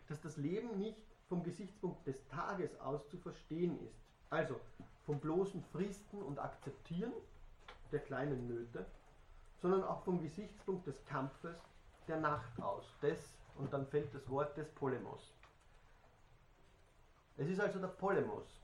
dass 0.08 0.22
das 0.22 0.38
Leben 0.38 0.78
nicht 0.80 1.06
vom 1.30 1.44
Gesichtspunkt 1.44 2.06
des 2.08 2.28
Tages 2.28 2.80
aus 2.80 3.08
zu 3.10 3.18
verstehen 3.18 3.80
ist. 3.86 3.96
Also 4.30 4.60
vom 5.06 5.20
bloßen 5.20 5.64
Fristen 5.72 6.22
und 6.22 6.40
Akzeptieren 6.40 7.14
der 7.92 8.00
kleinen 8.00 8.48
Nöte, 8.48 8.86
sondern 9.62 9.84
auch 9.84 10.04
vom 10.04 10.22
Gesichtspunkt 10.22 10.88
des 10.88 11.06
Kampfes 11.06 11.56
der 12.08 12.20
Nacht 12.20 12.60
aus, 12.62 12.86
des, 13.02 13.20
und 13.56 13.72
dann 13.72 13.86
fällt 13.88 14.14
das 14.14 14.28
Wort 14.30 14.58
des 14.58 14.70
Polemos. 14.72 15.34
Es 17.38 17.48
ist 17.48 17.60
also 17.60 17.80
der 17.80 17.88
Polemos, 17.88 18.62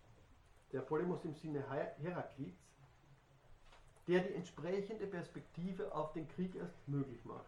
der 0.71 0.81
Polemos 0.81 1.23
im 1.23 1.35
Sinne 1.35 1.63
Heraklits, 1.69 2.66
der 4.07 4.21
die 4.21 4.33
entsprechende 4.33 5.05
Perspektive 5.05 5.93
auf 5.93 6.13
den 6.13 6.27
Krieg 6.29 6.55
erst 6.55 6.87
möglich 6.87 7.23
macht. 7.25 7.45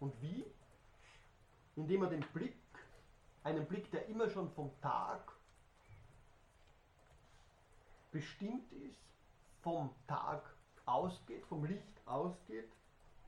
Und 0.00 0.12
wie? 0.20 0.44
Indem 1.76 2.02
er 2.02 2.10
den 2.10 2.24
Blick, 2.32 2.56
einen 3.44 3.66
Blick, 3.66 3.90
der 3.92 4.06
immer 4.06 4.28
schon 4.28 4.50
vom 4.50 4.70
Tag 4.80 5.32
bestimmt 8.10 8.72
ist, 8.72 8.98
vom 9.62 9.90
Tag 10.08 10.42
ausgeht, 10.84 11.44
vom 11.46 11.64
Licht 11.64 12.00
ausgeht, 12.06 12.68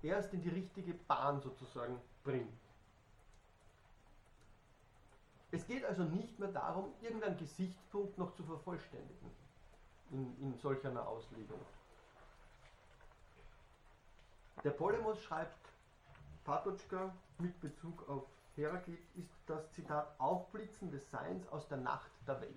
erst 0.03 0.33
in 0.33 0.43
die 0.43 0.49
richtige 0.49 0.95
Bahn 0.95 1.41
sozusagen 1.41 2.01
bringt. 2.25 2.49
Es 5.51 5.67
geht 5.67 5.85
also 5.85 6.03
nicht 6.03 6.39
mehr 6.39 6.53
darum, 6.53 6.93
irgendeinen 7.01 7.39
Gesichtspunkt 7.39 8.19
noch 8.19 8.35
zu 8.35 8.43
vervollständigen 8.45 9.31
in, 10.11 10.37
in 10.41 10.59
solch 10.59 10.85
einer 10.87 11.07
Auslegung. 11.07 11.59
Der 14.65 14.71
Polemos 14.71 15.23
schreibt, 15.23 15.57
Patočka 16.45 17.15
mit 17.39 17.61
Bezug 17.61 18.09
auf 18.09 18.27
Heraklit 18.57 18.99
ist 19.15 19.31
das 19.47 19.71
Zitat 19.73 20.19
Aufblitzen 20.19 20.91
des 20.91 21.09
Seins 21.11 21.47
aus 21.49 21.69
der 21.69 21.79
Nacht 21.79 22.11
der 22.27 22.41
Welt. 22.41 22.55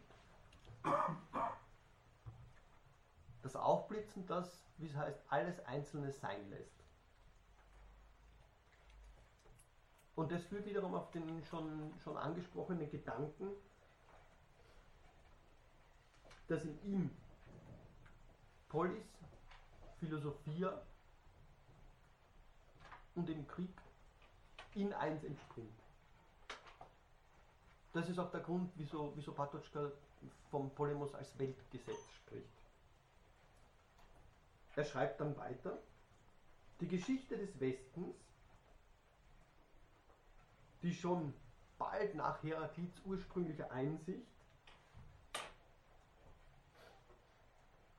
Das 3.44 3.56
Aufblitzen, 3.56 4.26
das, 4.26 4.64
wie 4.78 4.88
es 4.88 4.96
heißt, 4.96 5.20
alles 5.30 5.64
Einzelne 5.66 6.12
sein 6.12 6.50
lässt. 6.50 6.84
Und 10.16 10.32
das 10.32 10.44
führt 10.46 10.66
wiederum 10.66 10.96
auf 10.96 11.12
den 11.12 11.44
schon, 11.46 11.94
schon 12.04 12.18
angesprochenen 12.18 12.90
Gedanken, 12.90 13.50
dass 16.48 16.66
in 16.66 16.84
ihm 16.84 17.12
Polis, 18.70 19.06
Philosophia 20.00 20.82
und 23.16 23.30
im 23.30 23.48
Krieg 23.48 23.70
in 24.76 24.94
eins 24.94 25.24
entspringt. 25.24 25.70
Das 27.94 28.08
ist 28.08 28.20
auch 28.20 28.32
der 28.32 28.42
Grund, 28.42 28.72
wieso, 28.76 29.12
wieso 29.16 29.34
Patočka 29.34 29.92
vom 30.50 30.70
Polemos 30.72 31.14
als 31.14 31.38
Weltgesetz 31.38 32.10
spricht. 32.16 32.48
Er 34.76 34.86
schreibt 34.86 35.20
dann 35.20 35.36
weiter, 35.36 35.78
die 36.80 36.88
Geschichte 36.88 37.38
des 37.38 37.60
Westens 37.60 38.16
die 40.82 40.94
schon 40.94 41.34
bald 41.78 42.16
nach 42.16 42.42
Heraklits 42.44 43.00
ursprünglicher 43.06 43.72
Einsicht 43.72 44.28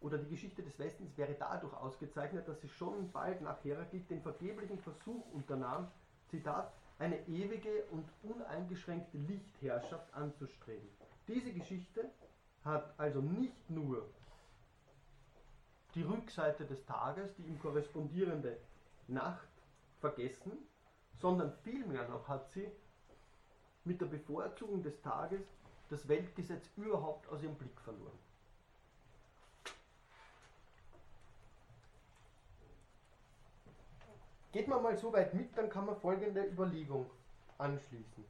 oder 0.03 0.18
die 0.18 0.28
Geschichte 0.28 0.62
des 0.62 0.78
Westens 0.78 1.16
wäre 1.16 1.34
dadurch 1.38 1.72
ausgezeichnet, 1.74 2.48
dass 2.48 2.61
sie 2.61 2.68
schon 2.68 3.11
bald 3.12 3.40
nach 3.40 3.62
Heraklit 3.64 4.11
den 4.11 4.22
vergeblichen 4.22 4.78
Versuch 4.78 5.24
unternahm, 5.32 5.88
Zitat, 6.28 6.72
eine 6.98 7.26
ewige 7.28 7.84
und 7.90 8.09
uneingeschränkte 8.22 9.18
Lichtherrschaft 9.18 10.12
anzustreben. 10.14 10.88
Diese 11.28 11.53
Geschichte 11.53 12.11
hat 12.64 12.94
also 12.98 13.20
nicht 13.20 13.70
nur 13.70 14.09
die 15.94 16.03
Rückseite 16.03 16.64
des 16.64 16.84
Tages, 16.86 17.34
die 17.34 17.42
ihm 17.42 17.59
korrespondierende 17.61 18.59
Nacht 19.09 19.48
vergessen, 20.00 20.53
sondern 21.20 21.53
vielmehr 21.62 22.09
noch 22.09 22.28
hat 22.28 22.48
sie 22.50 22.70
mit 23.84 24.00
der 24.00 24.07
Bevorzugung 24.07 24.82
des 24.82 25.00
Tages 25.03 25.42
das 25.90 26.09
Weltgesetz 26.09 26.70
überhaupt 26.76 27.28
aus 27.28 27.42
ihrem 27.42 27.57
Blick 27.57 27.78
verloren. 27.80 28.18
Geht 34.53 34.68
man 34.68 34.82
mal 34.82 34.96
so 34.96 35.12
weit 35.12 35.32
mit, 35.32 35.57
dann 35.57 35.70
kann 35.70 35.86
man 35.86 35.96
folgende 35.96 36.44
Überlegung 36.44 37.11
anschließen. 37.57 38.24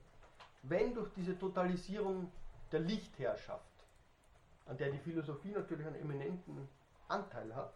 Wenn 0.62 0.95
durch 0.95 1.11
diese 1.16 1.37
Totalisierung 1.37 2.31
der 2.70 2.81
Lichtherrschaft, 2.81 3.64
an 4.66 4.77
der 4.77 4.91
die 4.91 4.99
Philosophie 4.99 5.51
natürlich 5.51 5.87
einen 5.87 6.01
eminenten 6.01 6.68
Anteil 7.09 7.53
hat, 7.55 7.75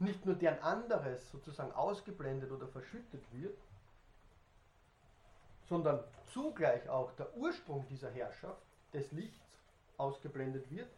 nicht 0.00 0.26
nur 0.26 0.34
deren 0.34 0.58
anderes 0.60 1.30
sozusagen 1.30 1.72
ausgeblendet 1.72 2.50
oder 2.50 2.66
verschüttet 2.66 3.22
wird, 3.32 3.56
sondern 5.68 6.02
zugleich 6.32 6.88
auch 6.88 7.12
der 7.12 7.36
Ursprung 7.36 7.86
dieser 7.86 8.10
Herrschaft 8.10 8.62
des 8.92 9.12
Lichts 9.12 9.46
ausgeblendet 9.98 10.68
wird, 10.70 10.90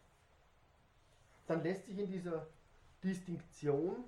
dann 1.46 1.62
lässt 1.62 1.84
sich 1.84 1.98
in 1.98 2.06
dieser 2.06 2.46
Distinktion 3.04 4.04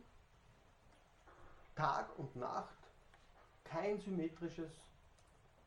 Tag 1.74 2.18
und 2.18 2.34
Nacht 2.36 2.76
kein 3.64 3.98
symmetrisches 4.00 4.70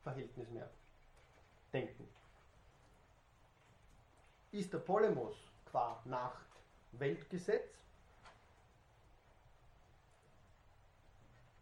Verhältnis 0.03 0.49
mehr 0.49 0.69
denken. 1.73 2.07
Ist 4.51 4.71
der 4.71 4.79
Polemos 4.79 5.35
qua 5.65 6.01
Nacht 6.05 6.45
Weltgesetz, 6.93 7.69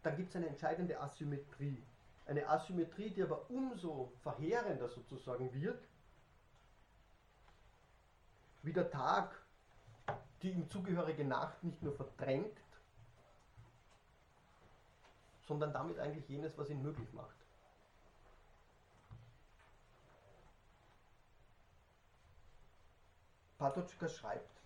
dann 0.02 0.16
gibt 0.16 0.30
es 0.30 0.36
eine 0.36 0.46
entscheidende 0.46 1.00
Asymmetrie. 1.00 1.82
Eine 2.26 2.48
Asymmetrie, 2.48 3.10
die 3.10 3.22
aber 3.22 3.50
umso 3.50 4.12
verheerender 4.22 4.88
sozusagen 4.88 5.52
wird, 5.52 5.82
wie 8.62 8.72
der 8.72 8.90
Tag 8.90 9.46
die 10.42 10.50
ihm 10.50 10.68
zugehörige 10.68 11.24
Nacht 11.24 11.62
nicht 11.64 11.82
nur 11.82 11.94
verdrängt, 11.94 12.60
sondern 15.46 15.72
damit 15.72 15.98
eigentlich 15.98 16.28
jenes, 16.28 16.56
was 16.58 16.70
ihn 16.70 16.82
möglich 16.82 17.12
macht. 17.12 17.36
Patočka 23.58 24.08
schreibt, 24.08 24.56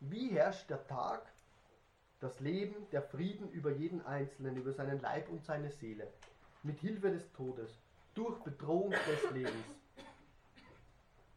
Wie 0.00 0.30
herrscht 0.30 0.70
der 0.70 0.86
Tag, 0.86 1.20
das 2.20 2.40
Leben, 2.40 2.88
der 2.92 3.02
Frieden 3.02 3.50
über 3.50 3.70
jeden 3.72 4.04
Einzelnen, 4.06 4.56
über 4.56 4.72
seinen 4.72 5.00
Leib 5.00 5.28
und 5.28 5.44
seine 5.44 5.70
Seele, 5.70 6.06
mit 6.62 6.78
Hilfe 6.80 7.10
des 7.10 7.30
Todes, 7.32 7.70
durch 8.14 8.38
Bedrohung 8.40 8.90
des 8.90 9.30
Lebens. 9.32 9.66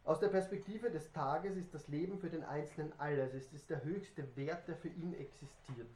Aus 0.04 0.18
der 0.18 0.28
Perspektive 0.28 0.90
des 0.90 1.12
Tages 1.12 1.56
ist 1.56 1.72
das 1.72 1.86
Leben 1.86 2.18
für 2.18 2.28
den 2.28 2.42
Einzelnen 2.42 2.92
alles. 2.98 3.34
Es 3.34 3.52
ist 3.52 3.70
der 3.70 3.84
höchste 3.84 4.36
Wert, 4.36 4.66
der 4.66 4.76
für 4.76 4.88
ihn 4.88 5.14
existiert. 5.14 5.90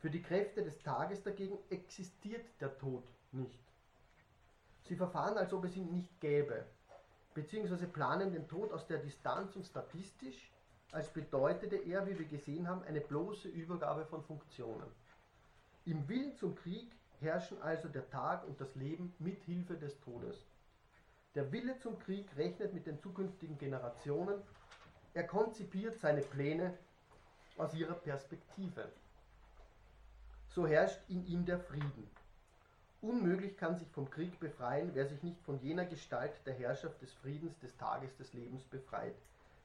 Für 0.00 0.10
die 0.10 0.22
Kräfte 0.22 0.62
des 0.62 0.82
Tages 0.82 1.22
dagegen 1.22 1.58
existiert 1.70 2.44
der 2.60 2.76
Tod 2.76 3.04
nicht. 3.32 3.58
Sie 4.82 4.96
verfahren, 4.96 5.38
als 5.38 5.52
ob 5.54 5.64
es 5.64 5.76
ihn 5.76 5.90
nicht 5.90 6.20
gäbe, 6.20 6.66
beziehungsweise 7.34 7.86
planen 7.86 8.32
den 8.32 8.46
Tod 8.48 8.70
aus 8.72 8.86
der 8.86 8.98
Distanz 8.98 9.56
und 9.56 9.64
statistisch, 9.64 10.52
als 10.92 11.08
bedeutete 11.08 11.76
er, 11.76 12.06
wie 12.06 12.18
wir 12.18 12.26
gesehen 12.26 12.68
haben, 12.68 12.82
eine 12.82 13.00
bloße 13.00 13.48
Übergabe 13.48 14.04
von 14.04 14.22
Funktionen. 14.22 14.86
Im 15.86 16.06
Willen 16.08 16.36
zum 16.36 16.54
Krieg 16.54 16.92
herrschen 17.20 17.60
also 17.62 17.88
der 17.88 18.08
Tag 18.10 18.46
und 18.46 18.60
das 18.60 18.74
Leben 18.74 19.14
mit 19.18 19.42
Hilfe 19.44 19.76
des 19.76 19.98
Todes. 20.00 20.46
Der 21.36 21.52
Wille 21.52 21.78
zum 21.80 21.98
Krieg 21.98 22.34
rechnet 22.38 22.72
mit 22.72 22.86
den 22.86 22.98
zukünftigen 22.98 23.58
Generationen, 23.58 24.40
er 25.12 25.24
konzipiert 25.24 26.00
seine 26.00 26.22
Pläne 26.22 26.72
aus 27.58 27.74
ihrer 27.74 27.92
Perspektive. 27.92 28.90
So 30.48 30.66
herrscht 30.66 30.98
in 31.08 31.26
ihm 31.26 31.44
der 31.44 31.60
Frieden. 31.60 32.10
Unmöglich 33.02 33.58
kann 33.58 33.76
sich 33.76 33.90
vom 33.90 34.08
Krieg 34.08 34.40
befreien, 34.40 34.92
wer 34.94 35.06
sich 35.06 35.22
nicht 35.22 35.38
von 35.42 35.60
jener 35.60 35.84
Gestalt 35.84 36.32
der 36.46 36.54
Herrschaft 36.54 37.02
des 37.02 37.12
Friedens 37.12 37.58
des 37.58 37.76
Tages 37.76 38.16
des 38.16 38.32
Lebens 38.32 38.64
befreit, 38.64 39.14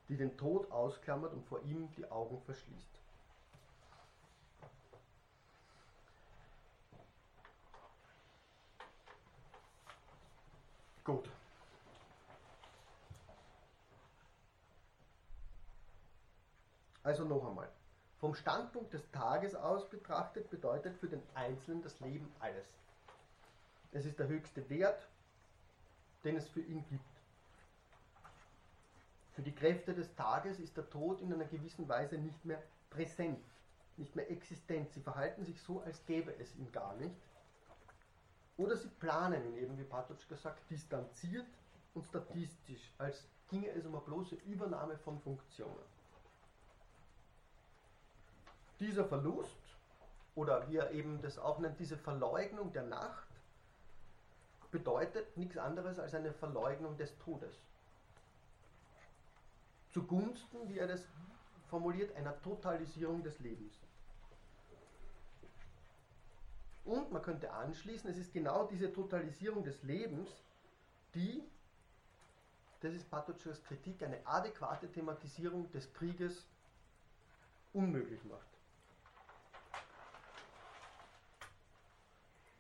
die 0.10 0.18
den 0.18 0.36
Tod 0.36 0.70
ausklammert 0.72 1.32
und 1.32 1.46
vor 1.46 1.64
ihm 1.64 1.88
die 1.96 2.12
Augen 2.12 2.42
verschließt. 2.42 3.00
Gut. 11.06 11.30
Also 17.04 17.24
noch 17.26 17.47
einmal. 17.47 17.70
Vom 18.20 18.36
Standpunkt 18.36 18.93
des 18.93 19.10
Tages 19.12 19.56
aus 19.56 19.89
betrachtet 19.89 20.49
bedeutet 20.52 20.95
für 20.97 21.08
den 21.08 21.24
Einzelnen 21.34 21.82
das 21.82 21.99
Leben 21.99 22.32
alles. 22.39 22.68
Es 23.91 24.06
ist 24.06 24.20
der 24.20 24.28
höchste 24.28 24.70
Wert, 24.70 25.08
den 26.24 26.38
es 26.38 26.47
für 26.49 26.62
ihn 26.62 26.86
gibt. 26.88 27.04
Für 29.34 29.41
die 29.41 29.56
Kräfte 29.56 29.93
des 29.93 30.14
Tages 30.16 30.60
ist 30.60 30.78
der 30.78 30.89
Tod 30.89 31.20
in 31.22 31.34
einer 31.34 31.45
gewissen 31.45 31.89
Weise 31.89 32.18
nicht 32.18 32.45
mehr 32.45 32.62
präsent, 32.91 33.43
nicht 33.97 34.16
mehr 34.16 34.30
existent. 34.30 34.91
Sie 34.91 35.02
verhalten 35.02 35.43
sich 35.45 35.60
so, 35.62 35.82
als 35.82 36.06
gäbe 36.06 36.36
es 36.38 36.56
ihn 36.58 36.72
gar 36.72 36.95
nicht. 36.97 37.16
Oder 38.58 38.78
sie 38.78 38.89
planen 38.89 39.43
ihn 39.45 39.58
eben, 39.58 39.78
wie 39.80 39.84
Patočka 39.84 40.36
sagt, 40.36 40.70
distanziert 40.70 41.47
und 41.95 42.06
statistisch, 42.06 42.93
als 42.99 43.26
ginge 43.49 43.70
es 43.70 43.86
um 43.86 43.95
eine 43.95 44.04
bloße 44.04 44.36
Übernahme 44.45 44.97
von 44.99 45.20
Funktionen. 45.22 46.01
Dieser 48.82 49.06
Verlust, 49.06 49.56
oder 50.34 50.68
wie 50.68 50.78
er 50.78 50.90
eben 50.92 51.22
das 51.22 51.38
auch 51.38 51.60
nennt, 51.60 51.80
diese 51.80 51.98
Verleugnung 51.98 52.74
der 52.74 52.84
Nacht, 52.84 53.28
bedeutet 54.72 55.38
nichts 55.38 55.56
anderes 55.58 56.00
als 56.00 56.16
eine 56.16 56.34
Verleugnung 56.34 56.98
des 56.98 57.16
Todes. 57.20 57.54
Zugunsten, 59.92 60.68
wie 60.68 60.80
er 60.80 60.88
das 60.88 61.06
formuliert, 61.70 62.16
einer 62.16 62.42
Totalisierung 62.42 63.22
des 63.22 63.40
Lebens. 63.40 63.74
Und 66.84 67.12
man 67.12 67.22
könnte 67.22 67.52
anschließen, 67.52 68.10
es 68.10 68.18
ist 68.18 68.34
genau 68.34 68.66
diese 68.66 68.92
Totalisierung 68.92 69.64
des 69.64 69.84
Lebens, 69.84 70.32
die, 71.14 71.44
das 72.80 72.96
ist 72.96 73.12
Patočkas 73.12 73.64
Kritik, 73.64 74.02
eine 74.02 74.26
adäquate 74.26 74.92
Thematisierung 74.92 75.72
des 75.72 75.94
Krieges 75.94 76.48
unmöglich 77.74 78.24
macht. 78.24 78.51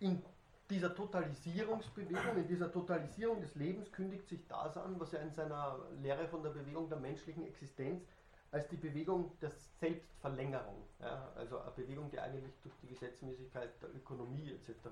In 0.01 0.19
dieser 0.67 0.95
Totalisierungsbewegung, 0.95 2.37
in 2.37 2.47
dieser 2.47 2.71
Totalisierung 2.71 3.39
des 3.39 3.53
Lebens 3.53 3.91
kündigt 3.91 4.27
sich 4.27 4.47
das 4.47 4.75
an, 4.75 4.99
was 4.99 5.13
er 5.13 5.21
in 5.21 5.31
seiner 5.31 5.77
Lehre 6.01 6.27
von 6.27 6.41
der 6.41 6.49
Bewegung 6.49 6.89
der 6.89 6.97
menschlichen 6.97 7.45
Existenz 7.45 8.03
als 8.51 8.67
die 8.67 8.77
Bewegung 8.77 9.31
der 9.39 9.51
Selbstverlängerung, 9.79 10.81
ja, 10.99 11.31
also 11.35 11.59
eine 11.59 11.71
Bewegung, 11.71 12.09
die 12.09 12.19
eigentlich 12.19 12.53
durch 12.63 12.73
die 12.81 12.87
Gesetzmäßigkeit 12.87 13.69
der 13.79 13.95
Ökonomie 13.95 14.51
etc. 14.51 14.87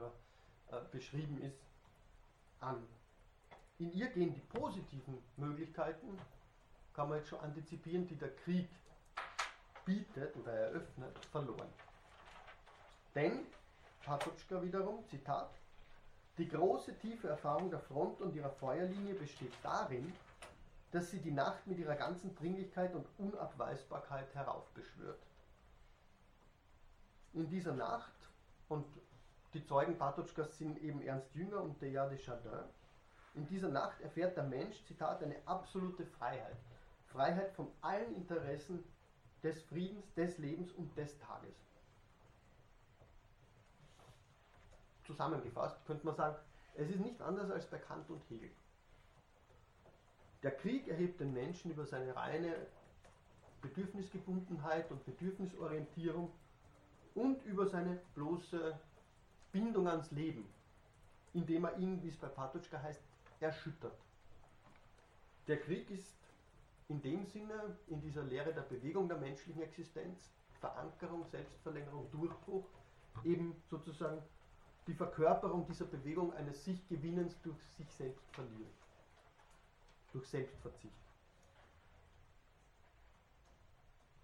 Äh, 0.71 0.77
beschrieben 0.91 1.41
ist, 1.41 1.59
an. 2.59 2.85
In 3.79 3.91
ihr 3.93 4.07
gehen 4.09 4.31
die 4.31 4.59
positiven 4.59 5.17
Möglichkeiten, 5.37 6.19
kann 6.93 7.09
man 7.09 7.17
jetzt 7.17 7.29
schon 7.29 7.39
antizipieren, 7.39 8.07
die 8.07 8.15
der 8.15 8.35
Krieg 8.35 8.69
bietet 9.85 10.35
oder 10.37 10.53
eröffnet, 10.53 11.17
verloren. 11.31 11.69
Denn, 13.15 13.47
Patočka 14.05 14.61
wiederum, 14.61 15.05
Zitat, 15.07 15.49
die 16.37 16.47
große 16.47 16.97
tiefe 16.99 17.27
Erfahrung 17.27 17.69
der 17.69 17.79
Front 17.79 18.21
und 18.21 18.35
ihrer 18.35 18.49
Feuerlinie 18.49 19.13
besteht 19.13 19.53
darin, 19.61 20.13
dass 20.91 21.11
sie 21.11 21.19
die 21.19 21.31
Nacht 21.31 21.67
mit 21.67 21.77
ihrer 21.77 21.95
ganzen 21.95 22.33
Dringlichkeit 22.35 22.95
und 22.95 23.05
Unabweisbarkeit 23.17 24.33
heraufbeschwört. 24.33 25.21
In 27.33 27.47
dieser 27.49 27.73
Nacht, 27.73 28.13
und 28.69 28.85
die 29.53 29.65
Zeugen 29.65 29.97
Patočkas 29.97 30.57
sind 30.57 30.81
eben 30.81 31.01
Ernst 31.01 31.35
Jünger 31.35 31.61
und 31.61 31.79
Teilhard 31.79 32.11
de 32.11 32.17
Chardin, 32.17 32.63
in 33.35 33.47
dieser 33.47 33.69
Nacht 33.69 34.01
erfährt 34.01 34.35
der 34.35 34.43
Mensch, 34.43 34.83
Zitat, 34.85 35.21
eine 35.21 35.35
absolute 35.45 36.05
Freiheit. 36.05 36.57
Freiheit 37.07 37.51
von 37.53 37.67
allen 37.81 38.15
Interessen 38.15 38.83
des 39.43 39.61
Friedens, 39.63 40.13
des 40.15 40.37
Lebens 40.37 40.71
und 40.73 40.95
des 40.97 41.17
Tages. 41.19 41.68
Zusammengefasst 45.09 45.83
könnte 45.87 46.05
man 46.05 46.15
sagen, 46.15 46.35
es 46.75 46.89
ist 46.89 46.99
nicht 46.99 47.19
anders 47.21 47.49
als 47.49 47.65
bei 47.65 47.79
Kant 47.79 48.09
und 48.09 48.21
Hegel. 48.29 48.51
Der 50.43 50.51
Krieg 50.51 50.87
erhebt 50.87 51.19
den 51.19 51.33
Menschen 51.33 51.71
über 51.71 51.85
seine 51.85 52.15
reine 52.15 52.55
Bedürfnisgebundenheit 53.61 54.89
und 54.91 55.03
Bedürfnisorientierung 55.05 56.31
und 57.15 57.43
über 57.43 57.65
seine 57.67 57.99
bloße 58.13 58.79
Bindung 59.51 59.87
ans 59.87 60.11
Leben, 60.11 60.45
indem 61.33 61.65
er 61.65 61.77
ihn, 61.77 62.01
wie 62.03 62.09
es 62.09 62.17
bei 62.17 62.27
Patočka 62.27 62.81
heißt, 62.81 63.01
erschüttert. 63.39 63.97
Der 65.47 65.59
Krieg 65.59 65.89
ist 65.89 66.15
in 66.87 67.01
dem 67.01 67.25
Sinne, 67.25 67.77
in 67.87 67.99
dieser 67.99 68.23
Lehre 68.23 68.53
der 68.53 68.61
Bewegung 68.61 69.07
der 69.09 69.17
menschlichen 69.17 69.63
Existenz, 69.63 70.29
Verankerung, 70.59 71.25
Selbstverlängerung, 71.25 72.09
Durchbruch, 72.11 72.65
eben 73.23 73.55
sozusagen 73.69 74.21
die 74.87 74.93
Verkörperung 74.93 75.65
dieser 75.65 75.85
Bewegung 75.85 76.33
eines 76.33 76.63
Sich-Gewinnens 76.65 77.39
durch 77.43 77.57
sich 77.77 77.91
selbst 77.91 78.25
verlieren. 78.31 78.73
Durch 80.13 80.27
Selbstverzicht. 80.27 80.93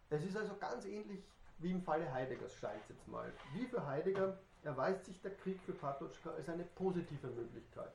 Es 0.10 0.24
ist 0.24 0.38
also 0.38 0.56
ganz 0.58 0.86
ähnlich 0.86 1.24
wie 1.60 1.72
im 1.72 1.82
Falle 1.82 2.12
Heideggers, 2.12 2.53
scheint 2.56 2.82
es 2.84 2.89
jetzt 2.89 3.08
mal. 3.08 3.32
Wie 3.53 3.66
für 3.66 3.86
Heidegger 3.86 4.38
erweist 4.64 5.06
sich 5.06 5.22
der 5.22 5.36
Krieg 5.36 5.60
für 5.62 5.74
Patočka 5.74 6.32
als 6.32 6.49
eine 6.49 6.64
positive 6.64 7.28
Möglichkeit, 7.28 7.93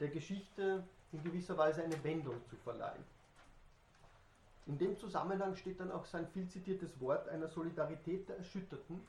der 0.00 0.08
Geschichte 0.08 0.84
in 1.12 1.22
gewisser 1.22 1.56
Weise 1.56 1.82
eine 1.82 2.02
Wendung 2.04 2.44
zu 2.48 2.56
verleihen. 2.56 3.04
In 4.66 4.78
dem 4.78 4.98
Zusammenhang 4.98 5.56
steht 5.56 5.80
dann 5.80 5.90
auch 5.90 6.04
sein 6.04 6.28
viel 6.28 6.46
zitiertes 6.48 7.00
Wort 7.00 7.28
einer 7.28 7.48
Solidarität 7.48 8.28
der 8.28 8.36
Erschütterten, 8.36 9.00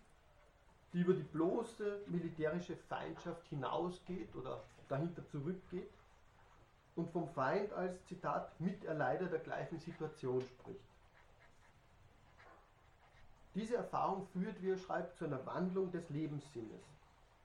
die 0.93 1.01
über 1.01 1.13
die 1.13 1.23
bloße 1.23 2.01
militärische 2.07 2.75
Feindschaft 2.75 3.45
hinausgeht 3.47 4.35
oder 4.35 4.63
dahinter 4.87 5.25
zurückgeht 5.27 5.89
und 6.95 7.09
vom 7.11 7.29
Feind 7.29 7.71
als 7.73 8.03
Zitat 8.05 8.59
Miterleider 8.59 9.27
der 9.27 9.39
gleichen 9.39 9.79
Situation 9.79 10.41
spricht. 10.41 10.79
Diese 13.55 13.77
Erfahrung 13.77 14.27
führt, 14.27 14.61
wie 14.61 14.71
er 14.71 14.77
schreibt, 14.77 15.17
zu 15.17 15.25
einer 15.25 15.45
Wandlung 15.45 15.91
des 15.91 16.09
Lebenssinnes. 16.09 16.81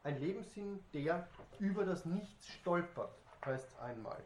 Ein 0.02 0.20
Lebenssinn, 0.20 0.80
der 0.92 1.26
über 1.58 1.84
das 1.84 2.04
Nichts 2.04 2.48
stolpert, 2.48 3.14
heißt 3.44 3.68
es 3.68 3.78
einmal. 3.78 4.22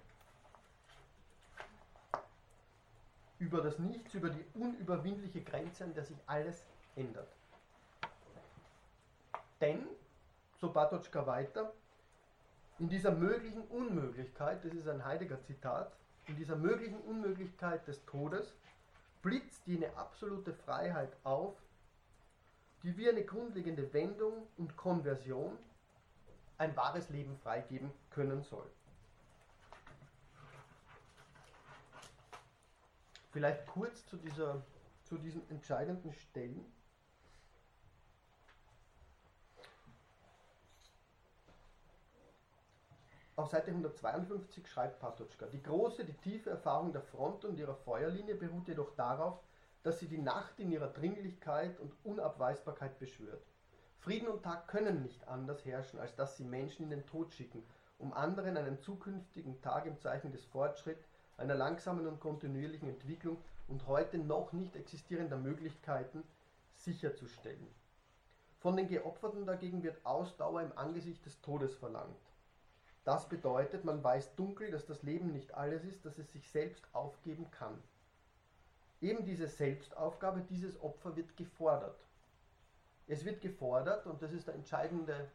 Über 3.39 3.63
das 3.63 3.79
Nichts, 3.79 4.13
über 4.15 4.31
die 4.31 4.45
unüberwindliche 4.55 5.41
Grenze, 5.43 5.85
an 5.85 5.95
der 5.95 6.05
sich 6.05 6.19
alles 6.27 6.65
ändert. 6.97 7.38
Denn, 9.61 9.87
so 10.61 10.73
Bartoschka 10.73 11.27
weiter, 11.27 11.73
in 12.79 12.89
dieser 12.89 13.11
möglichen 13.11 13.63
Unmöglichkeit, 13.63 14.65
das 14.65 14.73
ist 14.73 14.89
ein 14.89 15.05
Heidegger 15.05 15.43
Zitat, 15.43 15.97
in 16.27 16.37
dieser 16.37 16.57
möglichen 16.57 17.01
Unmöglichkeit 17.01 17.87
des 17.89 18.05
Todes 18.05 18.55
blitzt 19.23 19.67
jene 19.67 19.97
absolute 19.97 20.53
Freiheit 20.53 21.17
auf, 21.25 21.57
die 22.83 22.97
wie 22.97 23.09
eine 23.09 23.25
grundlegende 23.25 23.93
Wendung 23.93 24.47
und 24.57 24.77
Konversion 24.77 25.59
ein 26.59 26.77
wahres 26.77 27.09
Leben 27.09 27.37
freigeben 27.39 27.91
können 28.11 28.43
soll. 28.43 28.71
Vielleicht 33.33 33.67
kurz 33.67 34.07
zu, 34.07 34.17
dieser, 34.17 34.63
zu 35.05 35.19
diesen 35.19 35.49
entscheidenden 35.51 36.13
Stellen. 36.13 36.65
Auf 43.39 43.51
Seite 43.51 43.71
152 43.71 44.67
schreibt 44.67 44.99
Patočka, 44.99 45.47
die 45.47 45.63
große, 45.63 46.05
die 46.05 46.17
tiefe 46.17 46.51
Erfahrung 46.51 46.93
der 46.93 47.03
Front 47.03 47.45
und 47.45 47.57
ihrer 47.57 47.77
Feuerlinie 47.77 48.35
beruht 48.35 48.67
jedoch 48.67 48.97
darauf, 48.97 49.39
dass 49.85 50.01
sie 50.01 50.09
die 50.09 50.19
Nacht 50.19 50.59
in 50.59 50.73
ihrer 50.73 50.89
Dringlichkeit 50.89 51.79
und 51.79 51.95
Unabweisbarkeit 52.03 52.99
beschwört. 52.99 53.47
Frieden 53.99 54.27
und 54.27 54.43
Tag 54.43 54.67
können 54.67 55.03
nicht 55.03 55.29
anders 55.29 55.65
herrschen, 55.65 56.01
als 56.01 56.17
dass 56.17 56.37
sie 56.37 56.43
Menschen 56.43 56.83
in 56.83 56.91
den 56.91 57.07
Tod 57.07 57.33
schicken, 57.33 57.63
um 57.99 58.13
anderen 58.13 58.57
einen 58.57 58.81
zukünftigen 58.81 59.63
Tag 59.63 59.87
im 59.87 60.01
Zeichen 60.01 60.33
des 60.33 60.45
Fortschritts, 60.45 61.07
einer 61.37 61.55
langsamen 61.55 62.09
und 62.09 62.19
kontinuierlichen 62.19 62.89
Entwicklung 62.89 63.37
und 63.69 63.87
heute 63.87 64.19
noch 64.19 64.53
nicht 64.53 64.75
existierender 64.75 65.37
Möglichkeiten 65.37 66.25
sicherzustellen. 66.75 67.69
Von 68.59 68.77
den 68.77 68.89
Geopferten 68.89 69.47
dagegen 69.47 69.85
wird 69.85 70.05
Ausdauer 70.05 70.63
im 70.63 70.77
Angesicht 70.77 71.25
des 71.25 71.41
Todes 71.41 71.77
verlangt. 71.77 72.19
Das 73.09 73.27
bedeutet, 73.27 73.87
man 73.87 74.05
weiß 74.05 74.35
dunkel, 74.35 74.71
dass 74.71 74.85
das 74.85 75.03
Leben 75.03 75.33
nicht 75.33 75.55
alles 75.55 75.83
ist, 75.83 76.05
dass 76.05 76.19
es 76.19 76.31
sich 76.31 76.47
selbst 76.51 76.85
aufgeben 76.93 77.51
kann. 77.51 77.83
Eben 79.01 79.25
diese 79.25 79.49
Selbstaufgabe, 79.49 80.43
dieses 80.43 80.79
Opfer 80.83 81.17
wird 81.17 81.35
gefordert. 81.35 81.99
Es 83.07 83.25
wird 83.25 83.41
gefordert, 83.41 84.05
und 84.05 84.21
das 84.21 84.33
ist 84.33 84.47
der 84.47 84.57
entscheidende 84.57 85.31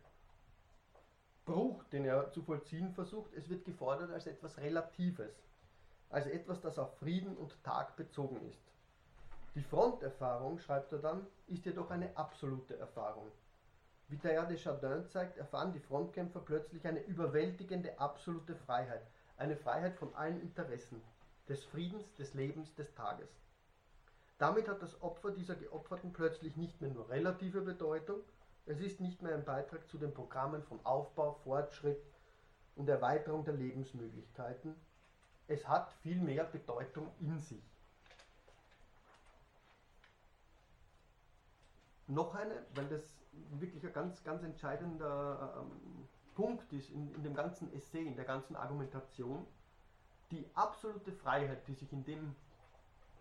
Bruch, 1.45 1.84
den 1.86 2.05
er 2.05 2.32
zu 2.32 2.43
vollziehen 2.43 2.93
versucht, 2.93 3.34
es 3.34 3.49
wird 3.49 3.65
gefordert 3.65 4.11
als 4.11 4.28
etwas 4.28 4.59
Relatives, 4.59 5.34
als 6.11 6.28
etwas, 6.28 6.61
das 6.61 6.78
auf 6.78 6.95
Frieden 6.99 7.36
und 7.36 7.63
Tag 7.63 7.95
bezogen 7.95 8.39
ist. 8.47 8.61
Die 9.55 9.63
Fronterfahrung, 9.63 10.59
schreibt 10.59 10.91
er 10.91 10.99
dann, 10.99 11.26
ist 11.47 11.65
jedoch 11.65 11.89
eine 11.89 12.15
absolute 12.15 12.78
Erfahrung. 12.78 13.32
Wie 14.14 14.20
Teilhard 14.20 14.51
de 14.51 14.57
Chardin 14.59 15.09
zeigt, 15.09 15.39
erfahren 15.39 15.74
die 15.74 15.80
Frontkämpfer 15.80 16.39
plötzlich 16.39 16.86
eine 16.86 17.03
überwältigende 17.05 17.97
absolute 17.97 18.55
Freiheit, 18.55 19.01
eine 19.38 19.57
Freiheit 19.57 19.95
von 19.95 20.14
allen 20.14 20.39
Interessen, 20.39 21.01
des 21.49 21.66
Friedens, 21.66 22.14
des 22.14 22.36
Lebens, 22.36 22.76
des 22.76 22.93
Tages. 22.93 23.28
Damit 24.38 24.68
hat 24.68 24.84
das 24.84 25.01
Opfer 25.01 25.32
dieser 25.32 25.55
Geopferten 25.55 26.14
plötzlich 26.14 26.55
nicht 26.57 26.80
mehr 26.80 26.91
nur 26.91 27.09
relative 27.09 27.61
Bedeutung, 27.61 28.20
es 28.68 28.82
ist 28.82 29.01
nicht 29.01 29.24
mehr 29.24 29.34
ein 29.34 29.45
Beitrag 29.45 29.89
zu 29.89 29.97
den 29.97 30.14
Programmen 30.14 30.61
von 30.61 30.80
Aufbau, 30.86 31.39
Fortschritt 31.43 32.05
und 32.76 32.88
Erweiterung 32.88 33.43
der 33.45 33.55
Lebensmöglichkeiten, 33.55 34.76
es 35.47 35.68
hat 35.68 35.91
viel 36.03 36.22
mehr 36.22 36.43
Bedeutung 36.43 37.09
in 37.20 37.39
sich. 37.39 37.64
Noch 42.05 42.36
eine, 42.36 42.64
weil 42.76 42.86
das 42.89 43.12
wirklich 43.51 43.86
ein 43.86 43.93
ganz, 43.93 44.23
ganz 44.23 44.43
entscheidender 44.43 45.61
ähm, 45.61 46.07
Punkt 46.36 46.71
ist 46.73 46.89
in, 46.89 47.13
in 47.13 47.23
dem 47.23 47.36
ganzen 47.36 47.71
Essay, 47.73 48.05
in 48.05 48.15
der 48.15 48.25
ganzen 48.25 48.55
Argumentation, 48.55 49.45
die 50.31 50.49
absolute 50.55 51.11
Freiheit, 51.11 51.67
die 51.67 51.73
sich 51.73 51.91
in, 51.93 52.03
dem, 52.03 52.36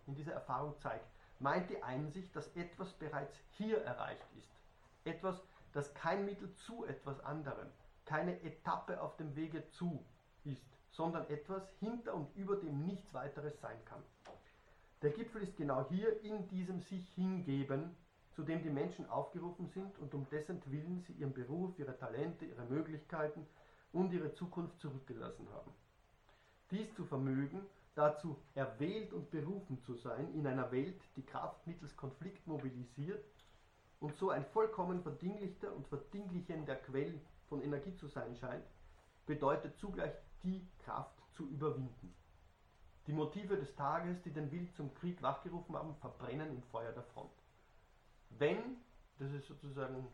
in 0.06 0.14
dieser 0.14 0.32
Erfahrung 0.32 0.78
zeigt, 0.78 1.06
meint 1.38 1.68
die 1.70 1.82
Einsicht, 1.82 2.34
dass 2.34 2.54
etwas 2.56 2.92
bereits 2.94 3.36
hier 3.52 3.82
erreicht 3.84 4.26
ist. 4.38 4.48
Etwas, 5.04 5.42
das 5.72 5.92
kein 5.94 6.24
Mittel 6.24 6.54
zu 6.54 6.84
etwas 6.84 7.20
anderem, 7.20 7.68
keine 8.04 8.40
Etappe 8.42 9.00
auf 9.00 9.16
dem 9.16 9.34
Wege 9.36 9.68
zu 9.70 10.04
ist, 10.44 10.64
sondern 10.90 11.28
etwas 11.28 11.68
hinter 11.80 12.14
und 12.14 12.34
über 12.36 12.56
dem 12.56 12.86
nichts 12.86 13.12
weiteres 13.12 13.60
sein 13.60 13.84
kann. 13.84 14.02
Der 15.02 15.10
Gipfel 15.10 15.42
ist 15.42 15.56
genau 15.56 15.86
hier 15.88 16.22
in 16.22 16.46
diesem 16.48 16.80
sich 16.80 17.08
hingeben, 17.14 17.96
zu 18.34 18.42
dem 18.42 18.62
die 18.62 18.70
Menschen 18.70 19.08
aufgerufen 19.10 19.68
sind 19.68 19.98
und 19.98 20.14
um 20.14 20.28
dessen 20.30 20.60
Willen 20.66 21.02
sie 21.06 21.12
ihren 21.12 21.34
Beruf, 21.34 21.78
ihre 21.78 21.96
Talente, 21.98 22.44
ihre 22.46 22.64
Möglichkeiten 22.64 23.46
und 23.92 24.12
ihre 24.12 24.32
Zukunft 24.34 24.80
zurückgelassen 24.80 25.46
haben. 25.52 25.70
Dies 26.70 26.94
zu 26.94 27.04
vermögen, 27.04 27.60
dazu 27.94 28.38
erwählt 28.54 29.12
und 29.12 29.30
berufen 29.30 29.82
zu 29.82 29.94
sein 29.94 30.32
in 30.34 30.46
einer 30.46 30.72
Welt, 30.72 31.00
die 31.16 31.26
Kraft 31.26 31.66
mittels 31.66 31.94
Konflikt 31.96 32.46
mobilisiert 32.46 33.22
und 34.00 34.16
so 34.16 34.30
ein 34.30 34.46
vollkommen 34.46 35.02
verdinglichter 35.02 35.74
und 35.74 35.86
verdinglichender 35.88 36.76
Quell 36.76 37.20
von 37.48 37.60
Energie 37.60 37.94
zu 37.96 38.08
sein 38.08 38.34
scheint, 38.36 38.64
bedeutet 39.26 39.76
zugleich 39.76 40.12
die 40.42 40.66
Kraft 40.78 41.20
zu 41.34 41.46
überwinden. 41.46 42.14
Die 43.06 43.12
Motive 43.12 43.58
des 43.58 43.74
Tages, 43.74 44.22
die 44.22 44.32
den 44.32 44.50
Wild 44.50 44.74
zum 44.74 44.94
Krieg 44.94 45.20
wachgerufen 45.20 45.76
haben, 45.76 45.94
verbrennen 45.96 46.50
im 46.50 46.62
Feuer 46.62 46.92
der 46.92 47.02
Front 47.02 47.41
wenn, 48.38 48.76
das 49.18 49.32
ist 49.32 49.46
sozusagen 49.46 50.06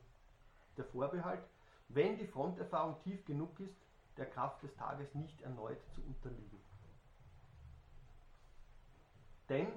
der 0.77 0.85
Vorbehalt, 0.85 1.43
wenn 1.89 2.19
die 2.19 2.27
Fronterfahrung 2.27 3.01
tief 3.03 3.25
genug 3.25 3.59
ist, 3.61 3.77
der 4.17 4.27
Kraft 4.27 4.63
des 4.63 4.75
Tages 4.77 5.15
nicht 5.15 5.41
erneut 5.43 5.79
zu 5.95 6.03
unterliegen. 6.03 6.61
Denn 9.49 9.69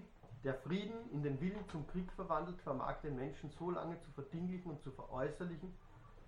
der 0.44 0.56
Frieden 0.56 1.10
in 1.12 1.24
den 1.24 1.40
Willen 1.40 1.68
zum 1.70 1.88
Krieg 1.88 2.12
verwandelt, 2.14 2.60
vermag 2.62 3.00
den 3.02 3.16
Menschen 3.16 3.52
so 3.52 3.70
lange 3.70 4.00
zu 4.02 4.12
verdinglichen 4.12 4.72
und 4.72 4.82
zu 4.82 4.92
veräußerlichen, 4.92 5.72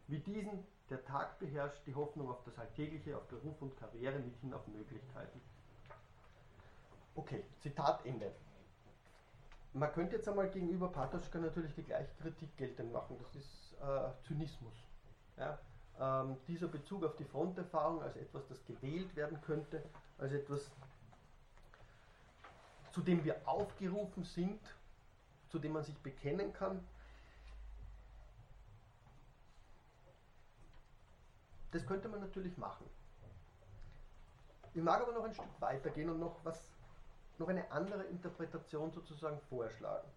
wie 0.07 0.20
diesen 0.20 0.66
der 0.89 1.03
Tag 1.05 1.39
beherrscht, 1.39 1.82
die 1.88 1.95
Hoffnung 1.95 2.30
auf 2.30 2.43
das 2.43 2.57
Alltägliche, 2.57 3.18
auf 3.18 3.28
Beruf 3.28 3.61
und 3.61 3.76
Karriere 3.78 4.20
mithin 4.20 4.53
auf 4.53 4.68
Möglichkeiten. 4.68 5.41
Okay, 7.16 7.43
Zitat 7.61 8.05
Ende. 8.05 8.32
Man 9.74 9.91
könnte 9.91 10.15
jetzt 10.17 10.30
einmal 10.30 10.49
gegenüber 10.49 10.88
Patoschka 10.88 11.39
natürlich 11.39 11.74
die 11.74 11.84
gleiche 11.84 12.13
Kritik 12.21 12.55
geltend 12.57 12.93
machen. 12.93 13.17
Das 13.19 13.36
ist 13.36 13.74
äh, 13.82 14.24
Zynismus. 14.28 14.76
Ja? 15.36 15.57
Ähm, 15.99 16.38
dieser 16.47 16.67
Bezug 16.67 17.03
auf 17.03 17.15
die 17.15 17.26
Fronterfahrung 17.26 18.01
als 18.03 18.15
etwas, 18.15 18.47
das 18.47 18.63
gewählt 18.65 19.15
werden 19.15 19.41
könnte, 19.41 19.84
als 20.19 20.32
etwas, 20.32 20.71
zu 22.91 23.01
dem 23.01 23.24
wir 23.24 23.47
aufgerufen 23.47 24.24
sind, 24.24 24.59
zu 25.49 25.57
dem 25.57 25.74
man 25.74 25.84
sich 25.84 25.97
bekennen 25.99 26.53
kann. 26.53 26.88
Das 31.71 31.88
könnte 31.88 32.09
man 32.09 32.19
natürlich 32.19 32.55
machen. 32.57 32.88
Ich 34.76 34.84
mag 34.84 35.01
aber 35.01 35.13
noch 35.13 35.24
ein 35.24 35.34
Stück 35.34 35.59
weitergehen 35.59 36.09
und 36.11 36.19
noch 36.19 36.43
was 36.43 36.72
noch 37.39 37.47
eine 37.47 37.69
andere 37.71 38.03
Interpretation 38.03 38.91
sozusagen 38.91 39.39
vorschlagen. 39.49 40.07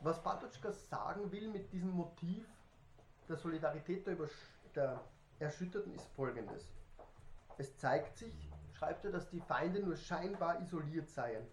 Was 0.00 0.22
Patočka 0.22 0.72
sagen 0.72 1.32
will 1.32 1.48
mit 1.48 1.72
diesem 1.72 1.90
Motiv 1.90 2.46
der 3.28 3.36
Solidarität 3.36 4.06
der, 4.06 4.16
der 4.74 5.00
Erschütterten 5.38 5.94
ist 5.94 6.06
folgendes. 6.14 6.68
Es 7.58 7.76
zeigt 7.78 8.16
sich, 8.16 8.48
schreibt 8.74 9.04
er, 9.04 9.10
dass 9.10 9.28
die 9.28 9.40
Feinde 9.40 9.80
nur 9.80 9.96
scheinbar 9.96 10.60
isoliert 10.60 11.08
seien, 11.08 11.44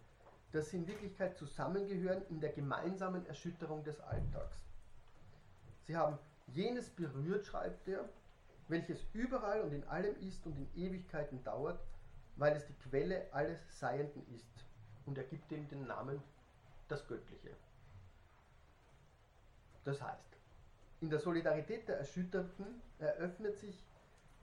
dass 0.51 0.69
sie 0.69 0.77
in 0.77 0.87
Wirklichkeit 0.87 1.37
zusammengehören 1.37 2.23
in 2.29 2.39
der 2.39 2.51
gemeinsamen 2.51 3.25
Erschütterung 3.25 3.83
des 3.83 3.99
Alltags. 3.99 4.57
Sie 5.87 5.97
haben 5.97 6.17
jenes 6.47 6.89
berührt, 6.89 7.45
schreibt 7.45 7.87
er, 7.87 8.07
welches 8.67 9.03
überall 9.13 9.61
und 9.61 9.73
in 9.73 9.83
allem 9.87 10.15
ist 10.21 10.45
und 10.45 10.55
in 10.57 10.69
Ewigkeiten 10.75 11.43
dauert, 11.43 11.79
weil 12.37 12.55
es 12.55 12.65
die 12.65 12.73
Quelle 12.73 13.27
alles 13.31 13.59
Seienden 13.79 14.25
ist 14.33 14.65
und 15.05 15.17
er 15.17 15.23
gibt 15.23 15.51
ihm 15.51 15.67
den 15.69 15.87
Namen 15.87 16.21
das 16.87 17.07
Göttliche. 17.07 17.55
Das 19.83 20.01
heißt, 20.01 20.37
in 21.01 21.09
der 21.09 21.19
Solidarität 21.19 21.87
der 21.87 21.99
Erschütterten 21.99 22.81
eröffnet 22.99 23.57
sich 23.57 23.77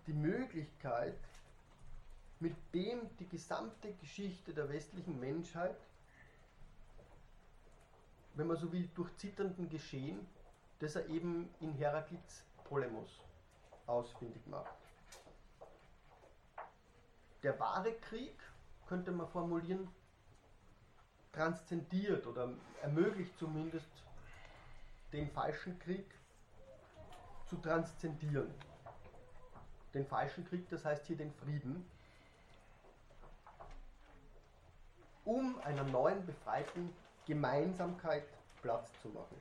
die 0.07 0.13
Möglichkeit, 0.13 1.19
mit 2.41 2.55
dem 2.75 3.01
die 3.19 3.29
gesamte 3.29 3.93
Geschichte 3.95 4.53
der 4.53 4.69
westlichen 4.69 5.19
Menschheit, 5.21 5.77
wenn 8.35 8.47
man 8.47 8.57
so 8.57 8.73
will, 8.73 8.89
durch 8.95 9.15
zitternden 9.17 9.69
Geschehen, 9.69 10.27
das 10.81 10.97
er 10.97 11.07
eben 11.09 11.49
in 11.61 11.73
Heraklits 11.75 12.45
Polemos 12.65 13.21
ausfindig 13.87 14.45
macht. 14.47 14.82
Der 17.43 17.59
wahre 17.59 17.93
Krieg, 17.95 18.39
könnte 18.87 19.11
man 19.11 19.29
formulieren, 19.29 19.89
transzendiert 21.33 22.27
oder 22.27 22.51
ermöglicht 22.83 23.37
zumindest 23.39 23.91
den 25.13 25.31
falschen 25.31 25.79
Krieg 25.79 26.07
zu 27.47 27.57
transzendieren. 27.57 28.53
Den 29.95 30.07
falschen 30.07 30.45
Krieg, 30.47 30.69
das 30.69 30.85
heißt 30.85 31.07
hier 31.07 31.17
den 31.17 31.33
Frieden, 31.35 31.85
um 35.25 35.59
einer 35.61 35.85
neuen 35.85 36.25
befreiten 36.27 36.95
Gemeinsamkeit 37.27 38.25
Platz 38.63 38.91
zu 39.01 39.09
machen. 39.09 39.37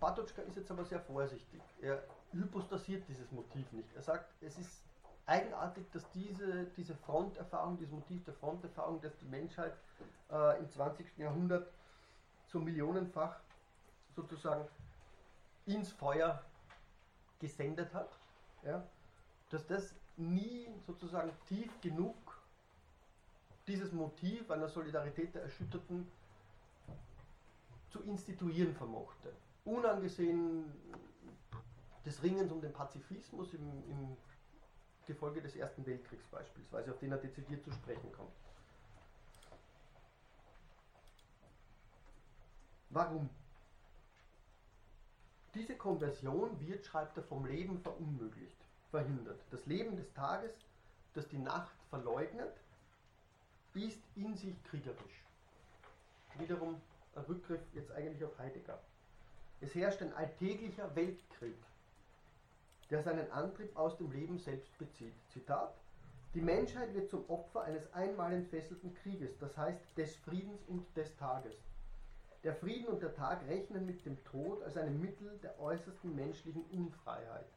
Patočka 0.00 0.42
ist 0.42 0.56
jetzt 0.56 0.70
aber 0.70 0.84
sehr 0.84 1.00
vorsichtig. 1.00 1.60
Er 1.80 2.02
hypostasiert 2.32 3.06
dieses 3.08 3.30
Motiv 3.32 3.70
nicht. 3.72 3.92
Er 3.94 4.02
sagt, 4.02 4.32
es 4.40 4.56
ist 4.58 4.87
eigenartig, 5.28 5.90
dass 5.92 6.10
diese, 6.12 6.64
diese 6.76 6.94
Fronterfahrung, 6.94 7.76
dieses 7.76 7.92
Motiv 7.92 8.24
der 8.24 8.34
Fronterfahrung, 8.34 9.00
das 9.00 9.16
die 9.18 9.26
Menschheit 9.26 9.76
äh, 10.30 10.58
im 10.58 10.70
20. 10.70 11.18
Jahrhundert 11.18 11.70
so 12.46 12.58
millionenfach 12.58 13.38
sozusagen 14.16 14.66
ins 15.66 15.92
Feuer 15.92 16.42
gesendet 17.40 17.92
hat, 17.92 18.08
ja, 18.64 18.82
dass 19.50 19.66
das 19.66 19.94
nie 20.16 20.66
sozusagen 20.86 21.30
tief 21.46 21.70
genug 21.80 22.16
dieses 23.66 23.92
Motiv 23.92 24.50
einer 24.50 24.68
Solidarität 24.68 25.34
der 25.34 25.42
Erschütterten 25.42 26.10
zu 27.90 28.00
instituieren 28.02 28.74
vermochte. 28.74 29.30
Unangesehen 29.66 30.72
des 32.04 32.22
Ringens 32.22 32.50
um 32.50 32.62
den 32.62 32.72
Pazifismus 32.72 33.52
im, 33.52 33.68
im 33.90 34.16
Gefolge 35.08 35.40
des 35.42 35.56
Ersten 35.56 35.84
Weltkriegs 35.84 36.26
beispielsweise, 36.28 36.92
auf 36.92 36.98
den 36.98 37.10
er 37.10 37.18
dezidiert 37.18 37.64
zu 37.64 37.72
sprechen 37.72 38.12
kommt. 38.12 38.30
Warum? 42.90 43.28
Diese 45.54 45.76
Konversion 45.76 46.60
wird, 46.60 46.84
schreibt 46.84 47.16
er, 47.16 47.24
vom 47.24 47.46
Leben 47.46 47.80
verunmöglicht, 47.80 48.56
verhindert. 48.90 49.40
Das 49.50 49.64
Leben 49.66 49.96
des 49.96 50.12
Tages, 50.12 50.52
das 51.14 51.26
die 51.28 51.38
Nacht 51.38 51.74
verleugnet, 51.90 52.54
ist 53.74 54.02
in 54.14 54.36
sich 54.36 54.62
kriegerisch. 54.64 55.24
Wiederum 56.38 56.80
ein 57.14 57.22
Rückgriff 57.24 57.60
jetzt 57.74 57.90
eigentlich 57.92 58.22
auf 58.24 58.38
Heidegger. 58.38 58.78
Es 59.60 59.74
herrscht 59.74 60.02
ein 60.02 60.12
alltäglicher 60.12 60.94
Weltkrieg, 60.94 61.56
der 62.90 63.02
seinen 63.02 63.30
Antrieb 63.30 63.76
aus 63.76 63.96
dem 63.98 64.10
Leben 64.10 64.38
selbst 64.38 64.76
bezieht. 64.78 65.14
Zitat: 65.28 65.74
Die 66.34 66.40
Menschheit 66.40 66.94
wird 66.94 67.10
zum 67.10 67.28
Opfer 67.28 67.62
eines 67.62 67.92
einmal 67.92 68.32
entfesselten 68.32 68.94
Krieges, 68.94 69.36
das 69.38 69.56
heißt 69.56 69.80
des 69.96 70.16
Friedens 70.16 70.62
und 70.66 70.84
des 70.96 71.14
Tages. 71.16 71.54
Der 72.44 72.54
Frieden 72.54 72.86
und 72.86 73.02
der 73.02 73.14
Tag 73.14 73.46
rechnen 73.48 73.84
mit 73.84 74.04
dem 74.06 74.22
Tod 74.24 74.62
als 74.62 74.76
einem 74.76 75.00
Mittel 75.00 75.38
der 75.42 75.58
äußersten 75.58 76.14
menschlichen 76.14 76.64
Unfreiheit. 76.70 77.48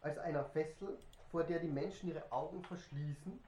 Als 0.00 0.18
einer 0.18 0.44
Fessel, 0.44 0.98
vor 1.30 1.44
der 1.44 1.60
die 1.60 1.68
Menschen 1.68 2.08
ihre 2.08 2.30
Augen 2.32 2.62
verschließen, 2.64 3.38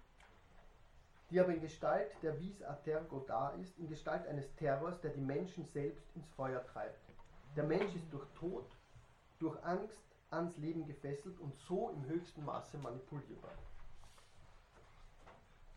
die 1.30 1.40
aber 1.40 1.52
in 1.52 1.60
Gestalt 1.60 2.10
der 2.22 2.40
Vis 2.40 2.62
a 2.62 2.74
tergo 2.74 3.24
da 3.26 3.50
ist, 3.50 3.78
in 3.78 3.88
Gestalt 3.88 4.26
eines 4.26 4.54
Terrors, 4.56 5.00
der 5.00 5.10
die 5.10 5.20
Menschen 5.20 5.66
selbst 5.66 6.04
ins 6.14 6.28
Feuer 6.30 6.64
treibt. 6.66 6.98
Der 7.56 7.64
Mensch 7.64 7.94
ist 7.94 8.12
durch 8.12 8.26
Tod, 8.34 8.64
durch 9.38 9.62
Angst 9.64 9.96
ans 10.30 10.56
Leben 10.58 10.86
gefesselt 10.86 11.38
und 11.40 11.56
so 11.66 11.90
im 11.90 12.04
höchsten 12.06 12.44
Maße 12.44 12.78
manipulierbar. 12.78 13.52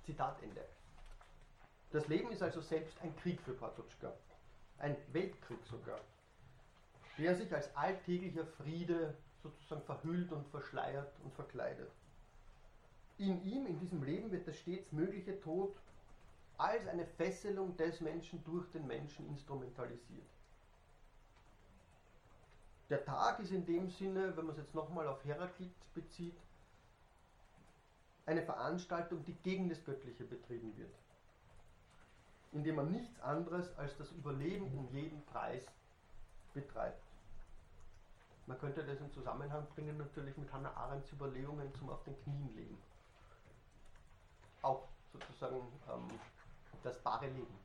Zitat 0.03 0.41
Ende. 0.41 0.65
Das 1.91 2.07
Leben 2.07 2.31
ist 2.31 2.41
also 2.41 2.61
selbst 2.61 2.97
ein 3.01 3.15
Krieg 3.17 3.39
für 3.41 3.53
Patočka, 3.53 4.13
ein 4.79 4.95
Weltkrieg 5.11 5.63
sogar, 5.65 5.99
der 7.17 7.35
sich 7.35 7.53
als 7.53 7.75
alltäglicher 7.75 8.45
Friede 8.45 9.15
sozusagen 9.43 9.83
verhüllt 9.83 10.31
und 10.31 10.47
verschleiert 10.47 11.11
und 11.23 11.33
verkleidet. 11.33 11.91
In 13.17 13.43
ihm, 13.43 13.67
in 13.67 13.79
diesem 13.79 14.03
Leben, 14.03 14.31
wird 14.31 14.47
der 14.47 14.53
stets 14.53 14.91
mögliche 14.91 15.39
Tod 15.41 15.75
als 16.57 16.87
eine 16.87 17.05
Fesselung 17.05 17.75
des 17.77 18.01
Menschen 18.01 18.43
durch 18.43 18.69
den 18.71 18.87
Menschen 18.87 19.27
instrumentalisiert. 19.27 20.29
Der 22.91 23.05
Tag 23.05 23.39
ist 23.39 23.51
in 23.51 23.65
dem 23.65 23.89
Sinne, 23.89 24.35
wenn 24.35 24.45
man 24.45 24.53
es 24.53 24.61
jetzt 24.61 24.75
nochmal 24.75 25.07
auf 25.07 25.23
Heraklit 25.23 25.73
bezieht, 25.93 26.37
eine 28.25 28.41
Veranstaltung, 28.41 29.23
die 29.23 29.33
gegen 29.33 29.69
das 29.69 29.81
Göttliche 29.85 30.25
betrieben 30.25 30.75
wird. 30.75 30.93
Indem 32.51 32.75
man 32.75 32.91
nichts 32.91 33.17
anderes 33.21 33.73
als 33.77 33.95
das 33.95 34.11
Überleben 34.11 34.65
um 34.77 34.89
jeden 34.91 35.23
Preis 35.27 35.63
betreibt. 36.53 37.01
Man 38.45 38.59
könnte 38.59 38.83
das 38.83 38.99
in 38.99 39.09
Zusammenhang 39.13 39.65
bringen 39.73 39.97
natürlich 39.97 40.35
mit 40.35 40.51
Hannah 40.51 40.75
Arendts 40.75 41.13
Überlegungen 41.13 41.73
zum 41.75 41.91
auf 41.91 42.03
den 42.03 42.21
Knien 42.23 42.53
leben. 42.53 42.77
Auch 44.63 44.89
sozusagen 45.13 45.61
ähm, 45.89 46.19
das 46.83 47.01
bare 47.01 47.27
Leben. 47.27 47.57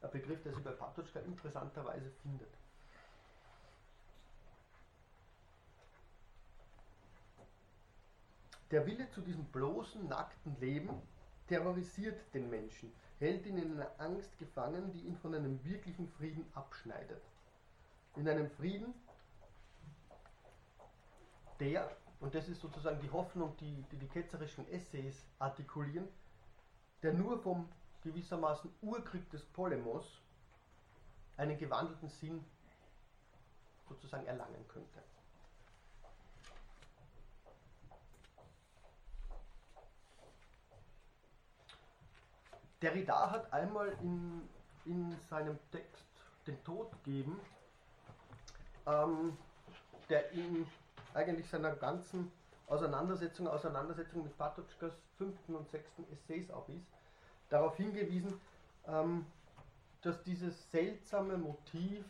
Ein 0.00 0.10
Begriff, 0.10 0.42
der 0.42 0.54
sich 0.54 0.64
bei 0.64 0.70
Patočka 0.70 1.20
interessanterweise 1.20 2.10
findet. 2.22 2.57
Der 8.70 8.86
Wille 8.86 9.08
zu 9.10 9.22
diesem 9.22 9.44
bloßen, 9.46 10.08
nackten 10.08 10.58
Leben 10.60 10.90
terrorisiert 11.46 12.20
den 12.34 12.50
Menschen, 12.50 12.92
hält 13.18 13.46
ihn 13.46 13.56
in 13.56 13.72
einer 13.72 13.90
Angst 13.98 14.38
gefangen, 14.38 14.92
die 14.92 15.00
ihn 15.00 15.16
von 15.16 15.34
einem 15.34 15.64
wirklichen 15.64 16.08
Frieden 16.08 16.44
abschneidet. 16.54 17.22
In 18.16 18.28
einem 18.28 18.50
Frieden, 18.50 18.92
der, 21.60 21.90
und 22.20 22.34
das 22.34 22.48
ist 22.48 22.60
sozusagen 22.60 23.00
die 23.00 23.10
Hoffnung, 23.10 23.56
die 23.56 23.82
die, 23.90 23.96
die 23.96 24.08
ketzerischen 24.08 24.68
Essays 24.68 25.24
artikulieren, 25.38 26.08
der 27.02 27.14
nur 27.14 27.40
vom 27.42 27.68
gewissermaßen 28.02 28.70
Urkrieg 28.82 29.30
des 29.30 29.44
Polemos 29.44 30.20
einen 31.36 31.56
gewandelten 31.58 32.08
Sinn 32.08 32.44
sozusagen 33.88 34.26
erlangen 34.26 34.66
könnte. 34.68 35.02
Derrida 42.82 43.30
hat 43.30 43.52
einmal 43.52 43.88
in, 44.02 44.48
in 44.84 45.16
seinem 45.28 45.58
Text 45.72 46.04
den 46.46 46.62
Tod 46.64 46.90
gegeben, 47.04 47.40
ähm, 48.86 49.36
der 50.08 50.30
in 50.32 50.66
eigentlich 51.14 51.48
seiner 51.48 51.74
ganzen 51.74 52.30
Auseinandersetzung, 52.68 53.48
Auseinandersetzung 53.48 54.22
mit 54.22 54.36
Patočkas 54.36 54.92
fünften 55.16 55.56
und 55.56 55.68
sechsten 55.70 56.04
Essays 56.12 56.50
auch 56.50 56.68
ist, 56.68 56.86
darauf 57.48 57.76
hingewiesen, 57.76 58.40
ähm, 58.86 59.26
dass 60.02 60.22
dieses 60.22 60.70
seltsame 60.70 61.36
Motiv 61.36 62.04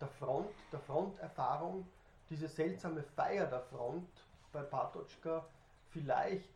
der 0.00 0.08
Front, 0.08 0.50
der 0.72 0.80
Fronterfahrung, 0.80 1.86
diese 2.30 2.48
seltsame 2.48 3.02
Feier 3.02 3.46
der 3.46 3.60
Front 3.60 4.08
bei 4.52 4.62
Patočka 4.62 5.44
vielleicht 5.90 6.48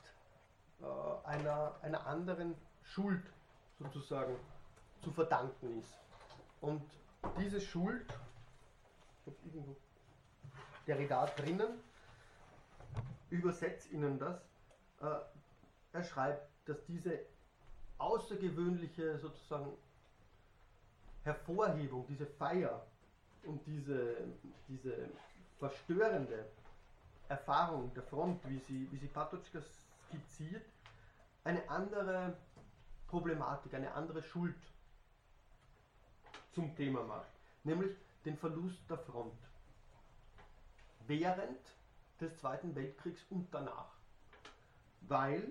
äh, 0.81 1.29
einer, 1.29 1.75
einer 1.83 2.07
anderen 2.07 2.55
Schuld 2.83 3.23
sozusagen 3.83 4.37
zu 5.03 5.11
verdanken 5.11 5.79
ist. 5.79 5.95
Und 6.61 6.83
diese 7.39 7.61
Schuld, 7.61 8.07
ich 9.21 9.27
habe 9.27 9.37
irgendwo 9.45 9.77
Derrida 10.87 11.27
drinnen, 11.27 11.81
übersetze 13.31 13.89
Ihnen 13.93 14.19
das. 14.19 14.41
Äh, 15.01 15.19
er 15.93 16.05
schreibt, 16.05 16.49
dass 16.67 16.85
diese 16.87 17.21
außergewöhnliche 17.99 19.19
sozusagen 19.19 19.73
Hervorhebung, 21.23 22.07
diese 22.09 22.27
Feier 22.27 22.85
und 23.45 23.65
diese, 23.67 24.17
diese 24.69 25.09
verstörende 25.59 26.47
Erfahrung 27.29 27.93
der 27.95 28.03
Front, 28.03 28.41
wie 28.49 28.59
sie, 28.59 28.89
wie 28.91 28.99
sie 28.99 29.07
Patočka 29.07 29.61
skizziert, 29.63 30.65
eine 31.45 31.69
andere 31.71 32.37
Problematik, 33.13 33.75
eine 33.75 33.93
andere 33.93 34.23
Schuld 34.23 34.57
zum 36.53 36.75
Thema 36.75 37.03
macht, 37.03 37.29
nämlich 37.63 37.95
den 38.25 38.39
Verlust 38.39 38.81
der 38.89 38.97
Front 38.97 39.39
während 41.07 41.61
des 42.23 42.35
Zweiten 42.39 42.75
Weltkriegs 42.75 43.21
und 43.29 43.53
danach. 43.53 43.91
Weil 45.03 45.47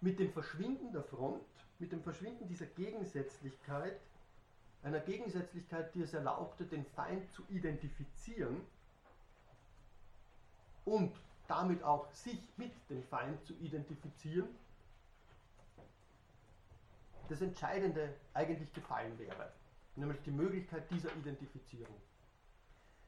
mit 0.00 0.18
dem 0.18 0.32
Verschwinden 0.32 0.92
der 0.92 1.02
Front, 1.02 1.44
mit 1.78 1.92
dem 1.92 2.02
Verschwinden 2.02 2.48
dieser 2.48 2.66
Gegensätzlichkeit, 2.66 4.00
einer 4.82 5.00
Gegensätzlichkeit, 5.00 5.94
die 5.94 6.00
es 6.00 6.14
erlaubte, 6.14 6.64
den 6.64 6.86
Feind 6.86 7.30
zu 7.32 7.42
identifizieren, 7.50 8.66
und 10.86 11.14
damit 11.48 11.82
auch 11.82 12.10
sich 12.12 12.40
mit 12.56 12.72
dem 12.90 13.02
Feind 13.04 13.44
zu 13.44 13.54
identifizieren, 13.54 14.48
das 17.28 17.40
Entscheidende 17.40 18.14
eigentlich 18.34 18.72
gefallen 18.72 19.18
wäre, 19.18 19.52
nämlich 19.96 20.20
die 20.22 20.30
Möglichkeit 20.30 20.90
dieser 20.90 21.14
Identifizierung. 21.16 21.94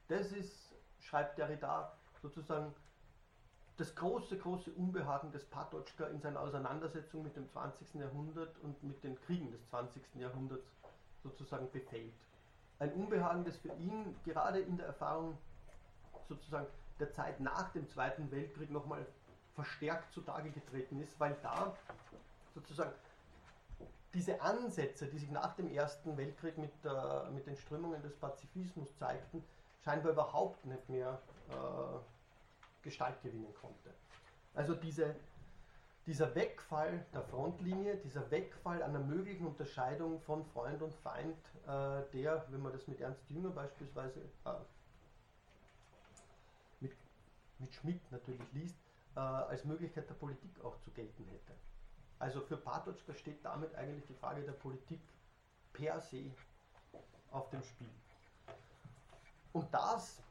Das 0.07 0.31
ist, 0.31 0.73
schreibt 0.99 1.37
Derrida, 1.37 1.95
sozusagen 2.21 2.73
das 3.77 3.95
große, 3.95 4.37
große 4.37 4.71
Unbehagen 4.71 5.31
des 5.31 5.45
Patočka 5.45 6.05
in 6.07 6.19
seiner 6.19 6.41
Auseinandersetzung 6.41 7.23
mit 7.23 7.35
dem 7.35 7.49
20. 7.49 7.95
Jahrhundert 7.95 8.57
und 8.59 8.83
mit 8.83 9.03
den 9.03 9.19
Kriegen 9.21 9.51
des 9.51 9.65
20. 9.69 10.03
Jahrhunderts 10.15 10.67
sozusagen 11.23 11.71
befällt. 11.71 12.13
Ein 12.79 12.91
Unbehagen, 12.93 13.45
das 13.45 13.57
für 13.57 13.73
ihn 13.75 14.15
gerade 14.23 14.59
in 14.59 14.77
der 14.77 14.87
Erfahrung 14.87 15.37
sozusagen 16.27 16.67
der 17.01 17.11
Zeit 17.11 17.39
nach 17.39 17.71
dem 17.71 17.87
Zweiten 17.89 18.31
Weltkrieg 18.31 18.71
nochmal 18.71 19.05
verstärkt 19.55 20.13
zutage 20.13 20.51
getreten 20.51 21.01
ist, 21.01 21.19
weil 21.19 21.35
da 21.41 21.75
sozusagen 22.53 22.93
diese 24.13 24.41
Ansätze, 24.41 25.07
die 25.07 25.17
sich 25.17 25.31
nach 25.31 25.55
dem 25.55 25.69
Ersten 25.71 26.17
Weltkrieg 26.17 26.57
mit, 26.57 26.71
äh, 26.83 27.29
mit 27.31 27.47
den 27.47 27.55
Strömungen 27.55 28.01
des 28.01 28.15
Pazifismus 28.15 28.95
zeigten, 28.97 29.43
scheinbar 29.83 30.11
überhaupt 30.11 30.65
nicht 30.65 30.89
mehr 30.89 31.21
äh, 31.49 31.53
Gestalt 32.83 33.21
gewinnen 33.21 33.53
konnte. 33.59 33.93
Also 34.53 34.75
diese, 34.75 35.15
dieser 36.05 36.35
Wegfall 36.35 37.05
der 37.13 37.21
Frontlinie, 37.23 37.95
dieser 37.97 38.29
Wegfall 38.31 38.83
einer 38.83 38.99
möglichen 38.99 39.47
Unterscheidung 39.47 40.19
von 40.21 40.43
Freund 40.45 40.81
und 40.81 40.93
Feind, 40.95 41.37
äh, 41.65 42.01
der, 42.13 42.45
wenn 42.49 42.61
man 42.61 42.73
das 42.73 42.87
mit 42.87 42.99
Ernst 42.99 43.29
Jünger 43.29 43.51
beispielsweise, 43.51 44.19
äh, 44.45 44.49
mit 47.61 47.73
Schmidt 47.73 48.11
natürlich 48.11 48.41
liest, 48.53 48.77
äh, 49.15 49.19
als 49.19 49.63
Möglichkeit 49.65 50.09
der 50.09 50.15
Politik 50.15 50.51
auch 50.63 50.79
zu 50.79 50.91
gelten 50.91 51.25
hätte. 51.25 51.53
Also 52.19 52.41
für 52.41 52.57
Patočka 52.57 53.13
steht 53.13 53.43
damit 53.43 53.73
eigentlich 53.75 54.05
die 54.05 54.13
Frage 54.13 54.43
der 54.43 54.51
Politik 54.51 55.01
per 55.73 55.99
se 56.01 56.31
auf 57.31 57.49
dem 57.49 57.63
Spiel. 57.63 57.89
Und 59.53 59.73
das 59.73 60.21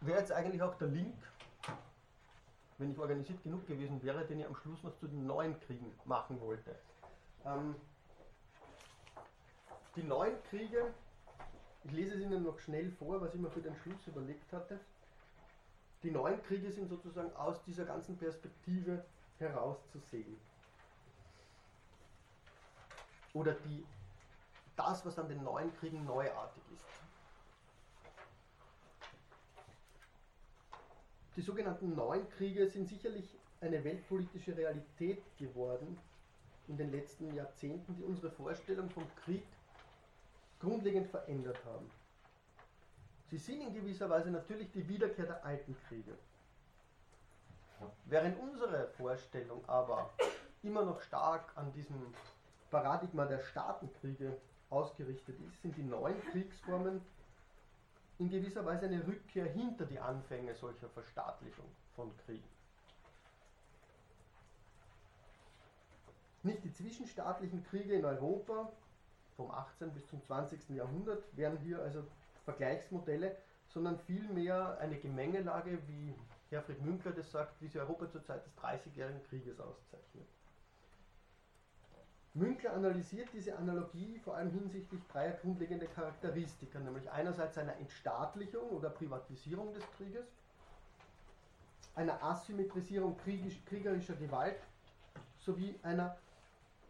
wäre 0.00 0.18
jetzt 0.18 0.32
eigentlich 0.32 0.62
auch 0.62 0.74
der 0.74 0.88
Link, 0.88 1.16
wenn 2.78 2.90
ich 2.90 2.98
organisiert 2.98 3.42
genug 3.42 3.66
gewesen 3.66 4.02
wäre, 4.02 4.26
den 4.26 4.40
ich 4.40 4.46
am 4.46 4.54
Schluss 4.54 4.82
noch 4.82 4.94
zu 4.96 5.06
den 5.06 5.26
neuen 5.26 5.58
Kriegen 5.60 5.92
machen 6.04 6.40
wollte. 6.40 6.76
Ähm, 7.44 7.74
die 9.96 10.02
neuen 10.02 10.42
Kriege, 10.44 10.92
ich 11.84 11.92
lese 11.92 12.16
es 12.16 12.20
Ihnen 12.20 12.42
noch 12.42 12.58
schnell 12.58 12.90
vor, 12.92 13.20
was 13.20 13.34
ich 13.34 13.40
mir 13.40 13.50
für 13.50 13.62
den 13.62 13.74
Schluss 13.76 14.06
überlegt 14.06 14.52
hatte. 14.52 14.78
Die 16.06 16.12
neuen 16.12 16.40
Kriege 16.44 16.70
sind 16.70 16.88
sozusagen 16.88 17.34
aus 17.34 17.60
dieser 17.64 17.84
ganzen 17.84 18.16
Perspektive 18.16 19.04
herauszusehen 19.40 20.38
oder 23.34 23.54
die, 23.54 23.84
das, 24.76 25.04
was 25.04 25.18
an 25.18 25.28
den 25.28 25.42
neuen 25.42 25.76
Kriegen 25.80 26.04
neuartig 26.04 26.62
ist. 26.72 26.84
Die 31.34 31.42
sogenannten 31.42 31.96
neuen 31.96 32.30
Kriege 32.30 32.68
sind 32.68 32.86
sicherlich 32.88 33.36
eine 33.60 33.82
weltpolitische 33.82 34.56
Realität 34.56 35.20
geworden 35.38 35.98
in 36.68 36.76
den 36.76 36.92
letzten 36.92 37.34
Jahrzehnten, 37.34 37.96
die 37.96 38.04
unsere 38.04 38.30
Vorstellung 38.30 38.88
vom 38.90 39.12
Krieg 39.24 39.42
grundlegend 40.60 41.08
verändert 41.08 41.58
haben. 41.64 41.90
Sie 43.28 43.38
sind 43.38 43.60
in 43.60 43.74
gewisser 43.74 44.08
Weise 44.08 44.30
natürlich 44.30 44.70
die 44.70 44.88
Wiederkehr 44.88 45.26
der 45.26 45.44
alten 45.44 45.76
Kriege. 45.88 46.16
Während 48.04 48.38
unsere 48.38 48.88
Vorstellung 48.96 49.68
aber 49.68 50.10
immer 50.62 50.84
noch 50.84 51.00
stark 51.00 51.50
an 51.56 51.72
diesem 51.72 52.14
Paradigma 52.70 53.24
der 53.24 53.40
Staatenkriege 53.40 54.36
ausgerichtet 54.70 55.36
ist, 55.40 55.60
sind 55.60 55.76
die 55.76 55.82
neuen 55.82 56.20
Kriegsformen 56.30 57.00
in 58.18 58.30
gewisser 58.30 58.64
Weise 58.64 58.86
eine 58.86 59.06
Rückkehr 59.06 59.46
hinter 59.46 59.84
die 59.84 59.98
Anfänge 59.98 60.54
solcher 60.54 60.88
Verstaatlichung 60.88 61.66
von 61.94 62.16
Kriegen. 62.24 62.48
Nicht 66.42 66.64
die 66.64 66.72
zwischenstaatlichen 66.72 67.64
Kriege 67.64 67.94
in 67.94 68.04
Europa 68.04 68.70
vom 69.36 69.50
18. 69.50 69.92
bis 69.92 70.06
zum 70.06 70.22
20. 70.22 70.70
Jahrhundert 70.70 71.24
wären 71.36 71.58
hier 71.58 71.82
also 71.82 72.04
Vergleichsmodelle, 72.46 73.36
sondern 73.68 73.98
vielmehr 73.98 74.78
eine 74.80 74.96
Gemengelage, 74.96 75.78
wie 75.88 76.14
Herfried 76.48 76.80
Münkler 76.82 77.12
das 77.12 77.30
sagt, 77.30 77.60
wie 77.60 77.68
sie 77.68 77.78
Europa 77.78 78.08
zur 78.08 78.24
Zeit 78.24 78.46
des 78.46 78.54
Dreißigjährigen 78.54 79.22
Krieges 79.24 79.60
auszeichnet. 79.60 80.26
Münkler 82.34 82.74
analysiert 82.74 83.28
diese 83.32 83.56
Analogie 83.56 84.18
vor 84.22 84.36
allem 84.36 84.50
hinsichtlich 84.50 85.00
dreier 85.08 85.32
grundlegender 85.32 85.86
Charakteristika, 85.86 86.78
nämlich 86.78 87.10
einerseits 87.10 87.58
einer 87.58 87.76
Entstaatlichung 87.76 88.68
oder 88.70 88.90
Privatisierung 88.90 89.72
des 89.72 89.84
Krieges, 89.96 90.26
einer 91.94 92.22
Asymmetrisierung 92.22 93.16
kriegerischer 93.64 94.16
Gewalt 94.16 94.60
sowie 95.38 95.78
einer 95.82 96.16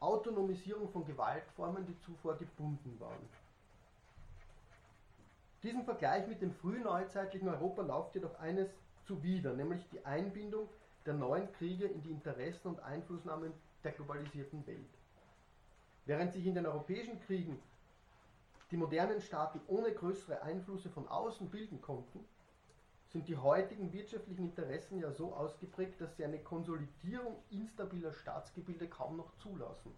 Autonomisierung 0.00 0.88
von 0.90 1.04
Gewaltformen, 1.04 1.86
die 1.86 1.98
zuvor 2.00 2.36
gebunden 2.36 2.98
waren. 2.98 3.28
Diesem 5.66 5.84
Vergleich 5.84 6.28
mit 6.28 6.40
dem 6.42 6.52
frühneuzeitlichen 6.52 7.48
Europa 7.48 7.82
läuft 7.82 8.14
jedoch 8.14 8.38
eines 8.38 8.68
zuwider, 9.04 9.52
nämlich 9.52 9.84
die 9.88 10.06
Einbindung 10.06 10.68
der 11.04 11.14
neuen 11.14 11.50
Kriege 11.54 11.86
in 11.86 12.00
die 12.02 12.12
Interessen 12.12 12.68
und 12.68 12.78
Einflussnahmen 12.84 13.52
der 13.82 13.90
globalisierten 13.90 14.64
Welt. 14.68 14.94
Während 16.04 16.32
sich 16.32 16.46
in 16.46 16.54
den 16.54 16.66
europäischen 16.66 17.20
Kriegen 17.22 17.60
die 18.70 18.76
modernen 18.76 19.20
Staaten 19.20 19.60
ohne 19.66 19.92
größere 19.92 20.40
Einflüsse 20.42 20.88
von 20.88 21.08
außen 21.08 21.50
bilden 21.50 21.80
konnten, 21.80 22.24
sind 23.08 23.26
die 23.26 23.36
heutigen 23.36 23.92
wirtschaftlichen 23.92 24.44
Interessen 24.44 25.00
ja 25.00 25.10
so 25.10 25.34
ausgeprägt, 25.34 26.00
dass 26.00 26.16
sie 26.16 26.24
eine 26.24 26.38
Konsolidierung 26.38 27.42
instabiler 27.50 28.12
Staatsgebilde 28.12 28.86
kaum 28.86 29.16
noch 29.16 29.36
zulassen. 29.38 29.90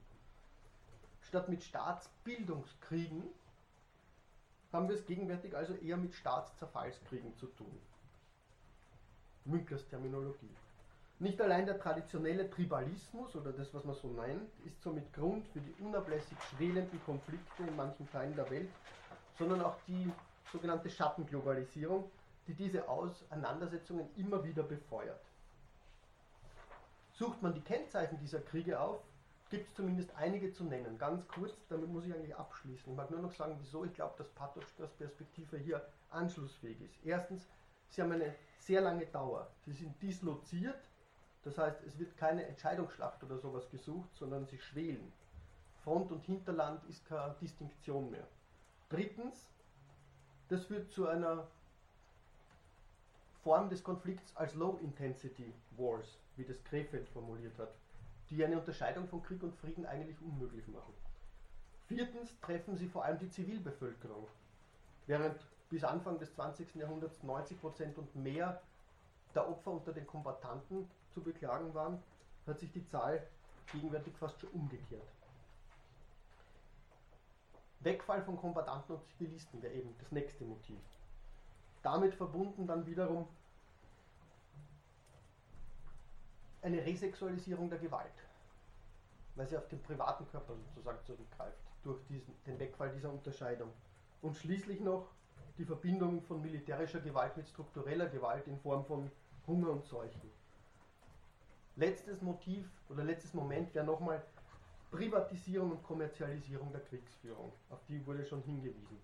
Statt 1.20 1.50
mit 1.50 1.62
Staatsbildungskriegen 1.62 3.22
haben 4.72 4.88
wir 4.88 4.96
es 4.96 5.06
gegenwärtig 5.06 5.56
also 5.56 5.74
eher 5.74 5.96
mit 5.96 6.14
Staatszerfallskriegen 6.14 7.34
zu 7.36 7.46
tun. 7.46 7.78
Münklers 9.44 9.86
Terminologie. 9.88 10.54
Nicht 11.20 11.40
allein 11.40 11.66
der 11.66 11.80
traditionelle 11.80 12.48
Tribalismus 12.48 13.34
oder 13.34 13.52
das, 13.52 13.74
was 13.74 13.84
man 13.84 13.96
so 13.96 14.08
nennt, 14.08 14.50
ist 14.64 14.80
somit 14.82 15.12
Grund 15.12 15.48
für 15.48 15.60
die 15.60 15.74
unablässig 15.82 16.36
schwelenden 16.50 17.02
Konflikte 17.04 17.64
in 17.64 17.74
manchen 17.74 18.08
Teilen 18.12 18.36
der 18.36 18.48
Welt, 18.50 18.70
sondern 19.36 19.62
auch 19.62 19.76
die 19.88 20.12
sogenannte 20.52 20.90
Schattenglobalisierung, 20.90 22.08
die 22.46 22.54
diese 22.54 22.88
Auseinandersetzungen 22.88 24.08
immer 24.16 24.44
wieder 24.44 24.62
befeuert. 24.62 25.20
Sucht 27.14 27.42
man 27.42 27.52
die 27.52 27.62
Kennzeichen 27.62 28.18
dieser 28.20 28.40
Kriege 28.40 28.78
auf, 28.78 29.02
gibt 29.50 29.68
es 29.68 29.74
zumindest 29.74 30.14
einige 30.16 30.52
zu 30.52 30.64
nennen. 30.64 30.98
Ganz 30.98 31.26
kurz, 31.28 31.54
damit 31.68 31.88
muss 31.88 32.04
ich 32.04 32.14
eigentlich 32.14 32.36
abschließen. 32.36 32.90
Ich 32.90 32.96
mag 32.96 33.10
nur 33.10 33.20
noch 33.20 33.32
sagen, 33.32 33.56
wieso 33.60 33.84
ich 33.84 33.94
glaube, 33.94 34.14
dass 34.18 34.28
Patočkas 34.30 34.90
Perspektive 34.92 35.56
hier 35.58 35.86
anschlussfähig 36.10 36.80
ist. 36.80 36.94
Erstens, 37.04 37.48
sie 37.88 38.02
haben 38.02 38.12
eine 38.12 38.34
sehr 38.58 38.80
lange 38.80 39.06
Dauer. 39.06 39.48
Sie 39.64 39.72
sind 39.72 40.00
disloziert 40.02 40.78
das 41.48 41.56
heißt, 41.56 41.82
es 41.86 41.98
wird 41.98 42.16
keine 42.16 42.44
Entscheidungsschlacht 42.46 43.22
oder 43.24 43.38
sowas 43.38 43.70
gesucht, 43.70 44.14
sondern 44.16 44.46
sie 44.46 44.58
schwelen. 44.58 45.12
Front 45.82 46.10
und 46.12 46.22
Hinterland 46.24 46.84
ist 46.90 47.06
keine 47.06 47.34
Distinktion 47.40 48.10
mehr. 48.10 48.26
Drittens, 48.90 49.48
das 50.48 50.66
führt 50.66 50.92
zu 50.92 51.08
einer 51.08 51.46
Form 53.42 53.70
des 53.70 53.82
Konflikts 53.82 54.36
als 54.36 54.54
Low 54.54 54.78
Intensity 54.82 55.54
Wars, 55.76 56.18
wie 56.36 56.44
das 56.44 56.62
Krefeld 56.64 57.08
formuliert 57.08 57.58
hat, 57.58 57.72
die 58.30 58.44
eine 58.44 58.58
Unterscheidung 58.58 59.08
von 59.08 59.22
Krieg 59.22 59.42
und 59.42 59.54
Frieden 59.54 59.86
eigentlich 59.86 60.20
unmöglich 60.20 60.66
machen. 60.68 60.94
Viertens 61.86 62.38
treffen 62.40 62.76
sie 62.76 62.88
vor 62.88 63.04
allem 63.04 63.18
die 63.18 63.30
Zivilbevölkerung, 63.30 64.26
während 65.06 65.36
bis 65.70 65.84
Anfang 65.84 66.18
des 66.18 66.34
20. 66.34 66.74
Jahrhunderts 66.74 67.22
90% 67.22 67.96
und 67.96 68.14
mehr 68.16 68.60
der 69.34 69.48
Opfer 69.48 69.70
unter 69.70 69.92
den 69.92 70.06
Kombattanten 70.06 70.88
zu 71.12 71.22
beklagen 71.22 71.72
waren, 71.74 72.02
hat 72.46 72.60
sich 72.60 72.72
die 72.72 72.86
Zahl 72.86 73.26
gegenwärtig 73.72 74.16
fast 74.16 74.40
schon 74.40 74.50
umgekehrt. 74.50 75.08
Wegfall 77.80 78.22
von 78.22 78.36
Kombattanten 78.36 78.96
und 78.96 79.06
Zivilisten 79.06 79.62
wäre 79.62 79.74
eben 79.74 79.94
das 79.98 80.10
nächste 80.10 80.44
Motiv. 80.44 80.80
Damit 81.82 82.14
verbunden 82.14 82.66
dann 82.66 82.86
wiederum 82.86 83.28
eine 86.62 86.84
Resexualisierung 86.84 87.70
der 87.70 87.78
Gewalt, 87.78 88.12
weil 89.34 89.46
sie 89.46 89.56
auf 89.56 89.68
den 89.68 89.82
privaten 89.82 90.28
Körper 90.28 90.54
sozusagen 90.56 90.98
zurückgreift, 91.04 91.58
durch 91.82 92.04
diesen, 92.06 92.34
den 92.44 92.58
Wegfall 92.58 92.90
dieser 92.90 93.10
Unterscheidung. 93.10 93.72
Und 94.22 94.36
schließlich 94.36 94.80
noch 94.80 95.08
die 95.58 95.64
Verbindung 95.64 96.22
von 96.22 96.42
militärischer 96.42 97.00
Gewalt 97.00 97.36
mit 97.36 97.48
struktureller 97.48 98.08
Gewalt 98.08 98.46
in 98.46 98.58
Form 98.58 98.84
von 98.84 99.10
Hunger 99.46 99.70
und 99.70 99.84
Seuchen. 99.84 100.30
Letztes 101.76 102.22
Motiv 102.22 102.68
oder 102.88 103.04
letztes 103.04 103.34
Moment 103.34 103.72
wäre 103.74 103.86
nochmal 103.86 104.22
Privatisierung 104.90 105.72
und 105.72 105.82
Kommerzialisierung 105.82 106.72
der 106.72 106.80
Kriegsführung. 106.80 107.52
Auf 107.70 107.84
die 107.88 108.04
wurde 108.06 108.24
schon 108.24 108.42
hingewiesen. 108.42 108.98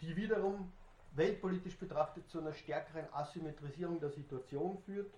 Die 0.00 0.14
wiederum 0.16 0.70
weltpolitisch 1.12 1.78
betrachtet 1.78 2.28
zu 2.28 2.40
einer 2.40 2.52
stärkeren 2.52 3.06
Asymmetrisierung 3.12 4.00
der 4.00 4.10
Situation 4.10 4.78
führt, 4.84 5.10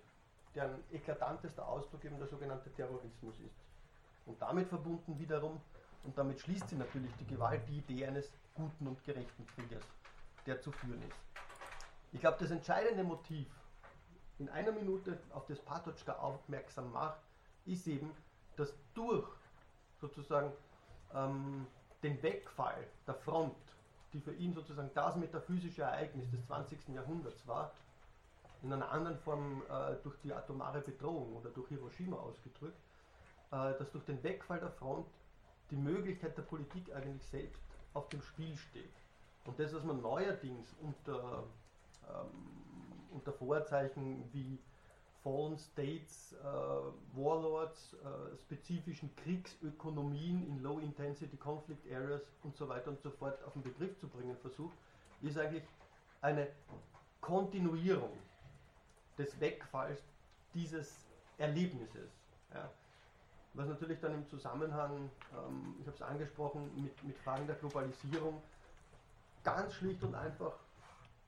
deren 0.55 0.83
eklatantester 0.91 1.67
Ausdruck 1.67 2.03
eben 2.05 2.17
der 2.17 2.27
sogenannte 2.27 2.71
Terrorismus 2.71 3.39
ist. 3.39 3.55
Und 4.25 4.41
damit 4.41 4.67
verbunden 4.67 5.17
wiederum, 5.19 5.59
und 6.03 6.17
damit 6.17 6.39
schließt 6.39 6.69
sie 6.69 6.75
natürlich 6.75 7.13
die 7.17 7.27
Gewalt, 7.27 7.67
die 7.67 7.79
Idee 7.79 8.05
eines 8.05 8.31
guten 8.53 8.87
und 8.87 9.03
gerechten 9.03 9.45
Kriegers, 9.47 9.83
der 10.45 10.61
zu 10.61 10.71
führen 10.71 11.01
ist. 11.01 11.17
Ich 12.11 12.21
glaube, 12.21 12.37
das 12.39 12.51
entscheidende 12.51 13.03
Motiv, 13.03 13.47
in 14.39 14.49
einer 14.49 14.71
Minute 14.71 15.19
auf 15.31 15.45
das 15.47 15.59
Patočka 15.59 16.13
aufmerksam 16.13 16.91
macht, 16.91 17.19
ist 17.65 17.85
eben, 17.87 18.11
dass 18.55 18.73
durch 18.93 19.29
sozusagen 19.99 20.51
ähm, 21.13 21.67
den 22.01 22.21
Wegfall 22.23 22.87
der 23.05 23.15
Front 23.15 23.55
die 24.13 24.19
für 24.19 24.33
ihn 24.33 24.53
sozusagen 24.53 24.89
das 24.93 25.15
metaphysische 25.15 25.83
Ereignis 25.83 26.29
des 26.31 26.45
20. 26.47 26.89
Jahrhunderts 26.89 27.45
war, 27.47 27.71
in 28.61 28.73
einer 28.73 28.91
anderen 28.91 29.17
Form 29.19 29.63
äh, 29.69 29.95
durch 30.03 30.17
die 30.21 30.33
atomare 30.33 30.81
Bedrohung 30.81 31.35
oder 31.37 31.49
durch 31.49 31.69
Hiroshima 31.69 32.17
ausgedrückt, 32.17 32.79
äh, 33.51 33.77
dass 33.77 33.91
durch 33.91 34.05
den 34.05 34.21
Wegfall 34.23 34.59
der 34.59 34.71
Front 34.71 35.07
die 35.71 35.77
Möglichkeit 35.77 36.37
der 36.37 36.43
Politik 36.43 36.93
eigentlich 36.93 37.23
selbst 37.25 37.61
auf 37.93 38.09
dem 38.09 38.21
Spiel 38.21 38.55
steht. 38.57 38.93
Und 39.45 39.59
das, 39.59 39.73
was 39.73 39.83
man 39.83 40.01
neuerdings 40.01 40.75
unter, 40.81 41.43
ähm, 42.07 42.29
unter 43.11 43.31
Vorzeichen 43.33 44.23
wie 44.33 44.59
Fallen 45.23 45.57
States, 45.57 46.33
äh, 46.33 47.17
Warlords, 47.17 47.93
äh, 47.93 48.37
spezifischen 48.37 49.13
Kriegsökonomien 49.17 50.47
in 50.47 50.61
Low-Intensity 50.61 51.37
Conflict 51.37 51.91
Areas 51.91 52.21
und 52.43 52.55
so 52.55 52.69
weiter 52.69 52.89
und 52.89 53.01
so 53.01 53.11
fort 53.11 53.43
auf 53.43 53.53
den 53.53 53.63
Begriff 53.63 53.97
zu 53.99 54.07
bringen 54.07 54.37
versucht, 54.37 54.77
ist 55.21 55.37
eigentlich 55.37 55.63
eine 56.21 56.47
Kontinuierung 57.19 58.17
des 59.19 59.39
Wegfalls 59.39 60.01
dieses 60.53 61.05
Erlebnisses. 61.37 62.09
Ja. 62.53 62.69
Was 63.53 63.67
natürlich 63.67 63.99
dann 63.99 64.13
im 64.13 64.27
Zusammenhang, 64.27 65.09
ähm, 65.33 65.75
ich 65.79 65.85
habe 65.85 65.95
es 65.95 66.01
angesprochen, 66.01 66.71
mit, 66.81 67.03
mit 67.03 67.17
Fragen 67.19 67.45
der 67.45 67.55
Globalisierung 67.57 68.41
ganz 69.43 69.73
schlicht 69.73 70.03
und 70.03 70.15
einfach 70.15 70.53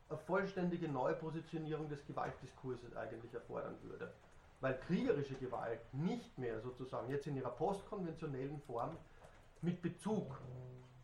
eine 0.09 0.17
vollständige 0.17 0.87
Neupositionierung 0.87 1.89
des 1.89 2.05
Gewaltdiskurses 2.05 2.95
eigentlich 2.95 3.33
erfordern 3.33 3.75
würde. 3.83 4.11
Weil 4.59 4.77
kriegerische 4.79 5.35
Gewalt 5.35 5.81
nicht 5.93 6.37
mehr 6.37 6.59
sozusagen 6.61 7.09
jetzt 7.09 7.27
in 7.27 7.35
ihrer 7.35 7.51
postkonventionellen 7.51 8.61
Form 8.61 8.95
mit 9.61 9.81
Bezug 9.81 10.39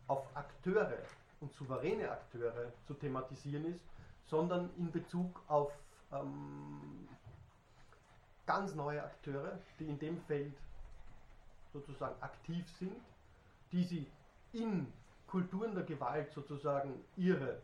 auf 0.08 0.28
Akteure 0.36 1.00
und 1.40 1.54
souveräne 1.54 2.12
Akteure 2.12 2.72
zu 2.86 2.94
thematisieren 2.94 3.66
ist, 3.66 3.82
sondern 4.26 4.70
in 4.78 4.92
Bezug 4.92 5.42
auf 5.48 5.72
ähm, 6.12 7.08
ganz 8.46 8.76
neue 8.76 9.04
Akteure, 9.04 9.60
die 9.80 9.86
in 9.88 10.00
dem 10.00 10.18
Feld 10.22 10.54
sozusagen 11.74 12.22
aktiv 12.22 12.66
sind, 12.80 12.96
die 13.72 13.84
sie 13.84 14.08
in 14.54 14.92
Kulturen 15.28 15.76
der 15.76 15.84
Gewalt 15.84 16.32
sozusagen 16.32 17.04
ihre 17.18 17.62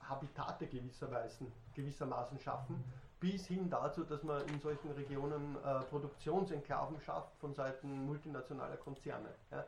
Habitate 0.00 0.66
gewisserweise, 0.66 1.46
gewissermaßen 1.74 2.38
schaffen, 2.38 2.82
bis 3.20 3.46
hin 3.46 3.68
dazu, 3.68 4.04
dass 4.04 4.22
man 4.22 4.46
in 4.46 4.60
solchen 4.60 4.92
Regionen 4.92 5.56
äh, 5.56 5.80
Produktionsenklaven 5.90 7.00
schafft 7.00 7.36
von 7.40 7.52
Seiten 7.52 8.06
multinationaler 8.06 8.76
Konzerne. 8.76 9.34
Ja. 9.50 9.64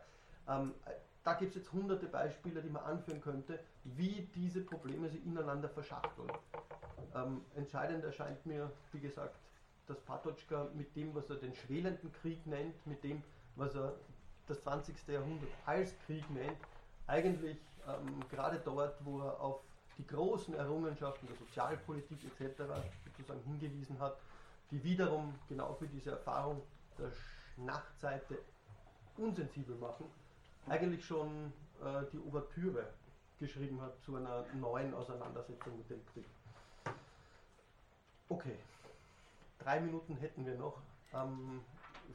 Ähm, 0.49 0.75
da 1.23 1.35
gibt 1.35 1.51
es 1.51 1.63
jetzt 1.63 1.73
hunderte 1.73 2.07
Beispiele, 2.07 2.63
die 2.63 2.71
man 2.71 2.85
anführen 2.85 3.21
könnte, 3.21 3.59
wie 3.85 4.29
diese 4.35 4.63
Probleme 4.63 5.09
sich 5.09 5.25
ineinander 5.25 5.69
verschachteln. 5.69 6.31
Ähm, 7.15 7.43
entscheidend 7.55 8.05
erscheint 8.05 8.45
mir, 8.47 8.71
wie 8.93 9.01
gesagt, 9.01 9.37
dass 9.87 10.01
Patočka 10.01 10.69
mit 10.75 10.95
dem, 10.97 11.15
was 11.15 11.29
er 11.29 11.37
den 11.37 11.55
schwelenden 11.55 12.13
Krieg 12.13 12.47
nennt, 12.47 12.87
mit 12.87 13.03
dem, 13.03 13.23
was 13.57 13.75
er 13.75 13.95
das 14.47 14.63
20. 14.63 14.97
Jahrhundert 15.09 15.51
als 15.67 15.95
Krieg 16.07 16.29
nennt, 16.31 16.57
eigentlich 17.07 17.59
ähm, 17.87 18.21
gerade 18.31 18.61
dort, 18.65 19.05
wo 19.05 19.21
er 19.21 19.41
auf 19.41 19.61
die 19.99 20.07
großen 20.07 20.55
Errungenschaften 20.55 21.27
der 21.27 21.37
Sozialpolitik 21.37 22.19
etc. 22.25 22.63
sozusagen 23.05 23.43
hingewiesen 23.43 23.99
hat, 23.99 24.17
die 24.71 24.83
wiederum 24.83 25.35
genau 25.49 25.75
für 25.75 25.87
diese 25.87 26.13
Erfahrung 26.13 26.63
der 26.99 27.11
Nachtseite 27.57 28.39
unsensibel 29.17 29.77
machen, 29.77 30.07
eigentlich 30.71 31.05
schon 31.05 31.53
äh, 31.83 32.05
die 32.13 32.19
Ouvertüre 32.19 32.87
geschrieben 33.39 33.81
hat 33.81 34.01
zu 34.03 34.17
einer 34.17 34.45
neuen 34.55 34.95
Auseinandersetzung 34.95 35.77
mit 35.77 35.91
dem 35.91 36.05
Krieg. 36.07 36.25
Okay, 38.29 38.57
drei 39.59 39.81
Minuten 39.81 40.17
hätten 40.17 40.47
wir 40.47 40.55
noch. 40.55 40.79
Ähm, 41.13 41.63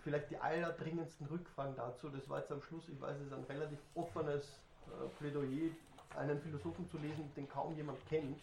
vielleicht 0.03 0.29
die 0.31 0.37
allerdringendsten 0.37 1.27
Rückfragen 1.27 1.75
dazu. 1.75 2.09
Das 2.09 2.29
war 2.29 2.39
jetzt 2.39 2.51
am 2.51 2.61
Schluss, 2.61 2.87
ich 2.87 2.99
weiß, 3.01 3.17
es 3.17 3.27
ist 3.27 3.33
ein 3.33 3.43
relativ 3.43 3.79
offenes 3.95 4.59
äh, 4.87 5.07
Plädoyer 5.19 5.71
einen 6.15 6.39
Philosophen 6.39 6.87
zu 6.89 6.97
lesen, 6.97 7.29
den 7.35 7.49
kaum 7.49 7.75
jemand 7.75 7.97
kennt. 8.07 8.39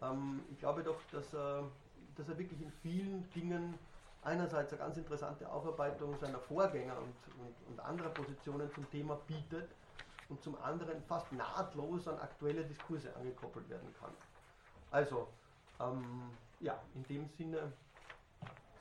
Ähm, 0.00 0.40
ich 0.50 0.58
glaube 0.58 0.82
doch, 0.82 0.98
dass 1.12 1.34
er, 1.34 1.64
dass 2.16 2.28
er 2.28 2.38
wirklich 2.38 2.62
in 2.62 2.72
vielen 2.82 3.30
Dingen 3.32 3.74
einerseits 4.24 4.72
eine 4.72 4.80
ganz 4.80 4.96
interessante 4.96 5.50
Aufarbeitung 5.50 6.16
seiner 6.18 6.38
Vorgänger 6.38 6.96
und, 6.98 7.14
und, 7.38 7.68
und 7.68 7.80
anderer 7.80 8.10
Positionen 8.10 8.72
zum 8.74 8.90
Thema 8.90 9.16
bietet 9.26 9.70
und 10.28 10.42
zum 10.42 10.56
anderen 10.62 11.02
fast 11.02 11.30
nahtlos 11.32 12.08
an 12.08 12.18
aktuelle 12.18 12.64
Diskurse 12.64 13.14
angekoppelt 13.16 13.68
werden 13.68 13.94
kann. 14.00 14.10
Also, 14.90 15.28
ähm, 15.80 16.30
ja, 16.60 16.80
in 16.94 17.02
dem 17.04 17.28
Sinne 17.28 17.72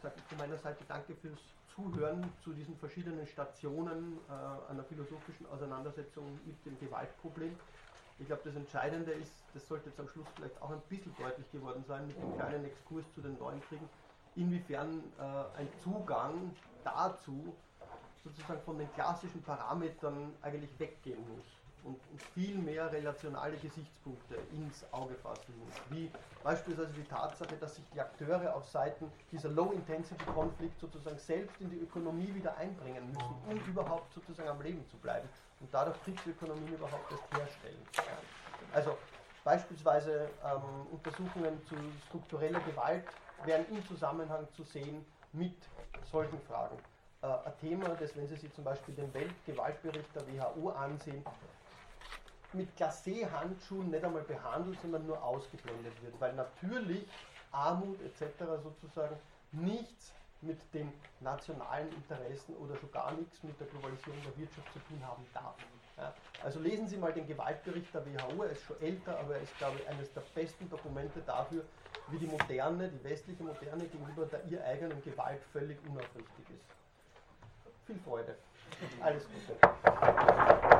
sage 0.01 0.15
ich 0.17 0.23
von 0.23 0.37
meiner 0.37 0.57
Seite 0.57 0.83
danke 0.87 1.15
fürs 1.15 1.39
Zuhören 1.75 2.31
zu 2.43 2.53
diesen 2.53 2.77
verschiedenen 2.77 3.25
Stationen 3.25 4.19
äh, 4.29 4.71
einer 4.71 4.83
philosophischen 4.83 5.47
Auseinandersetzung 5.47 6.39
mit 6.45 6.63
dem 6.65 6.79
Gewaltproblem. 6.79 7.55
Ich 8.19 8.27
glaube, 8.27 8.43
das 8.45 8.55
Entscheidende 8.55 9.11
ist, 9.11 9.33
das 9.53 9.67
sollte 9.67 9.89
jetzt 9.89 9.99
am 9.99 10.07
Schluss 10.07 10.27
vielleicht 10.35 10.61
auch 10.61 10.69
ein 10.69 10.81
bisschen 10.87 11.15
deutlich 11.17 11.51
geworden 11.51 11.83
sein 11.87 12.05
mit 12.05 12.15
dem 12.15 12.35
kleinen 12.35 12.63
Exkurs 12.65 13.05
zu 13.15 13.21
den 13.21 13.37
neuen 13.39 13.59
Kriegen, 13.61 13.89
inwiefern 14.35 15.03
äh, 15.19 15.59
ein 15.59 15.69
Zugang 15.83 16.51
dazu 16.83 17.55
sozusagen 18.23 18.61
von 18.61 18.77
den 18.77 18.91
klassischen 18.93 19.41
Parametern 19.43 20.33
eigentlich 20.41 20.71
weggehen 20.79 21.19
muss 21.35 21.45
und, 21.83 21.99
und, 22.11 22.21
viel 22.33 22.57
mehr 22.57 22.91
relationale 22.91 23.57
Gesichtspunkte 23.57 24.35
ins 24.53 24.85
Auge 24.93 25.15
fassen 25.15 25.53
muss. 25.59 25.73
Wie 25.89 26.09
beispielsweise 26.41 26.93
die 26.93 27.03
Tatsache, 27.03 27.55
dass 27.59 27.75
sich 27.75 27.83
die 27.93 27.99
Akteure 27.99 28.55
auf 28.55 28.65
Seiten 28.65 29.11
dieser 29.31 29.49
Low-Intensity-Konflikt 29.49 30.79
sozusagen 30.79 31.17
selbst 31.17 31.59
in 31.59 31.69
die 31.69 31.79
Ökonomie 31.79 32.33
wieder 32.33 32.55
einbringen 32.55 33.07
müssen, 33.09 33.35
um 33.49 33.57
überhaupt 33.69 34.13
sozusagen 34.13 34.47
am 34.47 34.61
Leben 34.61 34.87
zu 34.89 34.97
bleiben 34.97 35.27
und 35.59 35.73
dadurch 35.73 36.01
Kriegsökonomien 36.03 36.73
überhaupt 36.73 37.11
erst 37.11 37.37
herstellen. 37.37 37.81
Also 38.73 38.97
beispielsweise 39.43 40.29
ähm, 40.45 40.87
Untersuchungen 40.91 41.61
zu 41.67 41.75
struktureller 42.07 42.61
Gewalt 42.61 43.05
wären 43.45 43.65
im 43.69 43.85
Zusammenhang 43.85 44.47
zu 44.53 44.63
sehen 44.63 45.05
mit 45.31 45.55
solchen 46.11 46.39
Fragen. 46.41 46.77
Äh, 47.21 47.27
ein 47.27 47.57
Thema, 47.59 47.89
das, 47.95 48.15
wenn 48.15 48.27
Sie 48.27 48.35
sich 48.35 48.53
zum 48.53 48.63
Beispiel 48.63 48.95
den 48.95 49.13
Weltgewaltbericht 49.13 50.09
der 50.15 50.27
WHO 50.27 50.69
ansehen, 50.69 51.23
mit 52.53 52.75
Glacé-Handschuhen 52.77 53.89
nicht 53.89 54.03
einmal 54.03 54.23
behandelt, 54.23 54.79
sondern 54.81 55.07
nur 55.07 55.21
ausgeblendet 55.23 55.93
wird, 56.03 56.19
weil 56.19 56.33
natürlich 56.33 57.07
Armut 57.51 57.99
etc. 58.01 58.43
sozusagen 58.61 59.15
nichts 59.51 60.13
mit 60.41 60.73
den 60.73 60.91
nationalen 61.19 61.89
Interessen 61.93 62.55
oder 62.57 62.75
schon 62.77 62.91
gar 62.91 63.13
nichts 63.13 63.41
mit 63.43 63.59
der 63.59 63.67
Globalisierung 63.67 64.21
der 64.23 64.37
Wirtschaft 64.37 64.71
zu 64.73 64.79
tun 64.79 65.01
haben 65.05 65.25
darf. 65.33 65.55
Ja, 65.97 66.13
also 66.43 66.59
lesen 66.59 66.87
Sie 66.87 66.97
mal 66.97 67.13
den 67.13 67.27
Gewaltbericht 67.27 67.93
der 67.93 68.05
WHO, 68.05 68.43
er 68.43 68.51
ist 68.51 68.63
schon 68.63 68.81
älter, 68.81 69.19
aber 69.19 69.35
er 69.35 69.41
ist, 69.41 69.57
glaube 69.57 69.77
ich, 69.79 69.87
eines 69.87 70.11
der 70.13 70.21
besten 70.21 70.69
Dokumente 70.69 71.21
dafür, 71.21 71.63
wie 72.09 72.17
die 72.17 72.27
moderne, 72.27 72.89
die 72.89 73.03
westliche 73.03 73.43
Moderne 73.43 73.85
gegenüber 73.85 74.25
der 74.25 74.43
ihr 74.45 74.63
eigenen 74.65 75.01
Gewalt 75.03 75.41
völlig 75.51 75.77
unaufrichtig 75.89 76.45
ist. 76.49 76.65
Viel 77.85 77.99
Freude. 78.05 78.35
Alles 79.01 79.25
Gute. 79.25 80.72